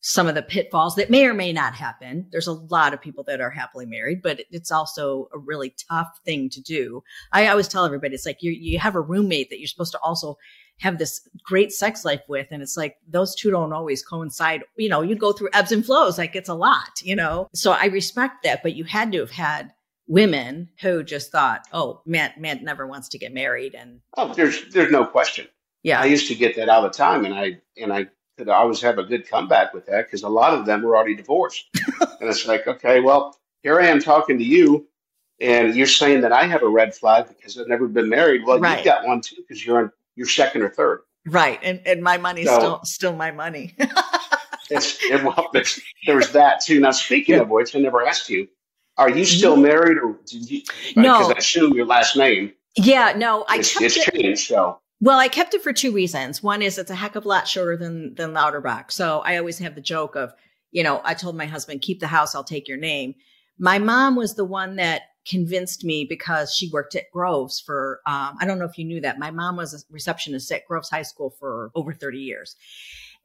some 0.00 0.26
of 0.26 0.34
the 0.34 0.42
pitfalls 0.42 0.94
that 0.96 1.10
may 1.10 1.26
or 1.26 1.34
may 1.34 1.52
not 1.52 1.74
happen. 1.74 2.26
There's 2.32 2.46
a 2.46 2.52
lot 2.52 2.94
of 2.94 3.00
people 3.00 3.22
that 3.24 3.40
are 3.40 3.50
happily 3.50 3.86
married, 3.86 4.22
but 4.22 4.40
it's 4.50 4.72
also 4.72 5.28
a 5.34 5.38
really 5.38 5.74
tough 5.88 6.20
thing 6.24 6.48
to 6.50 6.60
do. 6.60 7.02
I 7.32 7.48
always 7.48 7.68
tell 7.68 7.84
everybody, 7.84 8.14
it's 8.14 8.26
like 8.26 8.42
you, 8.42 8.52
you 8.52 8.78
have 8.78 8.94
a 8.94 9.00
roommate 9.00 9.50
that 9.50 9.58
you're 9.58 9.68
supposed 9.68 9.92
to 9.92 10.00
also 10.00 10.38
have 10.78 10.96
this 10.96 11.28
great 11.44 11.70
sex 11.72 12.04
life 12.04 12.22
with. 12.28 12.46
And 12.50 12.62
it's 12.62 12.76
like 12.76 12.96
those 13.06 13.34
two 13.34 13.50
don't 13.50 13.74
always 13.74 14.02
coincide. 14.02 14.64
You 14.76 14.88
know, 14.88 15.02
you 15.02 15.14
go 15.14 15.32
through 15.32 15.50
ebbs 15.52 15.72
and 15.72 15.84
flows, 15.84 16.16
like 16.16 16.34
it's 16.34 16.48
a 16.48 16.54
lot, 16.54 17.02
you 17.02 17.14
know? 17.14 17.48
So 17.52 17.72
I 17.72 17.86
respect 17.86 18.42
that, 18.44 18.62
but 18.62 18.74
you 18.74 18.84
had 18.84 19.12
to 19.12 19.18
have 19.18 19.30
had 19.30 19.72
women 20.08 20.70
who 20.80 21.02
just 21.02 21.30
thought, 21.30 21.66
"Oh, 21.72 22.02
man, 22.04 22.32
man 22.38 22.64
never 22.64 22.86
wants 22.86 23.08
to 23.10 23.18
get 23.18 23.32
married," 23.32 23.74
and 23.74 24.00
oh, 24.16 24.34
there's 24.34 24.68
there's 24.72 24.90
no 24.90 25.04
question. 25.06 25.46
Yeah. 25.82 26.00
I 26.00 26.06
used 26.06 26.28
to 26.28 26.34
get 26.34 26.56
that 26.56 26.68
all 26.68 26.82
the 26.82 26.90
time, 26.90 27.24
and 27.24 27.34
I 27.34 27.60
and 27.76 27.92
I 27.92 28.08
could 28.40 28.48
always 28.48 28.80
have 28.80 28.96
a 28.96 29.02
good 29.02 29.28
comeback 29.28 29.74
with 29.74 29.84
that 29.84 30.06
because 30.06 30.22
a 30.22 30.28
lot 30.28 30.54
of 30.54 30.64
them 30.64 30.80
were 30.80 30.96
already 30.96 31.14
divorced, 31.14 31.66
and 32.00 32.30
it's 32.30 32.46
like, 32.46 32.66
okay, 32.66 33.00
well, 33.00 33.38
here 33.62 33.78
I 33.78 33.86
am 33.88 34.00
talking 34.00 34.38
to 34.38 34.44
you, 34.44 34.88
and 35.40 35.74
you're 35.74 35.86
saying 35.86 36.22
that 36.22 36.32
I 36.32 36.44
have 36.46 36.62
a 36.62 36.68
red 36.68 36.94
flag 36.94 37.28
because 37.28 37.58
I've 37.58 37.68
never 37.68 37.86
been 37.86 38.08
married. 38.08 38.46
Well, 38.46 38.58
Right. 38.58 38.78
you've 38.78 38.84
got 38.86 39.04
one 39.04 39.20
too 39.20 39.36
because 39.36 39.64
you're 39.64 39.78
on 39.78 39.92
you're 40.16 40.26
second 40.26 40.62
or 40.62 40.70
third. 40.70 41.02
Right. 41.26 41.60
And 41.62 41.82
and 41.84 42.02
my 42.02 42.16
money's 42.16 42.46
So- 42.48 42.58
still 42.58 42.80
still 42.84 43.16
my 43.16 43.30
money. 43.30 43.74
It's, 44.72 45.02
it, 45.02 45.24
well, 45.24 45.50
there's 46.06 46.30
that 46.30 46.60
too. 46.60 46.78
Now, 46.78 46.92
speaking 46.92 47.34
of 47.40 47.48
which, 47.48 47.74
I 47.74 47.80
never 47.80 48.06
asked 48.06 48.30
you, 48.30 48.46
are 48.98 49.10
you 49.10 49.24
still 49.24 49.56
married 49.56 49.98
or 49.98 50.16
did 50.24 50.48
you? 50.48 50.62
Mm-hmm. 50.62 51.00
No. 51.02 51.18
because 51.18 51.32
I 51.32 51.38
assume 51.38 51.72
your 51.72 51.86
last 51.86 52.16
name 52.16 52.52
yeah, 52.76 53.12
no, 53.16 53.44
I 53.48 53.58
it's, 53.58 53.72
kept 53.72 53.84
it's 53.84 53.96
it 53.96 54.14
changed. 54.14 54.46
So 54.46 54.78
Well, 55.02 55.18
I 55.18 55.28
kept 55.28 55.54
it 55.54 55.62
for 55.62 55.72
two 55.72 55.92
reasons. 55.92 56.42
One 56.42 56.60
is 56.60 56.76
it's 56.76 56.90
a 56.90 56.94
heck 56.94 57.16
of 57.16 57.24
a 57.24 57.28
lot 57.28 57.48
shorter 57.48 57.76
than 57.76 58.14
than 58.14 58.34
Lauterbach. 58.34 58.92
So 58.92 59.20
I 59.20 59.38
always 59.38 59.58
have 59.58 59.74
the 59.74 59.80
joke 59.80 60.14
of, 60.14 60.32
you 60.72 60.82
know, 60.82 61.00
I 61.04 61.14
told 61.14 61.36
my 61.36 61.46
husband, 61.46 61.80
keep 61.80 62.00
the 62.00 62.06
house, 62.06 62.34
I'll 62.34 62.44
take 62.44 62.68
your 62.68 62.76
name. 62.76 63.14
My 63.58 63.78
mom 63.78 64.14
was 64.14 64.34
the 64.34 64.44
one 64.44 64.76
that 64.76 65.02
convinced 65.26 65.84
me 65.84 66.06
because 66.08 66.54
she 66.54 66.70
worked 66.70 66.94
at 66.94 67.10
Groves 67.12 67.60
for 67.60 68.00
um, 68.06 68.36
I 68.40 68.46
don't 68.46 68.58
know 68.58 68.66
if 68.66 68.76
you 68.78 68.84
knew 68.84 69.00
that. 69.00 69.18
My 69.18 69.30
mom 69.30 69.56
was 69.56 69.74
a 69.74 69.78
receptionist 69.92 70.52
at 70.52 70.66
Groves 70.66 70.90
High 70.90 71.02
School 71.02 71.30
for 71.38 71.70
over 71.74 71.92
30 71.92 72.18
years. 72.18 72.56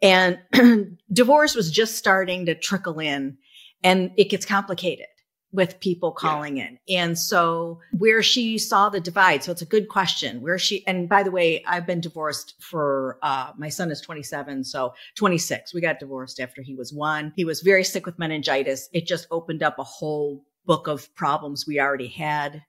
And 0.02 0.40
divorce 1.12 1.56
was 1.56 1.72
just 1.72 1.96
starting 1.96 2.46
to 2.46 2.56
trickle 2.56 3.00
in 3.00 3.38
and 3.84 4.12
it 4.18 4.30
gets 4.30 4.46
complicated 4.46 5.08
with 5.52 5.80
people 5.80 6.12
calling 6.12 6.58
in. 6.58 6.78
And 6.90 7.18
so 7.18 7.80
where 7.98 8.22
she 8.22 8.58
saw 8.58 8.90
the 8.90 9.00
divide, 9.00 9.44
so 9.44 9.52
it's 9.52 9.62
a 9.62 9.66
good 9.66 9.88
question. 9.88 10.42
Where 10.42 10.58
she 10.58 10.86
and 10.88 11.08
by 11.08 11.24
the 11.24 11.32
way, 11.32 11.64
I've 11.66 11.88
been 11.88 12.02
divorced 12.02 12.56
for 12.60 13.18
uh 13.22 13.52
my 13.58 13.70
son 13.70 13.92
is 13.92 14.02
27, 14.02 14.64
so 14.64 14.94
26. 15.16 15.74
We 15.74 15.82
got 15.82 16.00
divorced 16.00 16.40
after 16.40 16.62
he 16.62 16.76
was 16.76 16.94
1. 16.94 17.34
He 17.36 17.46
was 17.46 17.62
very 17.62 17.84
sick 17.84 18.06
with 18.06 18.20
meningitis. 18.20 18.90
It 18.94 19.08
just 19.08 19.28
opened 19.32 19.64
up 19.64 19.80
a 19.80 19.84
whole 19.84 20.44
book 20.66 20.88
of 20.88 21.14
problems 21.16 21.66
we 21.68 21.80
already 21.80 22.08
had. 22.08 22.64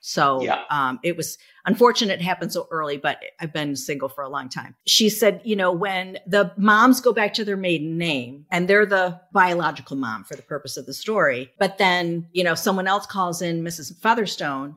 So 0.00 0.42
Yeah. 0.42 0.62
um, 0.70 1.00
it 1.02 1.16
was 1.16 1.38
unfortunate 1.66 2.20
it 2.20 2.22
happened 2.22 2.52
so 2.52 2.68
early, 2.70 2.96
but 2.96 3.18
I've 3.40 3.52
been 3.52 3.76
single 3.76 4.08
for 4.08 4.22
a 4.22 4.28
long 4.28 4.48
time. 4.48 4.74
She 4.86 5.10
said, 5.10 5.40
you 5.44 5.56
know, 5.56 5.72
when 5.72 6.18
the 6.26 6.52
moms 6.56 7.00
go 7.00 7.12
back 7.12 7.34
to 7.34 7.44
their 7.44 7.56
maiden 7.56 7.98
name 7.98 8.46
and 8.50 8.68
they're 8.68 8.86
the 8.86 9.20
biological 9.32 9.96
mom 9.96 10.24
for 10.24 10.36
the 10.36 10.42
purpose 10.42 10.76
of 10.76 10.86
the 10.86 10.94
story, 10.94 11.52
but 11.58 11.78
then, 11.78 12.28
you 12.32 12.44
know, 12.44 12.54
someone 12.54 12.86
else 12.86 13.06
calls 13.06 13.42
in 13.42 13.62
Mrs. 13.62 13.98
Featherstone, 14.00 14.76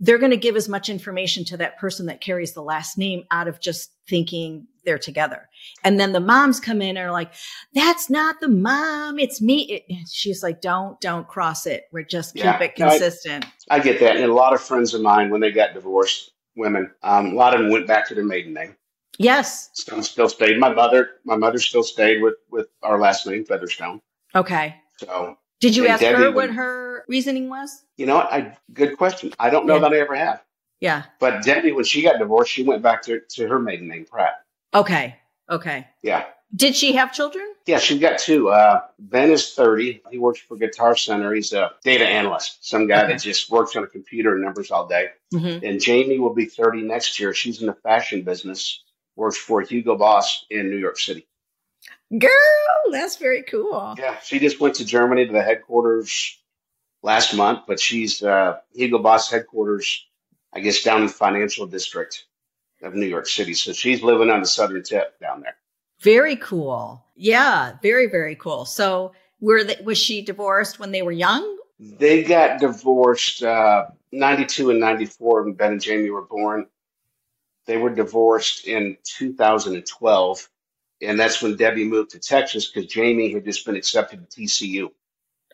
they're 0.00 0.18
going 0.18 0.32
to 0.32 0.36
give 0.36 0.56
as 0.56 0.68
much 0.68 0.88
information 0.88 1.44
to 1.44 1.56
that 1.58 1.78
person 1.78 2.06
that 2.06 2.20
carries 2.20 2.52
the 2.52 2.62
last 2.62 2.98
name 2.98 3.24
out 3.30 3.46
of 3.48 3.60
just 3.60 3.92
thinking 4.08 4.66
they're 4.84 4.98
together. 4.98 5.48
And 5.82 5.98
then 5.98 6.12
the 6.12 6.20
moms 6.20 6.60
come 6.60 6.80
in 6.82 6.96
and 6.96 6.98
are 7.06 7.10
like, 7.12 7.32
that's 7.74 8.08
not 8.10 8.40
the 8.40 8.48
mom. 8.48 9.18
It's 9.18 9.40
me. 9.40 9.82
It- 9.88 10.08
she's 10.10 10.42
like, 10.42 10.60
don't, 10.60 11.00
don't 11.00 11.26
cross 11.26 11.66
it. 11.66 11.84
We're 11.92 12.02
just 12.04 12.34
keep 12.34 12.44
Yeah. 12.44 12.60
it 12.62 12.78
No, 12.78 12.86
I- 12.86 12.90
consistent. 12.90 13.46
I 13.70 13.78
get 13.80 14.00
that. 14.00 14.16
And 14.16 14.24
a 14.26 14.34
lot 14.34 14.52
of 14.54 14.60
friends 14.60 14.94
of 14.94 15.00
mine, 15.02 15.30
when 15.30 15.40
they 15.40 15.50
got 15.52 15.74
divorced, 15.74 16.32
women, 16.56 16.90
um, 17.02 17.26
a 17.32 17.34
lot 17.34 17.54
of 17.54 17.60
them 17.60 17.70
went 17.70 17.86
back 17.86 18.06
to 18.08 18.14
their 18.14 18.24
maiden 18.24 18.52
name. 18.54 18.76
yes. 19.18 19.70
Some 19.74 20.02
still 20.02 20.28
stayed. 20.28 20.58
My 20.58 20.72
mother, 20.72 21.10
my 21.24 21.36
mother 21.36 21.58
still 21.58 21.82
stayed 21.84 22.20
with 22.22 22.34
with 22.50 22.66
our 22.82 22.98
last 22.98 23.26
name, 23.26 23.44
Featherstone. 23.44 24.00
Okay. 24.34 24.74
So 24.98 25.38
Did 25.60 25.76
you 25.76 25.86
ask 25.86 26.00
Debbie 26.00 26.18
her 26.18 26.24
would- 26.26 26.34
what 26.34 26.50
her 26.50 27.04
reasoning 27.08 27.48
was? 27.48 27.84
you 27.96 28.06
know 28.06 28.16
what? 28.16 28.32
I 28.32 28.56
good 28.72 28.96
question. 28.98 29.32
I 29.38 29.50
don't 29.50 29.66
know 29.66 29.74
Yeah. 29.76 29.80
that 29.82 29.92
I 29.92 29.98
ever 30.00 30.14
have. 30.16 30.42
Yeah. 30.80 31.04
But 31.20 31.42
Debbie, 31.42 31.72
when 31.72 31.84
she 31.84 32.02
got 32.02 32.18
divorced, 32.18 32.50
she 32.52 32.62
went 32.64 32.82
back 32.82 33.02
to, 33.04 33.20
to 33.36 33.46
her 33.48 33.58
maiden 33.58 33.88
name, 33.88 34.04
Pratt. 34.04 34.43
Okay. 34.74 35.16
Okay. 35.50 35.86
Yeah. 36.02 36.24
Did 36.54 36.76
she 36.76 36.92
have 36.92 37.12
children? 37.12 37.44
Yeah, 37.66 37.78
she's 37.78 38.00
got 38.00 38.18
two. 38.18 38.48
Uh, 38.48 38.82
ben 38.98 39.30
is 39.30 39.54
30. 39.54 40.02
He 40.10 40.18
works 40.18 40.38
for 40.40 40.56
Guitar 40.56 40.96
Center. 40.96 41.34
He's 41.34 41.52
a 41.52 41.72
data 41.82 42.06
analyst, 42.06 42.68
some 42.68 42.86
guy 42.86 43.02
Okay. 43.04 43.12
that 43.12 43.22
just 43.22 43.50
works 43.50 43.74
on 43.74 43.82
a 43.82 43.86
computer 43.88 44.34
and 44.34 44.44
numbers 44.44 44.70
all 44.70 44.86
day. 44.86 45.08
Mm-hmm. 45.32 45.64
And 45.64 45.80
Jamie 45.80 46.18
will 46.18 46.34
be 46.34 46.44
30 46.44 46.82
next 46.82 47.18
year. 47.18 47.34
She's 47.34 47.60
in 47.60 47.66
the 47.66 47.74
fashion 47.74 48.22
business, 48.22 48.84
works 49.16 49.36
for 49.36 49.62
Hugo 49.62 49.96
Boss 49.96 50.46
in 50.50 50.70
New 50.70 50.76
York 50.78 50.98
City. 50.98 51.26
Girl, 52.16 52.30
that's 52.92 53.16
very 53.16 53.42
cool. 53.42 53.96
Yeah, 53.98 54.18
she 54.20 54.38
just 54.38 54.60
went 54.60 54.76
to 54.76 54.84
Germany 54.84 55.26
to 55.26 55.32
the 55.32 55.42
headquarters 55.42 56.38
last 57.02 57.34
month, 57.34 57.60
but 57.66 57.80
she's 57.80 58.22
uh, 58.22 58.58
Hugo 58.74 58.98
Boss 58.98 59.28
headquarters, 59.30 60.06
I 60.52 60.60
guess, 60.60 60.82
down 60.82 61.00
in 61.00 61.06
the 61.08 61.12
financial 61.12 61.66
district 61.66 62.26
of 62.84 62.94
New 62.94 63.06
York 63.06 63.26
City. 63.26 63.54
So 63.54 63.72
she's 63.72 64.02
living 64.02 64.30
on 64.30 64.40
the 64.40 64.46
southern 64.46 64.82
tip 64.82 65.18
down 65.20 65.40
there. 65.40 65.56
Very 66.00 66.36
cool. 66.36 67.04
Yeah, 67.16 67.76
very 67.82 68.08
very 68.08 68.36
cool. 68.36 68.64
So, 68.64 69.12
were 69.40 69.64
they, 69.64 69.76
was 69.84 69.98
she 69.98 70.22
divorced 70.22 70.78
when 70.78 70.92
they 70.92 71.02
were 71.02 71.12
young? 71.12 71.58
They 71.78 72.22
got 72.22 72.60
divorced 72.60 73.42
uh, 73.42 73.86
92 74.12 74.70
and 74.70 74.80
94 74.80 75.42
when 75.42 75.52
Ben 75.54 75.72
and 75.72 75.80
Jamie 75.80 76.10
were 76.10 76.22
born. 76.22 76.66
They 77.66 77.76
were 77.76 77.90
divorced 77.90 78.66
in 78.66 78.96
2012. 79.04 80.48
And 81.02 81.18
that's 81.18 81.42
when 81.42 81.56
Debbie 81.56 81.84
moved 81.84 82.10
to 82.10 82.18
Texas 82.18 82.70
because 82.70 82.90
Jamie 82.90 83.32
had 83.32 83.44
just 83.44 83.66
been 83.66 83.76
accepted 83.76 84.28
to 84.30 84.40
TCU. 84.40 84.90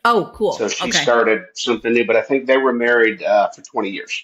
Oh, 0.05 0.31
cool. 0.33 0.53
So 0.53 0.67
she 0.67 0.89
okay. 0.89 0.91
started 0.91 1.43
something 1.53 1.93
new. 1.93 2.05
But 2.05 2.15
I 2.15 2.21
think 2.21 2.45
they 2.45 2.57
were 2.57 2.73
married 2.73 3.23
uh, 3.23 3.49
for 3.49 3.61
20 3.61 3.89
years. 3.89 4.23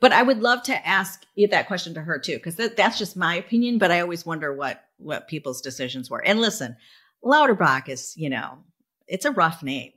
But 0.00 0.12
I 0.12 0.22
would 0.22 0.40
love 0.40 0.62
to 0.64 0.86
ask 0.86 1.24
you 1.34 1.48
that 1.48 1.66
question 1.66 1.94
to 1.94 2.00
her 2.00 2.18
too, 2.18 2.36
because 2.36 2.56
that, 2.56 2.76
that's 2.76 2.98
just 2.98 3.16
my 3.16 3.36
opinion. 3.36 3.78
But 3.78 3.90
I 3.90 4.00
always 4.00 4.26
wonder 4.26 4.52
what 4.52 4.84
what 4.98 5.28
people's 5.28 5.60
decisions 5.60 6.10
were. 6.10 6.24
And 6.24 6.40
listen, 6.40 6.76
Lauterbach 7.22 7.88
is, 7.88 8.14
you 8.16 8.30
know, 8.30 8.58
it's 9.06 9.24
a 9.24 9.32
rough 9.32 9.62
name. 9.62 9.92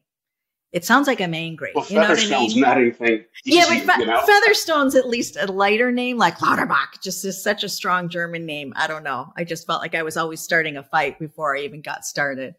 It 0.74 0.84
sounds 0.84 1.08
like 1.08 1.22
I'm 1.22 1.34
angry. 1.34 1.72
Well, 1.74 1.86
you 1.88 1.96
know 1.96 2.02
what 2.02 2.12
I 2.12 2.16
Featherstone's 2.16 2.56
mean? 2.56 2.62
not 2.62 2.78
anything 2.78 3.24
easy, 3.46 3.58
yeah, 3.58 3.84
but 3.86 3.96
Fe- 3.96 4.02
you 4.02 4.06
know? 4.06 4.22
Featherstone's 4.26 4.96
at 4.96 5.08
least 5.08 5.38
a 5.40 5.50
lighter 5.50 5.92
name, 5.94 6.18
like 6.18 6.42
Lauterbach. 6.42 7.02
Just 7.02 7.24
is 7.24 7.42
such 7.42 7.64
a 7.64 7.70
strong 7.70 8.10
German 8.10 8.46
name. 8.46 8.74
I 8.76 8.88
don't 8.88 9.04
know. 9.04 9.32
I 9.38 9.46
just 9.46 9.66
felt 9.66 9.82
like 9.82 9.96
I 9.96 10.04
was 10.04 10.18
always 10.18 10.42
starting 10.42 10.76
a 10.76 10.84
fight 10.84 11.20
before 11.20 11.56
I 11.56 11.62
even 11.62 11.82
got 11.82 12.06
started. 12.06 12.56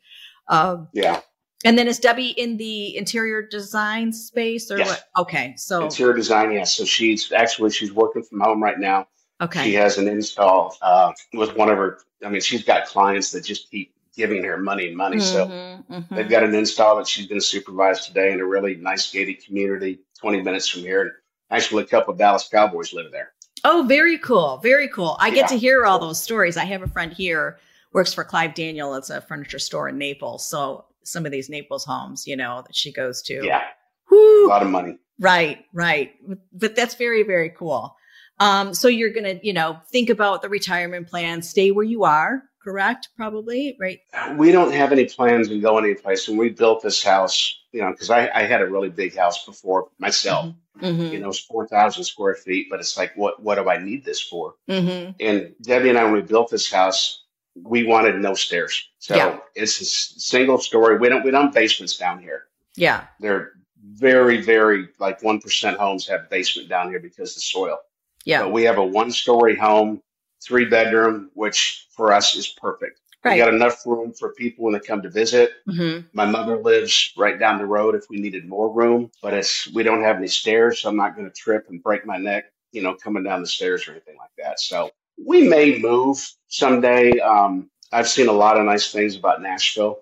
Um, 0.49 0.89
yeah. 0.95 1.21
And 1.65 1.77
then 1.79 1.89
is 1.89 1.99
Debbie 1.99 2.31
in 2.31 2.57
the 2.57 2.97
interior 2.97 3.43
design 3.43 4.13
space 4.13 4.71
or 4.71 4.79
Yes. 4.79 4.89
what? 4.89 5.23
Okay, 5.23 5.55
so 5.57 5.85
Interior 5.85 6.15
design, 6.15 6.53
yes. 6.53 6.75
So 6.77 6.85
she's 6.85 7.33
actually 7.33 7.71
she's 7.71 7.93
working 7.93 8.23
from 8.23 8.41
home 8.41 8.63
right 8.63 8.79
now. 8.79 9.09
Okay, 9.41 9.65
she 9.65 9.75
has 9.75 9.99
an 9.99 10.09
install 10.09 10.77
uh, 10.83 11.13
with 11.33 11.55
one 11.57 11.69
of 11.69 11.77
her. 11.79 11.99
I 12.25 12.29
mean, 12.29 12.41
she's 12.41 12.65
got 12.65 12.87
clients 12.87 13.31
that 13.33 13.45
just 13.45 13.71
keep 13.71 13.93
giving 14.17 14.43
her 14.43 14.57
money 14.57 14.89
and 14.89 14.97
money. 14.97 15.21
So 15.21 15.47
Mhm, 15.47 15.87
mhm. 15.89 16.17
they've 16.17 16.29
got 16.29 16.43
an 16.43 16.55
install 16.55 16.97
that 16.97 17.07
she's 17.07 17.27
going 17.27 17.41
to 17.41 17.47
supervise 17.47 18.05
today 18.07 18.33
in 18.33 18.41
a 18.41 18.45
really 18.45 18.75
nice 18.75 19.11
gated 19.13 19.45
community, 19.45 20.01
20 20.21 20.43
minutes 20.43 20.69
from 20.69 20.81
here. 20.83 21.03
And 21.03 21.11
actually, 21.53 21.85
a 21.85 21.87
couple 21.87 22.13
of 22.13 22.19
Dallas 22.19 22.49
Cowboys 22.51 22.93
live 22.93 23.13
there. 23.13 23.33
Oh, 23.65 23.85
very 23.89 24.19
cool. 24.19 24.57
Very 24.59 24.89
cool. 24.89 25.17
I 25.21 25.29
Yeah. 25.29 25.35
get 25.35 25.49
to 25.51 25.57
hear 25.59 25.85
all 25.87 26.01
those 26.01 26.21
stories. 26.21 26.57
I 26.57 26.65
have 26.65 26.83
a 26.83 26.89
friend 26.89 27.13
here 27.13 27.59
works 27.93 28.13
for 28.13 28.23
Clive 28.25 28.55
Daniel. 28.55 28.95
It's 28.97 29.09
a 29.11 29.21
furniture 29.21 29.59
store 29.61 29.89
in 29.89 29.99
Naples. 29.99 30.45
So 30.45 30.85
some 31.11 31.27
of 31.27 31.33
these 31.33 31.49
Naples 31.49 31.85
homes, 31.85 32.27
you 32.27 32.37
know, 32.37 32.63
that 32.67 32.77
she 32.77 32.93
goes 32.93 33.23
to. 33.23 33.45
Yeah, 33.45 33.63
a 34.11 34.47
lot 34.47 34.63
of 34.63 34.69
money. 34.69 34.99
Right, 35.21 35.65
right. 35.73 36.13
But 36.53 36.77
that's 36.77 36.95
very, 36.95 37.23
very 37.25 37.51
cool. 37.51 37.95
Um, 38.41 38.73
so 38.73 38.89
you're 38.89 39.11
gonna, 39.11 39.41
you 39.43 39.53
know, 39.53 39.79
think 39.91 40.11
about 40.11 40.43
the 40.43 40.49
retirement 40.49 41.09
plan, 41.09 41.43
stay 41.43 41.73
where 41.73 41.85
you 41.85 42.05
are, 42.05 42.43
correct? 42.63 43.09
Probably, 43.17 43.77
right? 43.81 43.99
We 44.37 44.53
don't 44.53 44.73
have 44.73 44.93
any 44.93 45.07
plans 45.07 45.49
to 45.49 45.59
go 45.61 45.79
anyplace. 45.79 46.29
When 46.29 46.37
we 46.37 46.51
built 46.51 46.83
this 46.83 47.03
house, 47.03 47.59
you 47.73 47.81
know, 47.81 47.91
because 47.91 48.11
I, 48.11 48.31
I 48.33 48.43
had 48.43 48.63
a 48.63 48.67
really 48.67 48.91
big 48.91 49.17
house 49.17 49.45
before 49.45 49.89
myself. 49.99 50.55
Mm-hmm. 50.81 51.13
You 51.13 51.19
know, 51.19 51.31
it's 51.31 51.41
4,000 51.41 52.05
square 52.05 52.37
feet, 52.37 52.69
but 52.71 52.79
it's 52.79 52.97
like, 52.97 53.17
what 53.17 53.43
what 53.43 53.57
do 53.57 53.69
I 53.69 53.83
need 53.83 54.05
this 54.05 54.21
for? 54.21 54.55
Mm-hmm. 54.69 55.13
And 55.19 55.55
Debbie 55.61 55.89
and 55.89 55.99
I, 55.99 56.05
when 56.05 56.13
we 56.13 56.23
built 56.23 56.51
this 56.51 56.71
house, 56.71 57.25
we 57.65 57.85
wanted 57.85 58.17
no 58.21 58.35
stairs. 58.35 58.89
So 58.99 59.17
Yeah. 59.17 59.39
it's 59.55 59.81
a 59.81 59.85
single 59.85 60.59
story. 60.59 60.99
We 60.99 61.09
don't 61.09 61.25
we 61.25 61.31
don't 61.31 61.53
basements 61.53 61.97
down 61.97 62.21
here. 62.21 62.45
Yeah. 62.77 63.07
They're 63.21 63.53
very, 63.83 64.41
very 64.41 64.89
like 64.99 65.23
one 65.23 65.41
percent 65.41 65.79
homes 65.79 66.07
have 66.09 66.31
basement 66.31 66.69
down 66.69 66.91
here 66.91 67.01
because 67.01 67.31
of 67.31 67.37
the 67.37 67.41
soil. 67.41 67.79
Yeah. 68.25 68.43
But 68.43 68.53
we 68.53 68.65
have 68.65 68.79
a 68.79 68.85
one 68.85 69.11
story 69.11 69.57
home, 69.57 70.03
three 70.43 70.65
bedroom, 70.67 71.31
which 71.35 71.87
for 71.91 72.13
us 72.13 72.37
is 72.37 72.49
perfect. 72.49 73.01
We 73.25 73.37
got 73.37 73.53
enough 73.53 73.85
room 73.85 74.15
for 74.15 74.33
people 74.33 74.65
when 74.65 74.73
they 74.73 74.81
come 74.81 75.03
to 75.03 75.11
visit. 75.11 75.51
Mm-hmm. 75.69 76.07
My 76.15 76.25
mother 76.25 76.57
lives 76.57 77.13
right 77.17 77.39
down 77.39 77.59
the 77.59 77.67
road 77.67 77.95
if 77.95 78.05
we 78.09 78.19
needed 78.19 78.49
more 78.49 78.73
room, 78.73 79.11
but 79.21 79.35
it's 79.35 79.71
we 79.75 79.83
don't 79.83 80.03
have 80.03 80.17
any 80.17 80.29
stairs, 80.29 80.81
so 80.81 80.89
I'm 80.89 80.97
not 80.97 81.15
going 81.15 81.29
to 81.29 81.35
trip 81.35 81.67
and 81.69 81.83
break 81.83 82.07
my 82.07 82.17
neck, 82.17 82.53
you 82.73 82.81
know, 82.81 82.95
coming 82.95 83.25
down 83.25 83.43
the 83.43 83.49
stairs 83.49 83.87
or 83.87 83.91
anything 83.91 84.17
like 84.17 84.31
that. 84.39 84.61
So 84.61 84.91
we 85.27 85.49
may 85.49 85.79
move 85.79 86.19
someday. 86.49 87.19
Um, 87.19 87.71
I've 87.93 88.09
seen 88.09 88.29
a 88.29 88.33
lot 88.33 88.59
of 88.59 88.65
nice 88.67 88.93
things 88.93 89.17
about 89.17 89.43
Nashville, 89.43 90.01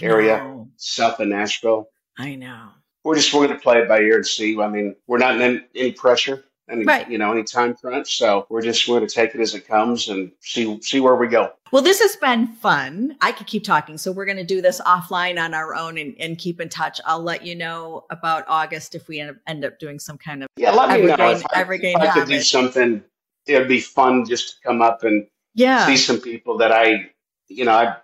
Area. 0.00 0.64
south 0.76 1.20
of 1.20 1.28
Nashville. 1.28 1.88
I 2.18 2.34
know. 2.34 2.68
We're 3.04 3.16
just 3.16 3.32
we're 3.34 3.46
going 3.46 3.58
to 3.58 3.62
play 3.62 3.78
it 3.80 3.88
by 3.88 4.00
ear 4.00 4.16
and 4.16 4.26
see. 4.26 4.58
I 4.60 4.68
mean, 4.68 4.94
we're 5.06 5.18
not 5.18 5.40
in 5.40 5.64
any 5.74 5.92
pressure. 5.92 6.44
any 6.70 6.84
Right. 6.84 7.10
you 7.10 7.18
know 7.18 7.32
any 7.32 7.42
time 7.42 7.74
crunch. 7.74 8.16
So 8.16 8.46
we're 8.48 8.62
just 8.62 8.86
going 8.86 9.06
to 9.06 9.12
take 9.12 9.34
it 9.34 9.40
as 9.40 9.54
it 9.54 9.66
comes 9.66 10.08
and 10.08 10.30
see 10.40 10.80
see 10.82 11.00
where 11.00 11.16
we 11.16 11.26
go. 11.26 11.52
Well, 11.72 11.82
this 11.82 12.00
has 12.00 12.14
been 12.16 12.48
fun. 12.48 13.16
I 13.20 13.32
could 13.32 13.46
keep 13.46 13.64
talking. 13.64 13.98
So 13.98 14.12
we're 14.12 14.26
going 14.26 14.36
to 14.36 14.44
do 14.44 14.60
this 14.62 14.80
offline 14.82 15.42
on 15.42 15.54
our 15.54 15.74
own 15.74 15.98
and, 15.98 16.14
and 16.20 16.38
keep 16.38 16.60
in 16.60 16.68
touch. 16.68 17.00
I'll 17.06 17.22
let 17.22 17.44
you 17.44 17.54
know 17.54 18.04
about 18.10 18.44
August 18.46 18.94
if 18.94 19.08
we 19.08 19.20
end 19.20 19.30
up, 19.30 19.36
end 19.46 19.64
up 19.64 19.78
doing 19.78 19.98
some 19.98 20.18
kind 20.18 20.42
of 20.42 20.48
Yeah, 20.56 20.70
let 20.72 20.90
me 21.00 21.06
know 21.06 21.14
if 21.14 21.42
I, 21.52 21.62
if 21.62 21.96
I 21.96 22.12
could 22.12 22.28
do 22.28 22.40
something. 22.40 23.02
It'd 23.46 23.68
be 23.68 23.80
fun 23.80 24.24
just 24.24 24.48
to 24.50 24.54
come 24.68 24.82
up 24.82 25.02
and 25.04 25.26
yeah. 25.54 25.86
see 25.86 25.96
some 25.96 26.20
people 26.20 26.58
that 26.58 26.72
I, 26.72 27.10
you 27.48 27.64
know, 27.64 27.72
I 27.72 27.96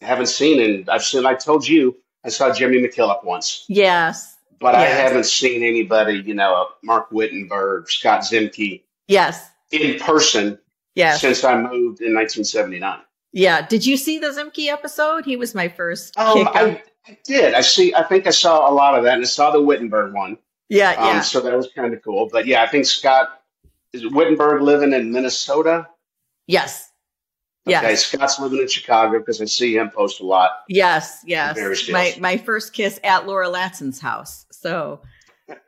haven't 0.00 0.26
seen. 0.26 0.60
And 0.60 0.88
I've 0.90 1.04
seen. 1.04 1.24
I 1.26 1.34
told 1.34 1.66
you 1.66 1.96
I 2.24 2.28
saw 2.28 2.52
Jimmy 2.52 2.78
McKillop 2.82 3.24
once, 3.24 3.64
Yes. 3.68 4.36
but 4.58 4.74
I 4.74 4.84
haven't 4.86 5.26
seen 5.26 5.62
anybody. 5.62 6.22
You 6.26 6.34
know, 6.34 6.68
Mark 6.82 7.10
Wittenberg, 7.12 7.88
Scott 7.88 8.20
Zimke 8.22 8.82
Yes. 9.08 9.48
in 9.70 9.98
person 10.00 10.58
Yes. 10.96 11.20
since 11.20 11.44
I 11.44 11.54
moved 11.54 12.00
in 12.00 12.12
1979. 12.14 12.98
Yeah. 13.32 13.64
Did 13.66 13.86
you 13.86 13.96
see 13.96 14.18
the 14.18 14.28
Zimke 14.28 14.66
episode? 14.68 15.24
He 15.24 15.36
was 15.36 15.54
my 15.54 15.68
first 15.68 16.18
Um, 16.18 16.48
I, 16.48 16.82
I 17.06 17.18
did. 17.24 17.54
I 17.54 17.60
see. 17.60 17.94
I 17.94 18.02
think 18.02 18.26
I 18.26 18.30
saw 18.30 18.68
a 18.68 18.72
lot 18.74 18.98
of 18.98 19.04
that, 19.04 19.14
and 19.14 19.22
I 19.22 19.26
saw 19.26 19.50
the 19.52 19.62
Wittenberg 19.62 20.12
one. 20.14 20.36
yeah. 20.68 20.90
Um, 20.98 21.06
Yeah. 21.06 21.20
So 21.20 21.40
that 21.40 21.56
was 21.56 21.68
kind 21.74 21.94
of 21.94 22.02
cool. 22.02 22.28
But 22.30 22.46
yeah, 22.46 22.62
I 22.62 22.66
think 22.66 22.86
Scott 22.86 23.39
is 23.92 24.06
Wittenberg 24.06 24.62
living 24.62 24.92
in 24.92 25.12
Minnesota. 25.12 25.88
yes. 26.46 26.88
Yes. 27.66 27.84
Okay, 27.84 27.94
Scott's 27.94 28.40
living 28.40 28.58
in 28.58 28.68
Chicago 28.68 29.18
because 29.18 29.40
I 29.40 29.44
see 29.44 29.76
him 29.76 29.90
post 29.90 30.20
a 30.20 30.24
lot. 30.24 30.50
Yes. 30.68 31.20
Yes. 31.26 31.90
My 31.90 32.16
my 32.18 32.38
first 32.38 32.72
kiss 32.72 32.98
at 33.04 33.26
Laura 33.26 33.48
Latson's 33.48 34.00
house. 34.00 34.46
So 34.50 35.02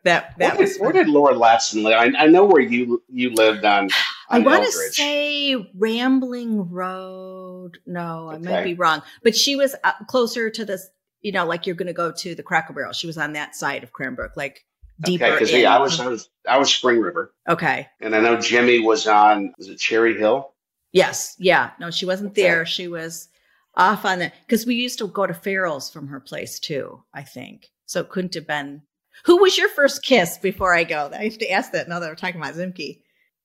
that 0.04 0.36
that 0.38 0.54
where, 0.54 0.56
was 0.56 0.72
did, 0.72 0.80
where 0.80 0.92
did 0.92 1.08
Laura 1.08 1.34
Latson 1.34 1.82
live? 1.82 1.94
I, 1.94 2.24
I 2.24 2.26
know 2.28 2.44
where 2.44 2.62
you 2.62 3.02
you 3.08 3.30
lived 3.34 3.64
on. 3.64 3.90
I 4.28 4.38
want 4.38 4.64
to 4.64 4.72
say 4.72 5.70
Rambling 5.74 6.70
Road. 6.70 7.78
No, 7.86 8.30
I 8.30 8.38
might 8.38 8.64
be 8.64 8.74
wrong. 8.74 9.02
But 9.22 9.36
she 9.36 9.56
was 9.56 9.74
uh, 9.84 9.92
closer 10.06 10.48
to 10.50 10.64
this, 10.64 10.88
you 11.20 11.32
know, 11.32 11.44
like 11.44 11.66
you're 11.66 11.76
going 11.76 11.88
to 11.88 11.92
go 11.92 12.10
to 12.10 12.34
the 12.34 12.42
Cracker 12.42 12.72
Barrel. 12.72 12.92
She 12.92 13.06
was 13.06 13.18
on 13.18 13.34
that 13.34 13.54
side 13.54 13.82
of 13.82 13.92
Cranbrook, 13.92 14.36
like 14.36 14.64
deeper. 15.02 15.24
Okay, 15.24 15.34
because 15.34 15.52
yeah, 15.52 15.76
I 15.76 15.80
was 15.80 15.98
I 16.00 16.06
was 16.08 16.28
I 16.48 16.58
was 16.58 16.74
Spring 16.74 17.00
River, 17.00 17.32
Okay. 17.48 17.88
and 18.00 18.14
I 18.14 18.20
know 18.20 18.40
Jimmy 18.40 18.80
was 18.80 19.06
on. 19.06 19.52
Was 19.58 19.68
it 19.68 19.78
Cherry 19.78 20.16
Hill? 20.18 20.52
Yes. 20.92 21.36
Yeah. 21.38 21.70
No, 21.80 21.90
she 21.90 22.04
wasn't 22.06 22.32
Okay. 22.32 22.42
there. 22.42 22.66
She 22.66 22.88
was 22.88 23.28
off 23.76 24.04
on 24.04 24.18
the 24.18 24.32
because 24.46 24.66
we 24.66 24.74
used 24.74 24.98
to 24.98 25.06
go 25.08 25.26
to 25.26 25.34
Farrell's 25.34 25.90
from 25.90 26.08
her 26.08 26.20
place 26.20 26.58
too. 26.58 27.02
I 27.14 27.22
think 27.22 27.70
so. 27.86 28.00
It 28.00 28.10
couldn't 28.10 28.34
have 28.34 28.46
been. 28.46 28.82
Who 29.24 29.38
was 29.38 29.56
your 29.56 29.68
first 29.68 30.02
kiss? 30.02 30.36
Before 30.38 30.74
I 30.74 30.84
go, 30.84 31.10
I 31.12 31.24
have 31.24 31.38
to 31.38 31.50
ask 31.50 31.72
that. 31.72 31.88
Now 31.88 31.98
that 32.00 32.08
we're 32.08 32.14
talking 32.16 32.40
about 32.40 32.54
Zimke. 32.54 33.00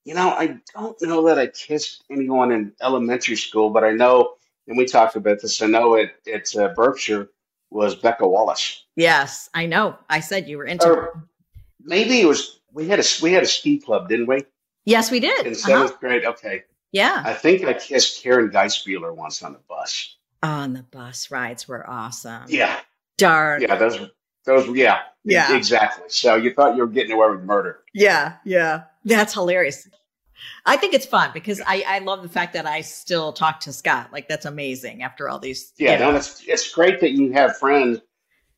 You 0.06 0.14
know, 0.14 0.30
I 0.30 0.58
don't 0.74 1.02
know 1.02 1.26
that 1.28 1.38
I 1.38 1.48
kissed 1.48 2.04
anyone 2.10 2.52
in 2.54 2.72
elementary 2.82 3.36
school, 3.36 3.70
but 3.72 3.84
I 3.84 3.92
know, 3.92 4.36
and 4.68 4.78
we 4.78 4.86
talked 4.86 5.18
about 5.18 5.42
this. 5.42 5.62
I 5.62 5.68
know 5.68 5.96
it 5.96 6.12
at 6.34 6.56
uh, 6.56 6.70
Berkshire 6.76 7.28
was 7.72 7.94
Becca 7.96 8.26
Wallace. 8.26 8.86
Yes, 8.96 9.50
I 9.54 9.66
know. 9.66 9.98
I 10.10 10.22
said 10.22 10.48
you 10.48 10.58
were 10.58 10.64
into. 10.66 10.88
Or 10.90 11.28
maybe 11.88 12.22
it 12.22 12.26
was 12.28 12.60
we 12.72 12.88
had 12.88 13.00
a 13.00 13.04
we 13.24 13.32
had 13.34 13.42
a 13.44 13.48
ski 13.48 13.80
club, 13.80 14.08
didn't 14.10 14.28
we? 14.28 14.44
yes, 14.86 15.10
we 15.12 15.20
did. 15.20 15.46
In 15.46 15.54
Uh-huh. 15.54 15.68
seventh 15.68 16.00
grade. 16.00 16.26
Okay, 16.26 16.64
Yeah. 16.92 17.22
I 17.26 17.34
think 17.34 17.64
I 17.66 17.74
kissed 17.74 18.22
Karen 18.24 18.50
Geisbuehler 18.52 19.14
once 19.16 19.42
on 19.44 19.54
the 19.54 19.60
bus. 19.68 20.16
On 20.44 20.74
the 20.74 20.84
bus 20.84 21.32
rides 21.32 21.68
were 21.68 21.90
awesome. 21.90 22.44
Yeah, 22.48 22.80
Dark. 23.18 23.62
yeah, 23.62 23.76
those 23.76 23.98
those 24.46 24.70
yeah, 24.78 25.00
Yeah. 25.26 25.56
exactly. 25.58 26.06
So 26.10 26.36
you 26.36 26.54
thought 26.54 26.76
you 26.76 26.82
were 26.82 26.88
getting 26.88 27.12
away 27.14 27.30
with 27.32 27.44
murder? 27.44 27.80
Yeah. 27.94 28.34
Yeah. 28.46 28.84
That's 29.04 29.34
hilarious. 29.34 29.90
I 30.66 30.78
think 30.78 30.94
it's 30.94 31.06
fun 31.06 31.32
because 31.34 31.60
I, 31.66 31.84
I 31.88 32.00
love 32.00 32.22
the 32.22 32.30
fact 32.30 32.54
that 32.54 32.66
I 32.68 32.82
still 32.82 33.34
talk 33.34 33.60
to 33.62 33.74
Scott. 33.74 34.10
Like 34.14 34.28
that's 34.30 34.46
amazing 34.46 35.02
after 35.02 35.28
all 35.28 35.40
these. 35.40 35.74
Yeah, 35.78 35.94
you 35.94 36.00
know. 36.00 36.12
no, 36.12 36.18
it's 36.18 36.44
it's 36.48 36.72
great 36.72 37.00
that 37.02 37.12
you 37.12 37.32
have 37.34 37.58
friends, 37.58 38.00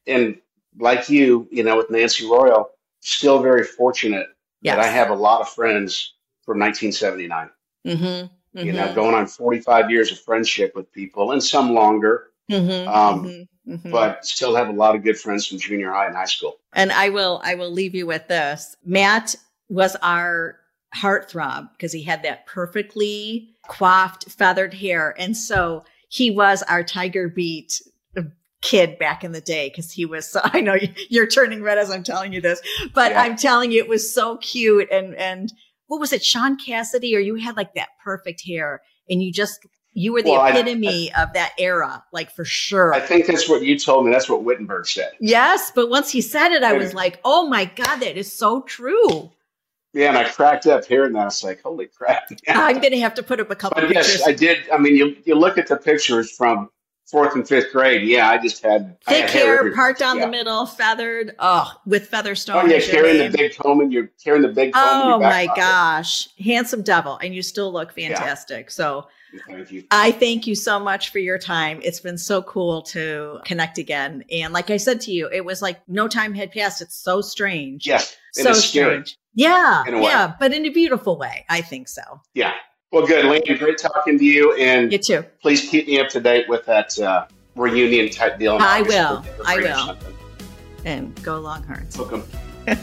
and 0.06 0.38
like 0.78 1.10
you, 1.10 1.48
you 1.52 1.64
know, 1.64 1.78
with 1.78 1.90
Nancy 1.90 2.28
Royal, 2.28 2.70
still 3.00 3.42
very 3.42 3.64
fortunate 3.64 4.28
Yes. 4.62 4.76
that 4.76 4.86
I 4.86 4.90
have 4.90 5.10
a 5.10 5.16
lot 5.16 5.40
of 5.40 5.48
friends 5.50 6.16
from 6.44 6.60
1979. 6.60 7.50
Mm-hmm. 7.88 8.58
You 8.66 8.74
know, 8.74 8.94
going 8.94 9.16
on 9.16 9.26
45 9.28 9.90
years 9.90 10.12
of 10.12 10.20
friendship 10.20 10.76
with 10.76 10.92
people, 10.92 11.32
and 11.32 11.42
some 11.44 11.74
longer, 11.74 12.26
Mm-hmm. 12.52 12.88
Um, 12.90 13.48
mm-hmm. 13.68 13.92
but 13.92 14.26
still 14.26 14.56
have 14.56 14.70
a 14.70 14.72
lot 14.72 14.96
of 14.96 15.04
good 15.04 15.20
friends 15.20 15.46
from 15.46 15.60
junior 15.60 15.92
high 15.92 16.08
and 16.08 16.16
high 16.16 16.26
school. 16.26 16.58
and 16.74 16.92
I 16.92 17.10
will 17.10 17.40
I 17.44 17.54
will 17.54 17.70
leave 17.72 17.94
you 17.94 18.08
with 18.08 18.28
this. 18.28 18.76
Matt 18.84 19.36
was 19.70 19.96
our 20.02 20.58
heartthrob 20.96 21.70
because 21.74 21.92
he 21.94 22.02
had 22.02 22.24
that 22.24 22.48
perfectly 22.48 23.56
coiffed 23.68 24.30
feathered 24.32 24.74
hair, 24.74 25.14
and 25.20 25.38
so 25.38 25.86
he 26.10 26.32
was 26.32 26.64
our 26.64 26.84
Tiger 26.84 27.30
Beat 27.30 27.82
kid 28.62 28.98
back 29.00 29.24
in 29.24 29.32
the 29.32 29.42
day 29.42 29.70
because 29.70 29.92
he 29.92 30.06
was 30.06 30.30
so 30.32 30.42
I 30.46 30.62
know 30.62 30.74
you- 30.76 30.94
you're 31.10 31.28
turning 31.28 31.62
red 31.64 31.78
as 31.78 31.90
I'm 31.90 32.04
telling 32.04 32.34
you 32.34 32.42
this, 32.42 32.62
but 32.94 33.12
Yeah. 33.12 33.22
I'm 33.22 33.36
telling 33.38 33.72
you 33.72 33.80
it 33.82 33.88
was 33.90 34.14
so 34.14 34.38
cute 34.38 34.90
and 34.92 35.16
and 35.16 35.52
what 35.88 36.00
was 36.00 36.14
it, 36.14 36.24
Shaun 36.24 36.56
Cassidy, 36.58 37.16
or 37.16 37.20
you 37.20 37.36
had 37.36 37.58
like 37.58 37.74
that 37.74 37.90
perfect 38.04 38.44
hair 38.46 38.82
and 39.10 39.24
you 39.24 39.32
just 39.32 39.60
you 39.94 40.14
were 40.14 40.22
the 40.22 40.32
Well, 40.32 40.42
I- 40.42 40.50
epitome 40.52 41.12
of 41.16 41.34
that 41.34 41.54
era, 41.58 42.04
like 42.14 42.32
for 42.32 42.46
sure. 42.46 42.94
I 42.94 43.00
think 43.00 43.26
that's 43.26 43.50
what 43.50 43.64
you 43.64 43.78
told 43.80 44.06
me. 44.06 44.12
That's 44.12 44.30
what 44.30 44.44
Wittenberg 44.44 44.86
said. 44.88 45.12
yes, 45.20 45.72
but 45.74 45.90
once 45.90 46.12
he 46.12 46.22
said 46.22 46.52
it, 46.52 46.62
I 46.64 46.74
was 46.74 46.94
like, 46.94 47.20
oh 47.26 47.48
my 47.48 47.66
God, 47.66 47.98
that 47.98 48.16
is 48.18 48.32
so 48.32 48.62
true. 48.62 49.32
Yeah, 49.94 50.10
and 50.10 50.18
I 50.20 50.26
cracked 50.30 50.68
up 50.68 50.86
hearing 50.86 51.14
that. 51.14 51.22
I 51.22 51.26
was 51.26 51.44
like, 51.44 51.64
"Holy 51.64 51.88
crap!" 51.88 52.30
Yeah. 52.48 52.62
I'm 52.64 52.80
gonna 52.80 53.00
have 53.00 53.16
to 53.16 53.24
put 53.24 53.40
up 53.40 53.50
a 53.50 53.56
couple 53.56 53.82
But 53.82 53.88
pictures. 53.88 54.20
yes, 54.20 54.28
I 54.28 54.34
did. 54.34 54.70
I 54.70 54.78
mean, 54.78 54.96
you 54.96 55.16
you 55.26 55.34
look 55.34 55.58
at 55.58 55.66
the 55.66 55.78
pictures 55.78 56.30
from 56.32 56.70
fourth 57.10 57.36
and 57.36 57.48
fifth 57.48 57.72
grade. 57.72 58.08
Yeah, 58.08 58.30
I 58.30 58.38
just 58.38 58.64
had 58.64 58.98
Thick 59.02 59.30
hair, 59.30 59.74
part 59.74 59.98
down 59.98 60.18
Yeah. 60.18 60.26
the 60.26 60.32
middle, 60.32 60.66
feathered. 60.66 61.36
Oh, 61.40 61.72
with 61.86 62.08
feather 62.08 62.36
stone. 62.36 62.58
Oh 62.58 62.66
yeah, 62.66 62.80
carrying 62.80 63.18
name. 63.18 63.32
the 63.32 63.38
big 63.38 63.58
comb 63.58 63.80
and 63.82 63.92
you're 63.92 64.10
carrying 64.24 64.42
the 64.44 64.48
big 64.50 64.74
comb. 64.74 65.14
Oh 65.14 65.20
my 65.20 65.48
pocket. 65.48 65.62
gosh, 65.62 66.30
handsome 66.38 66.82
devil, 66.84 67.18
and 67.22 67.34
you 67.34 67.42
still 67.42 67.72
look 67.72 67.94
fantastic. 67.94 68.70
So 68.72 69.08
Thank 69.48 69.72
you. 69.72 69.84
I 69.92 70.12
thank 70.12 70.48
you 70.48 70.56
so 70.56 70.80
much 70.80 71.12
for 71.12 71.20
your 71.20 71.38
time. 71.38 71.80
It's 71.84 72.00
been 72.00 72.18
so 72.18 72.42
cool 72.42 72.82
to 72.84 73.40
connect 73.46 73.78
again. 73.78 74.24
And 74.32 74.54
like 74.54 74.72
I 74.72 74.78
said 74.78 75.02
to 75.02 75.12
you, 75.12 75.30
it 75.32 75.46
was 75.46 75.62
like 75.62 75.80
no 75.88 76.08
time 76.08 76.34
had 76.34 76.52
passed. 76.52 76.82
It's 76.82 76.96
so 76.96 77.22
strange. 77.22 77.86
Yes, 77.86 78.18
so 78.34 78.54
strange. 78.54 79.18
Yeah, 79.36 79.84
In 79.88 79.94
a 79.94 79.98
way. 79.98 80.04
yeah, 80.06 80.34
but 80.40 80.52
in 80.52 80.66
a 80.66 80.70
beautiful 80.70 81.16
way. 81.18 81.46
I 81.48 81.62
think 81.62 81.88
so. 81.88 82.02
Yeah. 82.34 82.54
Well, 82.92 83.06
good, 83.06 83.26
Lane. 83.26 83.44
Great 83.58 83.78
talking 83.78 84.18
to 84.18 84.26
you, 84.26 84.54
and 84.56 84.92
You 84.92 84.98
too. 84.98 85.24
please 85.42 85.70
keep 85.70 85.88
me 85.88 86.00
up 86.00 86.10
to 86.10 86.20
date 86.20 86.50
with 86.50 86.66
that 86.66 86.98
uh, 87.00 87.26
reunion 87.56 88.10
type 88.10 88.40
deal. 88.40 88.58
I 88.60 88.82
will. 88.82 89.24
I 89.46 89.58
will. 89.58 89.98
And 90.86 91.22
go 91.24 91.40
Longhorns. 91.40 92.00
'em. 92.00 92.24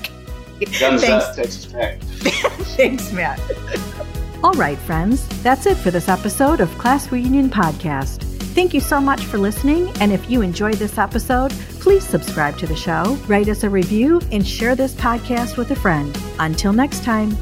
Guns 0.81 1.03
Thanks. 1.03 1.05
up, 1.07 1.35
Texas 1.37 1.67
Tech. 1.67 2.01
Thanks, 2.77 3.13
Matt. 3.13 3.41
All 4.45 4.53
right, 4.53 4.79
friends, 4.79 5.27
that's 5.43 5.67
it 5.67 5.77
for 5.77 5.91
this 5.91 6.09
episode 6.09 6.61
of 6.61 6.71
Class 6.79 7.11
Reunion 7.11 7.51
Podcast. 7.51 8.23
Thank 8.55 8.73
you 8.73 8.81
so 8.81 9.01
much 9.01 9.23
for 9.25 9.39
listening, 9.39 9.89
and 10.01 10.13
if 10.13 10.31
you 10.31 10.41
enjoyed 10.41 10.75
this 10.77 10.99
episode, 10.99 11.51
please 11.81 12.05
subscribe 12.07 12.57
to 12.59 12.67
the 12.67 12.77
show, 12.77 13.19
write 13.27 13.49
us 13.49 13.65
a 13.65 13.71
review, 13.71 14.21
and 14.33 14.47
share 14.47 14.75
this 14.75 14.95
podcast 14.95 15.57
with 15.57 15.71
a 15.73 15.77
friend. 15.77 16.17
Until 16.39 16.73
next 16.73 17.03
time. 17.05 17.37